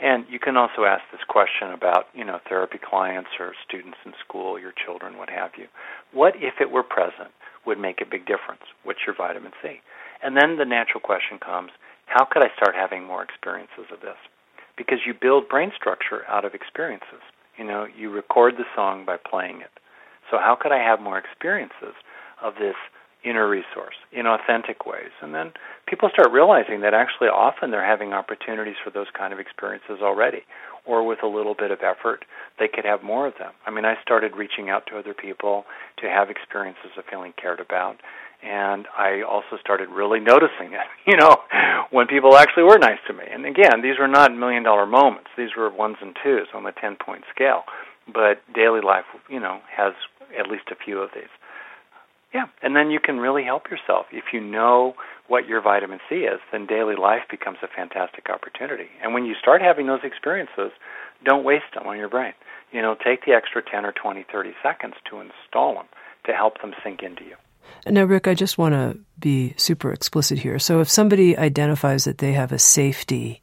And 0.00 0.24
you 0.28 0.40
can 0.40 0.56
also 0.56 0.84
ask 0.84 1.02
this 1.12 1.22
question 1.28 1.70
about, 1.70 2.06
you 2.14 2.24
know, 2.24 2.40
therapy 2.48 2.78
clients 2.82 3.30
or 3.38 3.52
students 3.66 3.98
in 4.04 4.12
school, 4.26 4.58
your 4.58 4.72
children, 4.72 5.16
what 5.16 5.30
have 5.30 5.52
you. 5.56 5.66
What 6.12 6.34
if 6.36 6.54
it 6.60 6.72
were 6.72 6.82
present 6.82 7.30
would 7.64 7.78
make 7.78 8.00
a 8.00 8.10
big 8.10 8.26
difference? 8.26 8.62
What's 8.82 9.06
your 9.06 9.14
vitamin 9.14 9.52
C? 9.62 9.80
And 10.22 10.36
then 10.36 10.56
the 10.58 10.64
natural 10.64 11.00
question 11.00 11.38
comes, 11.38 11.70
how 12.06 12.24
could 12.24 12.42
I 12.42 12.50
start 12.56 12.74
having 12.74 13.04
more 13.04 13.22
experiences 13.22 13.86
of 13.92 14.00
this? 14.00 14.18
Because 14.76 14.98
you 15.06 15.14
build 15.14 15.48
brain 15.48 15.70
structure 15.76 16.26
out 16.28 16.44
of 16.44 16.54
experiences. 16.54 17.22
You 17.56 17.64
know, 17.64 17.86
you 17.86 18.10
record 18.10 18.54
the 18.56 18.66
song 18.74 19.04
by 19.04 19.16
playing 19.16 19.60
it. 19.60 19.70
So 20.30 20.38
how 20.38 20.56
could 20.60 20.72
I 20.72 20.82
have 20.82 21.00
more 21.00 21.18
experiences 21.18 21.94
of 22.42 22.54
this 22.54 22.74
inner 23.24 23.48
resource 23.48 23.96
in 24.12 24.26
authentic 24.26 24.86
ways? 24.86 25.10
And 25.22 25.34
then 25.34 25.52
people 25.86 26.08
start 26.12 26.30
realizing 26.32 26.80
that 26.82 26.94
actually 26.94 27.28
often 27.28 27.70
they're 27.70 27.84
having 27.84 28.12
opportunities 28.12 28.76
for 28.82 28.90
those 28.90 29.08
kind 29.16 29.32
of 29.32 29.38
experiences 29.38 29.98
already. 30.02 30.42
Or 30.86 31.06
with 31.06 31.22
a 31.22 31.26
little 31.26 31.54
bit 31.54 31.70
of 31.70 31.78
effort, 31.80 32.26
they 32.58 32.68
could 32.68 32.84
have 32.84 33.02
more 33.02 33.26
of 33.26 33.34
them. 33.38 33.52
I 33.66 33.70
mean, 33.70 33.86
I 33.86 33.94
started 34.02 34.36
reaching 34.36 34.68
out 34.68 34.86
to 34.88 34.98
other 34.98 35.14
people 35.14 35.64
to 36.02 36.08
have 36.08 36.28
experiences 36.28 36.92
of 36.98 37.04
feeling 37.10 37.32
cared 37.40 37.60
about 37.60 37.96
and 38.44 38.86
I 38.96 39.22
also 39.22 39.56
started 39.58 39.88
really 39.88 40.20
noticing 40.20 40.72
it. 40.72 40.84
You 41.06 41.18
know, 41.18 41.36
when 41.90 42.06
people 42.06 42.34
actually 42.34 42.62
were 42.64 42.78
nice 42.78 42.98
to 43.08 43.12
me. 43.12 43.24
And 43.30 43.44
again, 43.44 43.82
these 43.82 43.98
were 43.98 44.08
not 44.08 44.34
million 44.34 44.62
dollar 44.62 44.86
moments. 44.86 45.28
These 45.36 45.50
were 45.56 45.70
ones 45.70 45.96
and 46.00 46.16
twos 46.24 46.48
on 46.54 46.64
the 46.64 46.72
ten 46.72 46.96
point 46.96 47.24
scale. 47.34 47.64
But 48.06 48.40
daily 48.54 48.80
life, 48.80 49.04
you 49.28 49.38
know, 49.38 49.60
has 49.68 49.92
at 50.38 50.48
least 50.48 50.72
a 50.72 50.76
few 50.82 50.98
of 50.98 51.10
these. 51.14 51.28
Yeah, 52.34 52.46
and 52.62 52.74
then 52.74 52.90
you 52.90 52.98
can 52.98 53.20
really 53.20 53.44
help 53.44 53.70
yourself. 53.70 54.06
If 54.10 54.32
you 54.32 54.40
know 54.40 54.94
what 55.28 55.46
your 55.46 55.62
vitamin 55.62 56.00
C 56.08 56.16
is, 56.16 56.40
then 56.50 56.66
daily 56.66 56.96
life 56.96 57.22
becomes 57.30 57.58
a 57.62 57.68
fantastic 57.68 58.28
opportunity. 58.28 58.88
And 59.00 59.14
when 59.14 59.24
you 59.24 59.34
start 59.40 59.62
having 59.62 59.86
those 59.86 60.00
experiences, 60.02 60.72
don't 61.24 61.44
waste 61.44 61.72
them 61.74 61.86
on 61.86 61.96
your 61.96 62.08
brain. 62.08 62.32
You 62.72 62.82
know, 62.82 62.96
take 62.96 63.24
the 63.24 63.32
extra 63.32 63.62
10 63.62 63.86
or 63.86 63.92
20, 63.92 64.26
30 64.30 64.52
seconds 64.64 64.94
to 65.10 65.20
install 65.20 65.74
them 65.74 65.86
to 66.26 66.32
help 66.32 66.60
them 66.60 66.74
sink 66.82 67.02
into 67.04 67.22
you. 67.22 67.36
Now, 67.86 68.02
Rick, 68.02 68.26
I 68.26 68.34
just 68.34 68.58
want 68.58 68.74
to 68.74 68.98
be 69.18 69.54
super 69.56 69.92
explicit 69.92 70.38
here. 70.38 70.58
So, 70.58 70.80
if 70.80 70.90
somebody 70.90 71.38
identifies 71.38 72.04
that 72.04 72.18
they 72.18 72.32
have 72.32 72.50
a 72.50 72.58
safety 72.58 73.42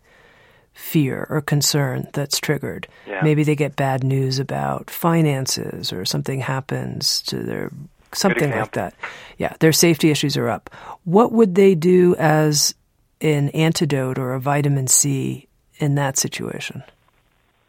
fear 0.74 1.26
or 1.30 1.42
concern 1.42 2.08
that's 2.14 2.40
triggered, 2.40 2.88
yeah. 3.08 3.22
maybe 3.24 3.44
they 3.44 3.56
get 3.56 3.76
bad 3.76 4.04
news 4.04 4.38
about 4.38 4.90
finances 4.90 5.94
or 5.94 6.06
something 6.06 6.42
happens 6.42 7.22
to 7.24 7.38
their 7.38 7.72
something 8.14 8.52
like 8.52 8.72
that. 8.72 8.94
Yeah, 9.38 9.56
their 9.60 9.72
safety 9.72 10.12
issues 10.12 10.38
are 10.38 10.50
up. 10.50 10.70
What 11.04 11.32
would 11.32 11.56
they 11.56 11.76
do 11.76 12.16
as 12.18 12.76
an 13.22 13.50
antidote 13.50 14.18
or 14.18 14.34
a 14.34 14.40
vitamin 14.40 14.88
C 14.88 15.48
in 15.78 15.96
that 15.96 16.18
situation? 16.18 16.84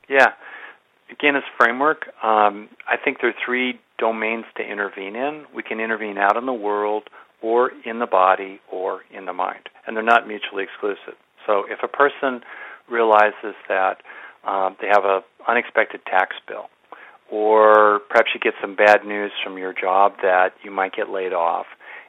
Yeah. 0.08 0.32
Again, 1.10 1.36
as 1.36 1.42
framework, 1.56 2.06
um, 2.22 2.68
I 2.88 2.96
think 3.02 3.20
there 3.20 3.30
are 3.30 3.34
three 3.44 3.78
domains 3.98 4.44
to 4.56 4.62
intervene 4.62 5.14
in. 5.14 5.44
We 5.54 5.62
can 5.62 5.78
intervene 5.78 6.18
out 6.18 6.36
in 6.36 6.46
the 6.46 6.52
world 6.52 7.04
or 7.40 7.70
in 7.84 7.98
the 7.98 8.06
body 8.06 8.60
or 8.70 9.02
in 9.10 9.26
the 9.26 9.32
mind, 9.32 9.68
and 9.86 9.96
they're 9.96 10.02
not 10.02 10.26
mutually 10.26 10.64
exclusive. 10.64 11.14
So 11.46 11.64
if 11.68 11.80
a 11.82 11.88
person 11.88 12.42
realizes 12.90 13.54
that 13.68 14.02
um, 14.44 14.76
they 14.80 14.88
have 14.88 15.04
an 15.04 15.22
unexpected 15.46 16.00
tax 16.06 16.36
bill, 16.48 16.68
or 17.32 18.00
perhaps 18.10 18.28
you 18.34 18.40
get 18.40 18.52
some 18.60 18.76
bad 18.76 19.06
news 19.06 19.32
from 19.42 19.56
your 19.56 19.72
job 19.72 20.12
that 20.20 20.50
you 20.62 20.70
might 20.70 20.94
get 20.94 21.08
laid 21.08 21.32
off, 21.32 21.64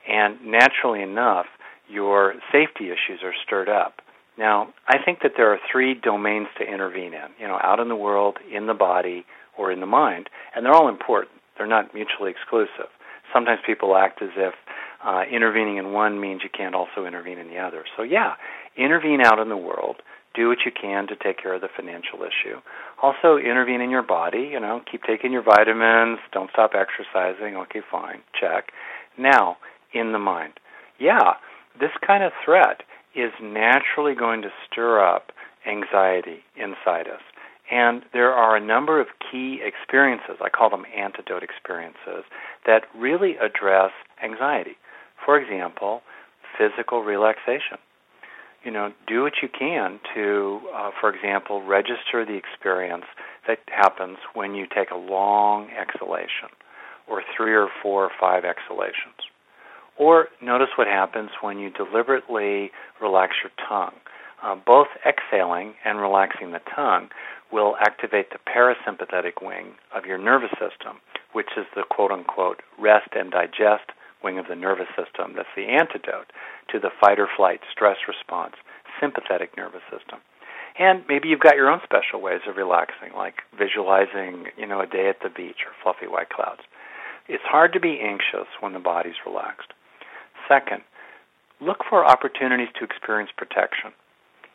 and 0.08 0.36
naturally 0.46 1.02
enough, 1.02 1.46
your 1.90 2.34
safety 2.52 2.88
issues 2.88 3.22
are 3.24 3.34
stirred 3.46 3.70
up. 3.70 4.02
Now, 4.38 4.74
I 4.88 4.98
think 5.04 5.20
that 5.24 5.34
there 5.38 5.54
are 5.54 5.60
three 5.72 5.94
domains 5.94 6.48
to 6.58 6.66
intervene 6.66 7.14
in, 7.14 7.30
you 7.40 7.48
know, 7.48 7.58
out 7.64 7.80
in 7.80 7.88
the 7.88 7.96
world, 7.96 8.38
in 8.54 8.68
the 8.68 8.74
body, 8.74 9.26
or 9.58 9.72
in 9.72 9.80
the 9.80 9.86
mind, 9.86 10.30
and 10.54 10.66
they're 10.66 10.74
all 10.74 10.90
important. 10.90 11.40
They're 11.58 11.68
not 11.68 11.94
mutually 11.94 12.32
exclusive. 12.32 12.92
Sometimes 13.32 13.62
people 13.66 13.96
act 13.96 14.22
as 14.22 14.30
if 14.36 14.54
uh, 15.06 15.24
intervening 15.32 15.78
in 15.78 15.94
one 15.94 16.20
means 16.20 16.42
you 16.44 16.50
can't 16.50 16.76
also 16.76 17.06
intervene 17.06 17.38
in 17.38 17.48
the 17.48 17.60
other. 17.60 17.86
So, 17.96 18.04
yeah, 18.04 18.34
intervene 18.76 19.22
out 19.22 19.40
in 19.40 19.48
the 19.50 19.58
world. 19.58 19.98
Do 20.34 20.48
what 20.48 20.60
you 20.66 20.72
can 20.72 21.08
to 21.08 21.16
take 21.16 21.42
care 21.42 21.54
of 21.54 21.62
the 21.62 21.70
financial 21.76 22.20
issue. 22.24 22.60
Also, 23.02 23.38
intervene 23.38 23.82
in 23.82 23.92
your 23.92 24.02
body. 24.02 24.50
You 24.52 24.60
know, 24.60 24.82
keep 24.90 25.04
taking 25.04 25.32
your 25.32 25.44
vitamins. 25.44 26.20
Don't 26.32 26.50
stop 26.52 26.72
exercising. 26.74 27.56
Okay, 27.56 27.82
fine. 27.92 28.22
Check. 28.40 28.72
Now, 29.18 29.58
in 29.94 30.12
the 30.12 30.20
mind. 30.20 30.54
Yeah, 31.00 31.34
this 31.80 31.92
kind 32.06 32.24
of 32.24 32.32
threat 32.44 32.82
is 33.16 33.32
naturally 33.42 34.16
going 34.16 34.42
to 34.42 34.50
stir 34.66 35.04
up 35.04 35.32
anxiety 35.68 36.40
inside 36.56 37.08
us. 37.08 37.22
And 37.72 38.04
there 38.12 38.34
are 38.34 38.56
a 38.56 38.66
number 38.66 39.00
of 39.00 39.08
key 39.32 39.60
experiences, 39.64 40.38
I 40.42 40.50
call 40.50 40.70
them 40.70 40.86
antidote 40.96 41.44
experiences, 41.44 42.26
that 42.66 42.84
really 42.96 43.36
address 43.38 43.92
anxiety. 44.24 44.78
For 45.26 45.40
example, 45.40 46.02
physical 46.58 47.04
relaxation. 47.04 47.78
You 48.64 48.72
know, 48.72 48.94
do 49.08 49.24
what 49.24 49.34
you 49.42 49.50
can 49.50 50.00
to, 50.16 50.62
uh, 50.74 50.92
for 51.00 51.14
example, 51.14 51.62
register 51.62 52.26
the 52.26 52.36
experience 52.36 53.06
that 53.48 53.60
happens 53.68 54.18
when 54.34 54.56
you 54.56 54.66
take 54.74 54.90
a 54.90 54.96
long 54.96 55.70
exhalation, 55.72 56.50
or 57.08 57.22
three 57.36 57.54
or 57.54 57.68
four 57.82 58.06
or 58.06 58.12
five 58.20 58.46
exhalations. 58.46 59.20
Or 59.98 60.30
notice 60.42 60.70
what 60.78 60.88
happens 60.88 61.32
when 61.42 61.60
you 61.60 61.70
deliberately 61.70 62.72
relax 63.02 63.36
your 63.44 63.52
tongue. 63.68 63.96
Uh, 64.42 64.56
both 64.56 64.88
exhaling 65.06 65.74
and 65.86 66.00
relaxing 66.00 66.52
the 66.52 66.62
tongue 66.76 67.10
will 67.52 67.76
activate 67.80 68.32
the 68.32 68.40
parasympathetic 68.40 69.42
wing 69.42 69.76
of 69.96 70.06
your 70.06 70.18
nervous 70.18 70.52
system, 70.52 70.98
which 71.34 71.50
is 71.56 71.66
the 71.76 71.84
quote 71.90 72.12
unquote 72.12 72.62
rest 72.80 73.10
and 73.14 73.32
digest 73.32 73.92
wing 74.24 74.40
of 74.40 74.48
the 74.48 74.56
nervous 74.56 74.88
system. 74.96 75.34
That's 75.36 75.54
the 75.56 75.68
antidote 75.68 76.32
to 76.72 76.80
the 76.80 76.92
fight 77.02 77.20
or 77.20 77.28
flight 77.36 77.62
stress 77.72 77.98
response, 78.08 78.56
sympathetic 79.00 79.56
nervous 79.58 79.84
system. 79.92 80.20
And 80.80 81.04
maybe 81.08 81.28
you've 81.30 81.40
got 81.40 81.56
your 81.56 81.70
own 81.70 81.82
special 81.84 82.22
ways 82.22 82.42
of 82.48 82.58
relaxing, 82.58 83.14
like 83.16 83.44
visualizing, 83.58 84.48
you 84.58 84.66
know, 84.66 84.82
a 84.82 84.88
day 84.88 85.08
at 85.08 85.22
the 85.22 85.30
beach 85.30 85.62
or 85.66 85.74
fluffy 85.84 86.08
white 86.08 86.30
clouds. 86.30 86.62
It's 87.28 87.44
hard 87.46 87.74
to 87.74 87.80
be 87.80 88.00
anxious 88.02 88.48
when 88.60 88.74
the 88.74 88.80
body's 88.80 89.22
relaxed. 89.26 89.72
Second, 90.48 90.82
look 91.62 91.80
for 91.88 92.06
opportunities 92.06 92.70
to 92.80 92.84
experience 92.84 93.32
protection. 93.38 93.92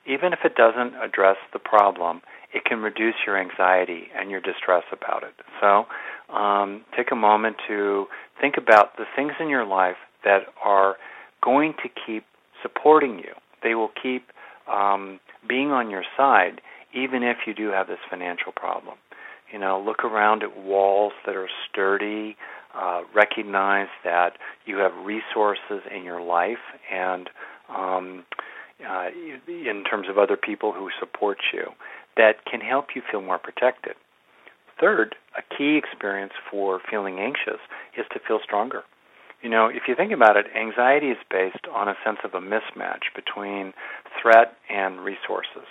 Even 0.06 0.32
if 0.32 0.40
it 0.44 0.56
doesn't 0.56 0.94
address 0.96 1.36
the 1.52 1.58
problem, 1.58 2.20
it 2.52 2.64
can 2.64 2.80
reduce 2.80 3.14
your 3.26 3.38
anxiety 3.38 4.08
and 4.18 4.30
your 4.30 4.40
distress 4.40 4.84
about 4.92 5.22
it. 5.22 5.34
So, 5.60 5.86
um, 6.34 6.84
take 6.96 7.10
a 7.12 7.16
moment 7.16 7.56
to 7.68 8.06
think 8.40 8.56
about 8.56 8.96
the 8.96 9.04
things 9.16 9.32
in 9.40 9.48
your 9.48 9.64
life 9.64 9.96
that 10.24 10.42
are 10.64 10.96
going 11.42 11.74
to 11.82 11.88
keep 12.06 12.24
supporting 12.62 13.18
you. 13.18 13.32
They 13.62 13.74
will 13.74 13.90
keep 14.02 14.28
um, 14.70 15.20
being 15.48 15.70
on 15.70 15.90
your 15.90 16.04
side, 16.16 16.60
even 16.94 17.22
if 17.22 17.38
you 17.46 17.54
do 17.54 17.70
have 17.70 17.86
this 17.86 17.98
financial 18.10 18.52
problem. 18.52 18.96
You 19.52 19.58
know, 19.58 19.80
look 19.80 20.04
around 20.04 20.42
at 20.42 20.56
walls 20.58 21.12
that 21.24 21.34
are 21.34 21.48
sturdy, 21.70 22.36
uh, 22.74 23.02
recognize 23.14 23.88
that 24.04 24.34
you 24.66 24.76
have 24.76 24.92
resources 25.04 25.82
in 25.94 26.04
your 26.04 26.20
life 26.20 26.58
and 26.92 27.30
um, 27.74 28.24
uh, 28.86 29.08
in 29.48 29.84
terms 29.84 30.06
of 30.08 30.18
other 30.18 30.36
people 30.36 30.72
who 30.72 30.88
support 31.00 31.38
you 31.52 31.72
that 32.18 32.44
can 32.44 32.60
help 32.60 32.88
you 32.94 33.02
feel 33.10 33.22
more 33.22 33.38
protected. 33.38 33.94
Third, 34.78 35.14
a 35.36 35.56
key 35.56 35.78
experience 35.78 36.34
for 36.50 36.80
feeling 36.90 37.18
anxious 37.18 37.60
is 37.96 38.04
to 38.12 38.20
feel 38.20 38.40
stronger. 38.44 38.82
You 39.42 39.48
know, 39.48 39.68
if 39.68 39.82
you 39.86 39.94
think 39.94 40.12
about 40.12 40.36
it, 40.36 40.46
anxiety 40.54 41.08
is 41.08 41.18
based 41.30 41.66
on 41.72 41.88
a 41.88 41.96
sense 42.04 42.18
of 42.24 42.34
a 42.34 42.40
mismatch 42.40 43.14
between 43.14 43.72
threat 44.20 44.56
and 44.68 45.00
resources. 45.00 45.66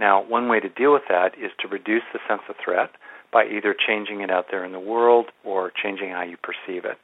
Now, 0.00 0.22
one 0.22 0.48
way 0.48 0.60
to 0.60 0.68
deal 0.68 0.92
with 0.92 1.04
that 1.08 1.36
is 1.38 1.52
to 1.60 1.68
reduce 1.68 2.02
the 2.12 2.20
sense 2.26 2.42
of 2.48 2.56
threat 2.62 2.90
by 3.30 3.44
either 3.44 3.74
changing 3.74 4.20
it 4.22 4.30
out 4.30 4.46
there 4.50 4.64
in 4.64 4.72
the 4.72 4.80
world 4.80 5.26
or 5.44 5.70
changing 5.70 6.10
how 6.10 6.22
you 6.22 6.36
perceive 6.36 6.84
it. 6.84 6.96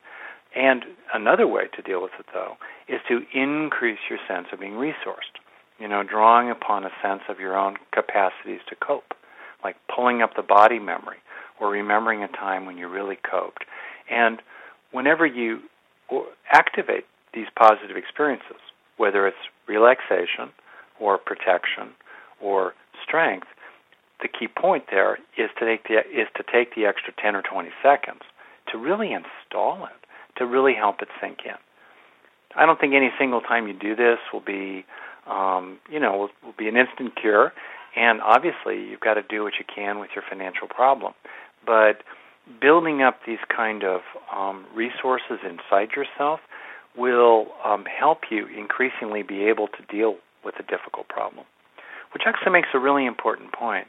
And 0.57 0.85
another 1.13 1.47
way 1.47 1.69
to 1.77 1.83
deal 1.83 2.03
with 2.03 2.13
it, 2.19 2.27
though, 2.33 2.57
is 2.89 3.01
to 3.09 3.23
increase 3.35 3.99
your 4.09 4.19
sense 4.27 4.49
of 4.53 4.61
being 4.61 4.73
resourced. 4.73 5.37
You 5.79 5.89
know, 5.89 6.03
drawing 6.03 6.51
upon 6.51 6.85
a 6.85 6.91
sense 7.03 7.23
of 7.29 7.39
your 7.39 7.57
own 7.57 7.77
capacities 7.93 8.61
to 8.69 8.77
cope, 8.77 9.15
like 9.63 9.77
pulling 9.95 10.23
up 10.23 10.35
the 10.35 10.43
body 10.43 10.79
memory 10.79 11.19
or 11.61 11.71
remembering 11.71 12.23
a 12.23 12.29
time 12.29 12.67
when 12.67 12.77
you 12.77 12.89
really 12.89 13.17
coped. 13.17 13.65
And 14.11 14.41
whenever 14.93 15.27
you 15.27 15.61
activate 16.53 17.05
these 17.35 17.47
positive 17.57 17.97
experiences, 17.97 18.61
whether 18.97 19.27
it's 19.27 19.37
relaxation 19.69 20.51
or 20.99 21.19
protection 21.19 21.95
or 22.41 22.75
strength, 23.05 23.47
the 24.21 24.29
key 24.29 24.49
point 24.49 24.85
there 24.91 25.19
is 25.37 25.51
to 25.59 25.65
take 25.65 25.85
the 25.85 25.99
is 25.99 26.27
to 26.37 26.43
take 26.43 26.75
the 26.75 26.87
extra 26.87 27.13
10 27.23 27.37
or 27.37 27.43
20 27.43 27.71
seconds 27.83 28.23
to 28.73 28.79
really 28.79 29.13
install 29.13 29.85
it, 29.85 30.07
to 30.37 30.45
really 30.45 30.75
help 30.75 31.01
it 31.03 31.09
sink 31.21 31.39
in. 31.45 31.55
I 32.57 32.67
don't 32.67 32.81
think 32.81 32.95
any 32.95 33.11
single 33.19 33.41
time 33.41 33.69
you 33.69 33.75
do 33.75 33.95
this 33.95 34.19
will 34.33 34.41
be, 34.41 34.85
um, 35.29 35.79
you 35.91 36.01
know, 36.01 36.13
will, 36.13 36.31
will 36.45 36.55
be 36.59 36.69
an 36.69 36.77
instant 36.77 37.17
cure. 37.17 37.53
And 37.97 38.21
obviously, 38.21 38.81
you've 38.89 39.01
got 39.01 39.15
to 39.15 39.23
do 39.23 39.43
what 39.43 39.55
you 39.59 39.65
can 39.65 39.99
with 39.99 40.11
your 40.15 40.25
financial 40.29 40.69
problem. 40.69 41.15
But 41.67 42.03
building 42.61 43.03
up 43.03 43.21
these 43.27 43.39
kind 43.55 43.85
of 43.85 44.01
um, 44.35 44.65
resources 44.75 45.41
inside 45.45 45.91
yourself 45.97 46.41
will 46.97 47.49
um, 47.65 47.85
help 47.85 48.31
you 48.31 48.47
increasingly 48.47 49.23
be 49.23 49.45
able 49.45 49.69
to 49.69 49.83
deal 49.91 50.17
with 50.45 50.55
a 50.59 50.63
difficult 50.63 51.09
problem 51.09 51.45
which 52.13 52.23
actually 52.27 52.53
makes 52.53 52.69
a 52.75 52.79
really 52.79 53.07
important 53.07 53.53
point. 53.53 53.89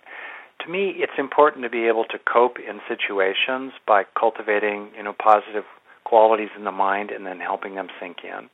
To 0.66 0.70
me, 0.70 0.94
it's 0.98 1.18
important 1.18 1.64
to 1.64 1.70
be 1.70 1.88
able 1.88 2.04
to 2.06 2.20
cope 2.32 2.58
in 2.60 2.82
situations 2.88 3.72
by 3.88 4.04
cultivating, 4.18 4.90
you 4.96 5.04
know, 5.04 5.14
positive 5.14 5.64
qualities 6.04 6.50
in 6.58 6.66
the 6.66 6.72
mind 6.72 7.12
and 7.12 7.26
then 7.26 7.40
helping 7.40 7.76
them 7.76 7.88
sink 8.00 8.18
in. 8.24 8.50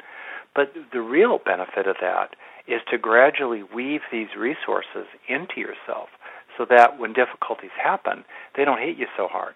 But 0.53 0.73
the 0.93 1.01
real 1.01 1.39
benefit 1.43 1.87
of 1.87 1.97
that 2.01 2.35
is 2.67 2.81
to 2.91 2.97
gradually 2.97 3.63
weave 3.63 4.01
these 4.11 4.29
resources 4.37 5.07
into 5.27 5.59
yourself 5.59 6.09
so 6.57 6.65
that 6.69 6.99
when 6.99 7.13
difficulties 7.13 7.71
happen, 7.81 8.23
they 8.55 8.65
don't 8.65 8.81
hit 8.81 8.97
you 8.97 9.07
so 9.17 9.27
hard. 9.27 9.55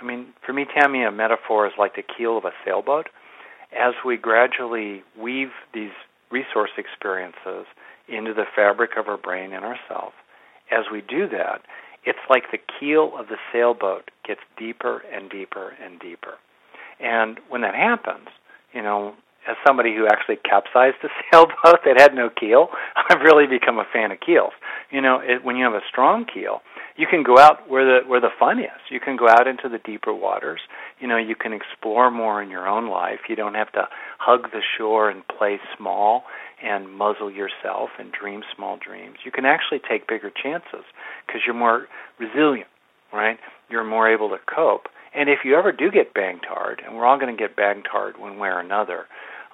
I 0.00 0.04
mean, 0.04 0.28
for 0.44 0.52
me, 0.52 0.64
Tami, 0.64 1.06
a 1.06 1.12
metaphor 1.12 1.66
is 1.66 1.72
like 1.78 1.94
the 1.94 2.02
keel 2.02 2.38
of 2.38 2.44
a 2.44 2.52
sailboat. 2.64 3.08
As 3.78 3.94
we 4.04 4.16
gradually 4.16 5.02
weave 5.20 5.50
these 5.74 5.92
resource 6.30 6.70
experiences 6.78 7.66
into 8.08 8.34
the 8.34 8.44
fabric 8.54 8.92
of 8.96 9.08
our 9.08 9.16
brain 9.16 9.52
and 9.52 9.64
ourself. 9.64 10.12
As 10.70 10.86
we 10.90 11.00
do 11.00 11.28
that, 11.28 11.62
it's 12.04 12.18
like 12.28 12.44
the 12.50 12.58
keel 12.78 13.12
of 13.18 13.28
the 13.28 13.36
sailboat 13.52 14.10
gets 14.26 14.40
deeper 14.56 15.02
and 15.12 15.30
deeper 15.30 15.74
and 15.82 16.00
deeper. 16.00 16.34
And 16.98 17.38
when 17.48 17.60
that 17.62 17.74
happens, 17.74 18.28
you 18.72 18.82
know, 18.82 19.14
as 19.48 19.56
somebody 19.66 19.94
who 19.94 20.06
actually 20.06 20.36
capsized 20.36 20.96
a 21.02 21.08
sailboat 21.32 21.80
that 21.84 21.98
had 21.98 22.14
no 22.14 22.30
keel, 22.30 22.68
I've 22.96 23.20
really 23.20 23.46
become 23.46 23.78
a 23.78 23.86
fan 23.92 24.12
of 24.12 24.20
keels. 24.20 24.52
You 24.90 25.00
know, 25.00 25.20
it, 25.22 25.44
when 25.44 25.56
you 25.56 25.64
have 25.64 25.74
a 25.74 25.84
strong 25.88 26.26
keel, 26.26 26.60
you 26.96 27.06
can 27.06 27.22
go 27.22 27.38
out 27.38 27.68
where 27.68 27.84
the 27.84 28.06
where 28.06 28.20
the 28.20 28.28
fun 28.38 28.58
is. 28.58 28.80
You 28.90 29.00
can 29.00 29.16
go 29.16 29.26
out 29.28 29.46
into 29.46 29.68
the 29.68 29.78
deeper 29.78 30.12
waters. 30.12 30.60
You 30.98 31.08
know, 31.08 31.16
you 31.16 31.34
can 31.34 31.52
explore 31.52 32.10
more 32.10 32.42
in 32.42 32.50
your 32.50 32.68
own 32.68 32.90
life. 32.90 33.20
You 33.28 33.36
don't 33.36 33.54
have 33.54 33.72
to 33.72 33.88
hug 34.18 34.50
the 34.52 34.60
shore 34.76 35.08
and 35.08 35.26
play 35.26 35.58
small 35.76 36.24
and 36.62 36.92
muzzle 36.92 37.30
yourself 37.30 37.90
and 37.98 38.12
dream 38.12 38.42
small 38.54 38.76
dreams. 38.76 39.16
You 39.24 39.30
can 39.30 39.46
actually 39.46 39.80
take 39.88 40.06
bigger 40.06 40.30
chances 40.30 40.84
because 41.26 41.42
you're 41.46 41.54
more 41.54 41.86
resilient, 42.18 42.68
right? 43.12 43.38
You're 43.70 43.84
more 43.84 44.12
able 44.12 44.28
to 44.30 44.38
cope. 44.52 44.88
And 45.14 45.28
if 45.28 45.40
you 45.44 45.56
ever 45.56 45.72
do 45.72 45.90
get 45.90 46.14
banged 46.14 46.44
hard, 46.48 46.82
and 46.84 46.96
we're 46.96 47.06
all 47.06 47.18
going 47.18 47.34
to 47.34 47.40
get 47.40 47.56
banged 47.56 47.86
hard 47.90 48.18
one 48.18 48.38
way 48.38 48.48
or 48.48 48.60
another 48.60 49.06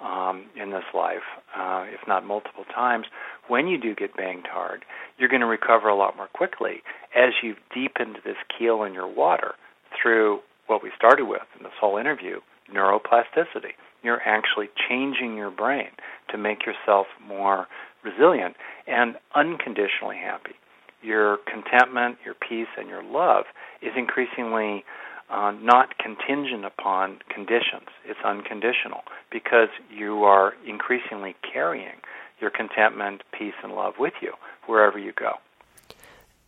um, 0.03 0.47
in 0.55 0.71
this 0.71 0.85
life, 0.95 1.25
uh, 1.57 1.85
if 1.89 2.07
not 2.07 2.25
multiple 2.25 2.65
times, 2.75 3.07
when 3.49 3.67
you 3.67 3.79
do 3.79 3.95
get 3.95 4.17
banged 4.17 4.47
hard, 4.47 4.85
you're 5.19 5.29
going 5.29 5.41
to 5.41 5.47
recover 5.47 5.89
a 5.89 5.97
lot 5.97 6.17
more 6.17 6.29
quickly 6.29 6.83
as 7.15 7.33
you've 7.43 7.57
deepened 7.75 8.19
this 8.25 8.37
keel 8.59 8.83
in 8.83 8.93
your 8.93 9.09
water 9.09 9.55
through 10.01 10.41
what 10.67 10.83
we 10.83 10.91
started 10.97 11.25
with 11.25 11.47
in 11.57 11.63
this 11.63 11.73
whole 11.81 11.97
interview 11.97 12.41
neuroplasticity 12.73 13.73
you're 14.07 14.23
actually 14.23 14.69
changing 14.89 15.37
your 15.37 15.51
brain 15.51 15.91
to 16.31 16.39
make 16.39 16.65
yourself 16.65 17.09
more 17.27 17.67
resilient 18.05 18.55
and 18.87 19.17
unconditionally 19.35 20.17
happy. 20.17 20.55
Your 21.03 21.39
contentment, 21.39 22.19
your 22.25 22.35
peace, 22.35 22.69
and 22.79 22.89
your 22.89 23.03
love 23.03 23.45
is 23.83 23.93
increasingly 23.97 24.85
uh, 25.31 25.53
not 25.61 25.99
contingent 25.99 26.65
upon 26.65 27.19
conditions. 27.29 27.89
It's 28.05 28.21
unconditional 28.25 29.03
because 29.31 29.69
you 29.91 30.25
are 30.25 30.55
increasingly 30.67 31.35
carrying 31.53 31.97
your 32.41 32.51
contentment, 32.51 33.23
peace, 33.37 33.55
and 33.63 33.73
love 33.73 33.95
with 33.99 34.15
you 34.21 34.33
wherever 34.67 34.99
you 34.99 35.13
go. 35.13 35.35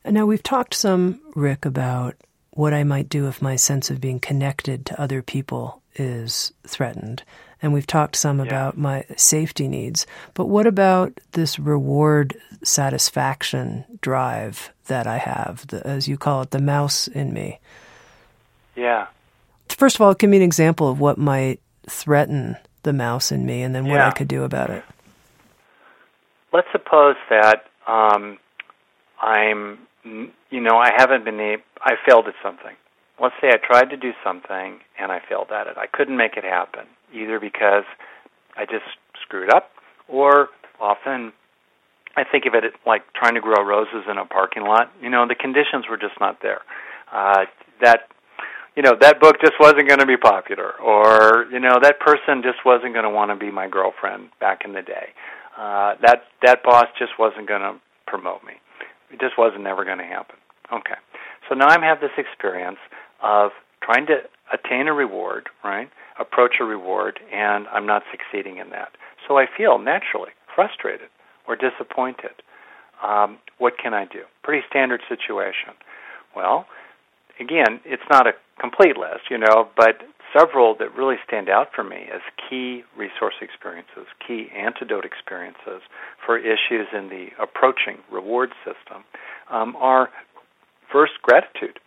Now, 0.04 0.26
we've 0.26 0.42
talked 0.42 0.74
some, 0.74 1.20
Rick, 1.34 1.64
about 1.64 2.14
what 2.50 2.74
I 2.74 2.84
might 2.84 3.08
do 3.08 3.28
if 3.28 3.42
my 3.42 3.56
sense 3.56 3.90
of 3.90 4.00
being 4.00 4.20
connected 4.20 4.86
to 4.86 5.00
other 5.00 5.22
people 5.22 5.82
is 5.96 6.52
threatened. 6.66 7.22
And 7.60 7.72
we've 7.72 7.86
talked 7.86 8.16
some 8.16 8.38
yeah. 8.38 8.46
about 8.46 8.78
my 8.78 9.04
safety 9.16 9.66
needs. 9.66 10.06
But 10.34 10.46
what 10.46 10.66
about 10.66 11.18
this 11.32 11.58
reward 11.58 12.36
satisfaction 12.62 13.84
drive 14.00 14.72
that 14.86 15.06
I 15.06 15.18
have, 15.18 15.66
the, 15.66 15.84
as 15.86 16.06
you 16.06 16.16
call 16.16 16.42
it, 16.42 16.50
the 16.50 16.60
mouse 16.60 17.08
in 17.08 17.32
me? 17.32 17.58
Yeah. 18.78 19.08
First 19.68 19.96
of 19.96 20.02
all, 20.02 20.14
give 20.14 20.30
me 20.30 20.36
an 20.36 20.42
example 20.42 20.88
of 20.88 21.00
what 21.00 21.18
might 21.18 21.60
threaten 21.88 22.56
the 22.84 22.92
mouse 22.92 23.32
in 23.32 23.44
me 23.44 23.62
and 23.62 23.74
then 23.74 23.84
what 23.86 23.96
yeah. 23.96 24.08
I 24.08 24.12
could 24.12 24.28
do 24.28 24.44
about 24.44 24.70
it. 24.70 24.84
Let's 26.52 26.68
suppose 26.70 27.16
that 27.28 27.64
um, 27.88 28.38
I'm, 29.20 29.78
you 30.04 30.60
know, 30.60 30.78
I 30.78 30.92
haven't 30.96 31.24
been 31.24 31.40
able, 31.40 31.62
I 31.82 31.94
failed 32.06 32.28
at 32.28 32.34
something. 32.42 32.74
Let's 33.20 33.34
say 33.40 33.48
I 33.48 33.56
tried 33.56 33.90
to 33.90 33.96
do 33.96 34.12
something 34.24 34.78
and 34.98 35.10
I 35.10 35.20
failed 35.28 35.50
at 35.50 35.66
it. 35.66 35.76
I 35.76 35.86
couldn't 35.86 36.16
make 36.16 36.36
it 36.36 36.44
happen, 36.44 36.86
either 37.12 37.40
because 37.40 37.84
I 38.56 38.64
just 38.64 38.86
screwed 39.22 39.52
up 39.52 39.70
or 40.06 40.50
often 40.80 41.32
I 42.16 42.22
think 42.24 42.46
of 42.46 42.54
it 42.54 42.64
like 42.86 43.02
trying 43.14 43.34
to 43.34 43.40
grow 43.40 43.62
roses 43.64 44.04
in 44.08 44.18
a 44.18 44.24
parking 44.24 44.62
lot. 44.62 44.92
You 45.02 45.10
know, 45.10 45.26
the 45.26 45.34
conditions 45.34 45.86
were 45.90 45.96
just 45.96 46.18
not 46.20 46.38
there. 46.42 46.60
Uh, 47.12 47.44
that 47.82 48.08
you 48.78 48.82
know 48.82 48.94
that 49.00 49.18
book 49.20 49.40
just 49.40 49.54
wasn't 49.58 49.88
going 49.88 49.98
to 49.98 50.06
be 50.06 50.16
popular 50.16 50.72
or 50.78 51.46
you 51.50 51.58
know 51.58 51.80
that 51.82 51.98
person 51.98 52.42
just 52.44 52.64
wasn't 52.64 52.94
going 52.94 53.02
to 53.02 53.10
want 53.10 53.32
to 53.32 53.36
be 53.36 53.50
my 53.50 53.66
girlfriend 53.66 54.28
back 54.38 54.60
in 54.64 54.72
the 54.72 54.82
day. 54.82 55.08
Uh 55.58 55.94
that 56.00 56.22
that 56.46 56.62
boss 56.62 56.86
just 56.96 57.18
wasn't 57.18 57.48
going 57.48 57.60
to 57.60 57.74
promote 58.06 58.44
me. 58.44 58.52
It 59.10 59.18
just 59.18 59.36
wasn't 59.36 59.64
never 59.64 59.84
going 59.84 59.98
to 59.98 60.04
happen. 60.04 60.36
Okay. 60.72 60.94
So 61.48 61.56
now 61.56 61.66
i 61.66 61.84
have 61.84 61.98
this 61.98 62.14
experience 62.16 62.78
of 63.20 63.50
trying 63.82 64.06
to 64.06 64.18
attain 64.54 64.86
a 64.86 64.92
reward 64.92 65.48
right? 65.64 65.90
Approach 66.20 66.54
a 66.60 66.64
reward 66.64 67.18
and 67.34 67.66
i'm 67.74 67.86
not 67.86 68.04
succeeding 68.12 68.58
in 68.58 68.70
that. 68.70 68.90
So 69.26 69.38
i 69.38 69.46
feel 69.56 69.80
naturally 69.80 70.30
frustrated 70.54 71.10
or 71.48 71.56
disappointed. 71.56 72.38
Um, 73.02 73.38
what 73.58 73.74
can 73.76 73.92
i 73.92 74.04
do? 74.04 74.22
Pretty 74.44 74.64
standard 74.70 75.00
situation. 75.08 75.74
Well 76.36 76.66
again, 77.40 77.80
it's 77.84 78.02
not 78.10 78.26
a 78.26 78.32
complete 78.58 78.96
list, 78.96 79.30
you 79.30 79.38
know, 79.38 79.68
but 79.76 80.02
several 80.36 80.74
that 80.78 80.94
really 80.94 81.16
stand 81.26 81.48
out 81.48 81.68
for 81.74 81.84
me 81.84 82.08
as 82.12 82.20
key 82.48 82.82
resource 82.96 83.34
experiences, 83.40 84.06
key 84.26 84.48
antidote 84.54 85.04
experiences 85.04 85.82
for 86.24 86.38
issues 86.38 86.86
in 86.92 87.08
the 87.08 87.28
approaching 87.40 87.98
reward 88.10 88.50
system 88.64 89.04
um, 89.50 89.74
are 89.76 90.10
first 90.92 91.12
gratitude, 91.22 91.78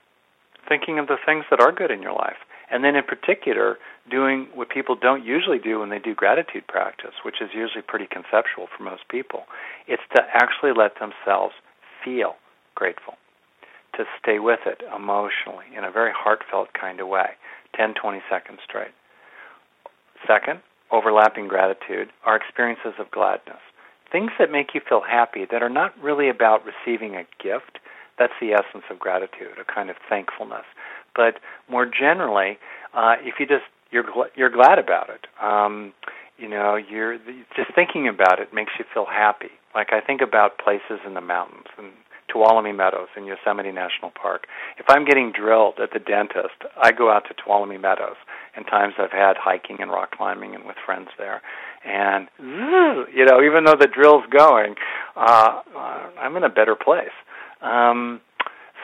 thinking 0.68 1.00
of 1.00 1.08
the 1.08 1.18
things 1.26 1.46
that 1.50 1.60
are 1.60 1.72
good 1.72 1.92
in 1.92 2.02
your 2.02 2.14
life, 2.14 2.38
and 2.72 2.84
then 2.84 2.96
in 2.96 3.04
particular 3.04 3.78
doing 4.10 4.48
what 4.56 4.70
people 4.70 4.96
don't 4.96 5.24
usually 5.24 5.60
do 5.60 5.80
when 5.80 5.90
they 5.90 6.00
do 6.00 6.16
gratitude 6.16 6.66
practice, 6.68 7.14
which 7.24 7.42
is 7.42 7.50
usually 7.54 7.84
pretty 7.86 8.08
conceptual 8.08 8.68
for 8.76 8.84
most 8.84 9.04
people. 9.10 9.44
It's 9.88 10.02
to 10.16 10.22
actually 10.34 10.72
let 10.76 10.94
themselves 11.00 11.54
feel 12.04 12.36
grateful 12.74 13.16
to 13.98 14.06
stay 14.22 14.40
with 14.40 14.62
it 14.66 14.82
emotionally 14.96 15.66
in 15.76 15.84
a 15.84 15.92
very 15.92 16.12
heartfelt 16.16 16.70
kind 16.74 17.00
of 17.00 17.08
way, 17.08 17.32
10, 17.76 17.94
20 17.94 18.22
seconds 18.30 18.60
straight. 18.64 18.92
Second, 20.28 20.62
overlapping 20.92 21.48
gratitude 21.48 22.10
are 22.26 22.36
experiences 22.36 22.94
of 23.00 23.12
gladness. 23.12 23.60
Things 24.12 24.32
that 24.40 24.52
make 24.52 24.74
you 24.74 24.82
feel 24.88 25.02
happy 25.02 25.46
that 25.52 25.64
are 25.64 25.70
not 25.70 25.98
really 26.02 26.30
about 26.30 26.64
receiving 26.66 27.16
a 27.16 27.26
gift. 27.42 27.80
That's 28.20 28.34
the 28.42 28.54
essence 28.54 28.84
of 28.90 29.00
gratitude, 29.00 29.58
a 29.60 29.74
kind 29.74 29.90
of 29.90 29.96
thankfulness. 30.10 30.66
But 31.16 31.40
more 31.70 31.86
generally, 31.86 32.60
uh, 32.94 33.16
if 33.22 33.36
you 33.40 33.46
just 33.46 33.64
you're 33.92 34.04
gl- 34.04 34.32
you're 34.36 34.50
glad 34.50 34.80
about 34.80 35.10
it. 35.10 35.28
Um, 35.42 35.94
you 36.38 36.48
know, 36.48 36.76
you're 36.76 37.18
just 37.56 37.74
thinking 37.76 38.08
about 38.08 38.40
it 38.40 38.54
makes 38.54 38.72
you 38.80 38.86
feel 38.94 39.06
happy. 39.06 39.52
Like 39.76 39.94
I 39.94 40.02
think 40.02 40.22
about 40.22 40.58
places 40.58 41.00
in 41.06 41.14
the 41.14 41.22
mountains 41.22 41.68
and 41.78 41.92
Tuolumne 42.34 42.76
Meadows 42.76 43.10
in 43.18 43.26
Yosemite 43.26 43.72
National 43.72 44.12
Park. 44.12 44.48
If 44.78 44.86
I'm 44.90 45.06
getting 45.06 45.32
drilled 45.32 45.80
at 45.82 45.92
the 45.94 46.00
dentist, 46.00 46.64
I 46.82 46.92
go 46.92 47.12
out 47.12 47.24
to 47.28 47.34
Tuolumne 47.34 47.80
Meadows. 47.80 48.18
And 48.56 48.66
times 48.66 48.94
I've 48.98 49.12
had 49.12 49.38
hiking 49.38 49.78
and 49.80 49.92
rock 49.92 50.12
climbing 50.12 50.56
and 50.56 50.66
with 50.66 50.76
friends 50.86 51.10
there. 51.18 51.42
And 51.86 52.28
you 52.40 53.26
know, 53.26 53.42
even 53.42 53.64
though 53.66 53.76
the 53.80 53.88
drill's 53.88 54.26
going, 54.30 54.76
uh, 55.16 55.62
I'm 56.20 56.36
in 56.38 56.44
a 56.44 56.50
better 56.50 56.76
place. 56.76 57.16
Um, 57.62 58.22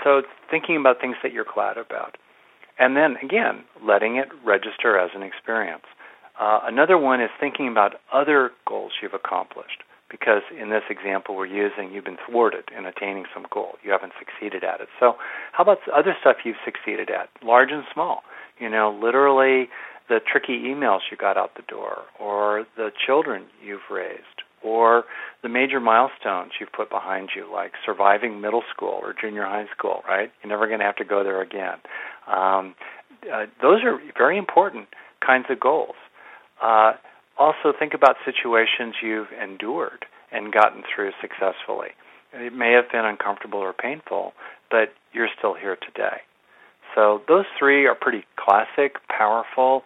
so 0.04 0.22
thinking 0.50 0.78
about 0.78 1.02
things 1.02 1.16
that 1.24 1.34
you're 1.34 1.45
glad 1.52 1.78
about, 1.78 2.18
and 2.80 2.95
then 2.95 3.18
again, 3.24 3.64
letting 3.86 4.18
it 4.18 4.30
register 4.45 4.98
as 4.98 5.12
an 5.16 5.24
experience. 5.24 5.84
Uh, 6.39 6.60
another 6.64 6.98
one 6.98 7.20
is 7.20 7.30
thinking 7.39 7.68
about 7.68 7.95
other 8.14 8.52
goals 8.68 8.91
you've 9.02 9.16
accomplished 9.16 9.84
because 10.10 10.41
in 10.60 10.70
this 10.70 10.84
example 10.89 11.36
we're 11.36 11.45
using, 11.45 11.91
you've 11.91 12.05
been 12.05 12.18
thwarted 12.30 12.66
in 12.78 12.86
attaining 12.86 13.26
some 13.34 13.45
goal. 13.51 13.76
You 13.84 13.91
haven't 13.91 14.14
succeeded 14.18 14.64
at 14.64 14.82
it. 14.82 14.88
So, 14.99 15.16
how 15.51 15.64
about 15.64 15.80
other 15.93 16.16
stuff 16.20 16.38
you've 16.43 16.62
succeeded 16.64 17.10
at, 17.10 17.30
large 17.43 17.70
and 17.72 17.84
small? 17.93 18.24
You 18.60 18.70
know, 18.70 18.97
literally 19.01 19.70
the 20.10 20.20
tricky 20.20 20.60
emails 20.60 20.99
you 21.12 21.18
got 21.18 21.38
out 21.38 21.55
the 21.55 21.64
door, 21.68 22.03
or 22.20 22.66
the 22.78 22.91
children 23.05 23.45
you've 23.64 23.82
raised, 23.91 24.43
or 24.64 25.03
the 25.43 25.49
major 25.49 25.80
milestones 25.80 26.53
you've 26.60 26.72
put 26.72 26.89
behind 26.89 27.30
you, 27.36 27.51
like 27.51 27.74
surviving 27.86 28.39
middle 28.41 28.64
school 28.74 28.99
or 29.01 29.14
junior 29.20 29.43
high 29.43 29.68
school, 29.76 30.01
right? 30.08 30.32
You're 30.41 30.49
never 30.49 30.68
going 30.68 30.80
to 30.80 30.86
have 30.86 30.95
to 30.97 31.05
go 31.05 31.24
there 31.24 31.41
again. 31.41 31.78
Um, 32.28 32.76
uh, 33.32 33.45
those 33.62 33.84
are 33.84 33.99
very 34.18 34.38
important 34.38 34.88
kinds 35.26 35.45
of 35.49 35.60
goals. 35.60 35.95
Uh, 36.62 36.93
also, 37.39 37.73
think 37.77 37.93
about 37.93 38.15
situations 38.25 38.95
you've 39.01 39.31
endured 39.31 40.05
and 40.31 40.51
gotten 40.51 40.83
through 40.83 41.11
successfully. 41.21 41.89
It 42.33 42.53
may 42.53 42.73
have 42.73 42.91
been 42.91 43.05
uncomfortable 43.05 43.59
or 43.59 43.73
painful, 43.73 44.33
but 44.69 44.93
you're 45.13 45.29
still 45.38 45.53
here 45.53 45.77
today. 45.77 46.21
So, 46.95 47.21
those 47.27 47.45
three 47.57 47.85
are 47.85 47.95
pretty 47.95 48.25
classic, 48.38 48.97
powerful, 49.07 49.83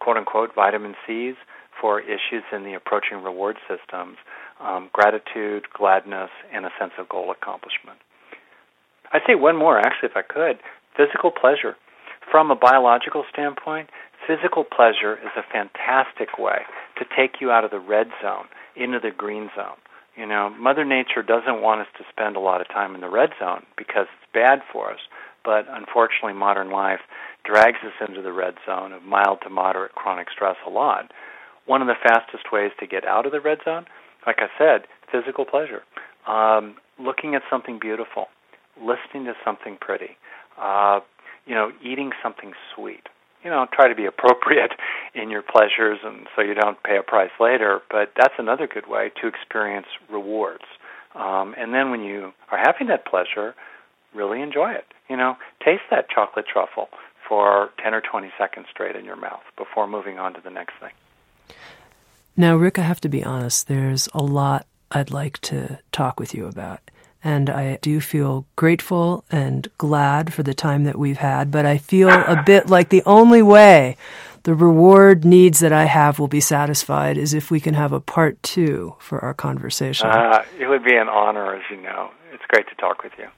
quote 0.00 0.16
unquote, 0.16 0.54
vitamin 0.54 0.94
C's 1.06 1.34
for 1.80 2.00
issues 2.00 2.44
in 2.52 2.64
the 2.64 2.74
approaching 2.74 3.22
reward 3.22 3.56
systems 3.68 4.18
um, 4.60 4.90
gratitude, 4.92 5.64
gladness, 5.72 6.30
and 6.52 6.66
a 6.66 6.70
sense 6.78 6.92
of 6.98 7.08
goal 7.08 7.30
accomplishment. 7.30 7.98
I'd 9.12 9.22
say 9.26 9.34
one 9.34 9.56
more, 9.56 9.78
actually, 9.78 10.10
if 10.10 10.16
I 10.16 10.22
could 10.22 10.58
physical 10.96 11.30
pleasure. 11.30 11.76
From 12.30 12.50
a 12.50 12.56
biological 12.56 13.24
standpoint, 13.32 13.88
physical 14.26 14.64
pleasure 14.64 15.14
is 15.14 15.32
a 15.36 15.42
fantastic 15.50 16.38
way 16.38 16.62
to 17.00 17.06
take 17.16 17.40
you 17.40 17.50
out 17.50 17.64
of 17.64 17.72
the 17.72 17.80
red 17.80 18.08
zone 18.22 18.46
into 18.76 19.00
the 19.00 19.10
green 19.10 19.50
zone. 19.56 19.76
You 20.16 20.26
know, 20.26 20.50
Mother 20.50 20.84
Nature 20.84 21.22
doesn't 21.22 21.62
want 21.62 21.80
us 21.80 21.86
to 21.98 22.04
spend 22.10 22.36
a 22.36 22.40
lot 22.40 22.60
of 22.60 22.68
time 22.68 22.94
in 22.94 23.00
the 23.00 23.08
red 23.08 23.30
zone 23.40 23.64
because 23.76 24.06
it's 24.06 24.32
bad 24.32 24.60
for 24.72 24.92
us. 24.92 25.00
But 25.44 25.66
unfortunately, 25.68 26.34
modern 26.34 26.70
life 26.70 27.00
drags 27.44 27.78
us 27.82 28.06
into 28.06 28.20
the 28.20 28.32
red 28.32 28.54
zone 28.66 28.92
of 28.92 29.02
mild 29.02 29.38
to 29.42 29.50
moderate 29.50 29.94
chronic 29.94 30.28
stress 30.30 30.56
a 30.66 30.70
lot. 30.70 31.10
One 31.66 31.80
of 31.80 31.88
the 31.88 31.94
fastest 31.94 32.52
ways 32.52 32.72
to 32.80 32.86
get 32.86 33.06
out 33.06 33.24
of 33.24 33.32
the 33.32 33.40
red 33.40 33.58
zone, 33.64 33.86
like 34.26 34.40
I 34.40 34.48
said, 34.58 34.86
physical 35.10 35.46
pleasure. 35.46 35.82
Um, 36.26 36.76
looking 36.98 37.34
at 37.34 37.42
something 37.48 37.78
beautiful, 37.78 38.26
listening 38.76 39.24
to 39.24 39.34
something 39.42 39.78
pretty, 39.80 40.18
uh, 40.60 41.00
you 41.46 41.54
know, 41.54 41.72
eating 41.82 42.10
something 42.22 42.52
sweet 42.74 43.08
you 43.44 43.50
know, 43.50 43.66
try 43.72 43.88
to 43.88 43.94
be 43.94 44.06
appropriate 44.14 44.72
in 45.14 45.30
your 45.30 45.42
pleasures 45.42 45.98
and 46.04 46.26
so 46.34 46.42
you 46.42 46.54
don't 46.54 46.82
pay 46.82 46.96
a 46.96 47.02
price 47.02 47.30
later. 47.38 47.80
But 47.90 48.12
that's 48.16 48.34
another 48.38 48.66
good 48.66 48.88
way 48.88 49.10
to 49.20 49.28
experience 49.28 49.86
rewards. 50.10 50.64
Um, 51.14 51.54
and 51.58 51.74
then 51.74 51.90
when 51.90 52.02
you 52.02 52.32
are 52.52 52.58
having 52.58 52.86
that 52.88 53.04
pleasure, 53.04 53.54
really 54.14 54.40
enjoy 54.40 54.72
it. 54.72 54.84
You 55.08 55.16
know, 55.16 55.36
taste 55.64 55.82
that 55.90 56.08
chocolate 56.08 56.46
truffle 56.46 56.88
for 57.28 57.70
10 57.82 57.94
or 57.94 58.00
20 58.00 58.30
seconds 58.38 58.66
straight 58.70 58.96
in 58.96 59.04
your 59.04 59.16
mouth 59.16 59.42
before 59.56 59.86
moving 59.86 60.18
on 60.18 60.34
to 60.34 60.40
the 60.40 60.50
next 60.50 60.74
thing. 60.80 60.90
Now, 62.36 62.56
Rick, 62.56 62.78
I 62.78 62.82
have 62.82 63.00
to 63.02 63.08
be 63.08 63.24
honest, 63.24 63.68
there's 63.68 64.08
a 64.14 64.22
lot 64.22 64.66
I'd 64.90 65.10
like 65.10 65.38
to 65.42 65.78
talk 65.92 66.18
with 66.18 66.34
you 66.34 66.46
about. 66.46 66.80
And 67.22 67.50
I 67.50 67.78
do 67.82 68.00
feel 68.00 68.46
grateful 68.56 69.24
and 69.30 69.68
glad 69.76 70.32
for 70.32 70.42
the 70.42 70.54
time 70.54 70.84
that 70.84 70.98
we've 70.98 71.18
had, 71.18 71.50
but 71.50 71.66
I 71.66 71.76
feel 71.78 72.08
a 72.08 72.42
bit 72.46 72.70
like 72.70 72.88
the 72.88 73.02
only 73.04 73.42
way 73.42 73.96
the 74.44 74.54
reward 74.54 75.24
needs 75.24 75.60
that 75.60 75.72
I 75.72 75.84
have 75.84 76.18
will 76.18 76.28
be 76.28 76.40
satisfied 76.40 77.18
is 77.18 77.34
if 77.34 77.50
we 77.50 77.60
can 77.60 77.74
have 77.74 77.92
a 77.92 78.00
part 78.00 78.42
two 78.42 78.94
for 78.98 79.22
our 79.22 79.34
conversation. 79.34 80.08
Uh, 80.08 80.42
it 80.58 80.66
would 80.66 80.82
be 80.82 80.96
an 80.96 81.08
honor, 81.08 81.54
as 81.54 81.62
you 81.70 81.76
know. 81.76 82.10
It's 82.32 82.42
great 82.48 82.66
to 82.68 82.74
talk 82.76 83.02
with 83.02 83.12
you. 83.18 83.28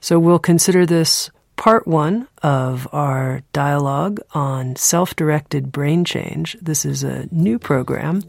So 0.00 0.18
we'll 0.18 0.38
consider 0.38 0.84
this 0.84 1.30
part 1.56 1.86
one 1.86 2.28
of 2.42 2.88
our 2.92 3.42
dialogue 3.52 4.20
on 4.32 4.76
self 4.76 5.16
directed 5.16 5.72
brain 5.72 6.04
change. 6.04 6.56
This 6.60 6.84
is 6.84 7.02
a 7.02 7.26
new 7.30 7.58
program 7.58 8.22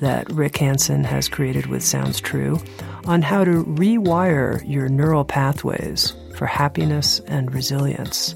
that 0.00 0.30
Rick 0.32 0.58
Hanson 0.58 1.04
has 1.04 1.28
created 1.28 1.66
with 1.66 1.82
Sounds 1.82 2.20
True 2.20 2.58
on 3.06 3.22
how 3.22 3.44
to 3.44 3.64
rewire 3.64 4.62
your 4.68 4.88
neural 4.88 5.24
pathways 5.24 6.14
for 6.34 6.46
happiness 6.46 7.20
and 7.26 7.52
resilience. 7.54 8.34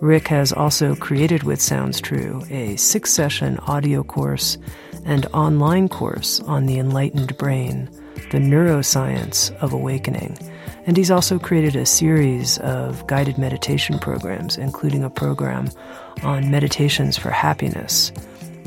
Rick 0.00 0.28
has 0.28 0.52
also 0.52 0.94
created 0.94 1.42
with 1.42 1.60
Sounds 1.60 2.00
True 2.00 2.44
a 2.50 2.76
six 2.76 3.12
session 3.12 3.58
audio 3.60 4.04
course 4.04 4.58
and 5.04 5.26
online 5.26 5.88
course 5.88 6.40
on 6.40 6.66
the 6.66 6.78
enlightened 6.78 7.36
brain, 7.38 7.88
the 8.30 8.38
neuroscience 8.38 9.54
of 9.56 9.72
awakening. 9.72 10.36
And 10.86 10.96
he's 10.96 11.10
also 11.10 11.38
created 11.38 11.76
a 11.76 11.84
series 11.84 12.58
of 12.58 13.06
guided 13.06 13.38
meditation 13.38 13.98
programs, 13.98 14.56
including 14.56 15.02
a 15.04 15.10
program 15.10 15.68
on 16.22 16.50
meditations 16.50 17.18
for 17.18 17.30
happiness. 17.30 18.12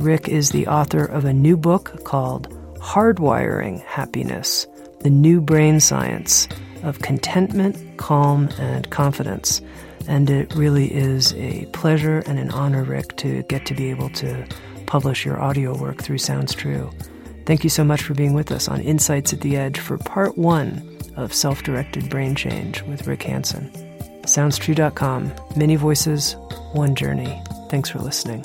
Rick 0.01 0.27
is 0.27 0.49
the 0.49 0.65
author 0.65 1.05
of 1.05 1.25
a 1.25 1.33
new 1.33 1.55
book 1.55 2.03
called 2.03 2.49
Hardwiring 2.79 3.83
Happiness 3.85 4.65
The 5.01 5.11
New 5.11 5.39
Brain 5.39 5.79
Science 5.79 6.47
of 6.81 6.99
Contentment, 6.99 7.97
Calm, 7.97 8.49
and 8.57 8.89
Confidence. 8.89 9.61
And 10.07 10.27
it 10.29 10.55
really 10.55 10.91
is 10.91 11.33
a 11.35 11.67
pleasure 11.67 12.23
and 12.25 12.39
an 12.39 12.49
honor, 12.49 12.83
Rick, 12.83 13.15
to 13.17 13.43
get 13.43 13.67
to 13.67 13.75
be 13.75 13.91
able 13.91 14.09
to 14.09 14.47
publish 14.87 15.23
your 15.23 15.39
audio 15.39 15.77
work 15.77 16.01
through 16.01 16.17
Sounds 16.17 16.55
True. 16.55 16.89
Thank 17.45 17.63
you 17.63 17.69
so 17.69 17.83
much 17.83 18.01
for 18.01 18.15
being 18.15 18.33
with 18.33 18.51
us 18.51 18.67
on 18.67 18.81
Insights 18.81 19.33
at 19.33 19.41
the 19.41 19.55
Edge 19.55 19.79
for 19.79 19.99
part 19.99 20.35
one 20.35 20.97
of 21.15 21.31
Self 21.31 21.61
Directed 21.61 22.09
Brain 22.09 22.33
Change 22.33 22.81
with 22.83 23.05
Rick 23.05 23.21
Hanson. 23.23 23.71
SoundsTrue.com. 24.23 25.31
Many 25.55 25.75
voices, 25.75 26.35
one 26.73 26.95
journey. 26.95 27.41
Thanks 27.69 27.89
for 27.89 27.99
listening. 27.99 28.43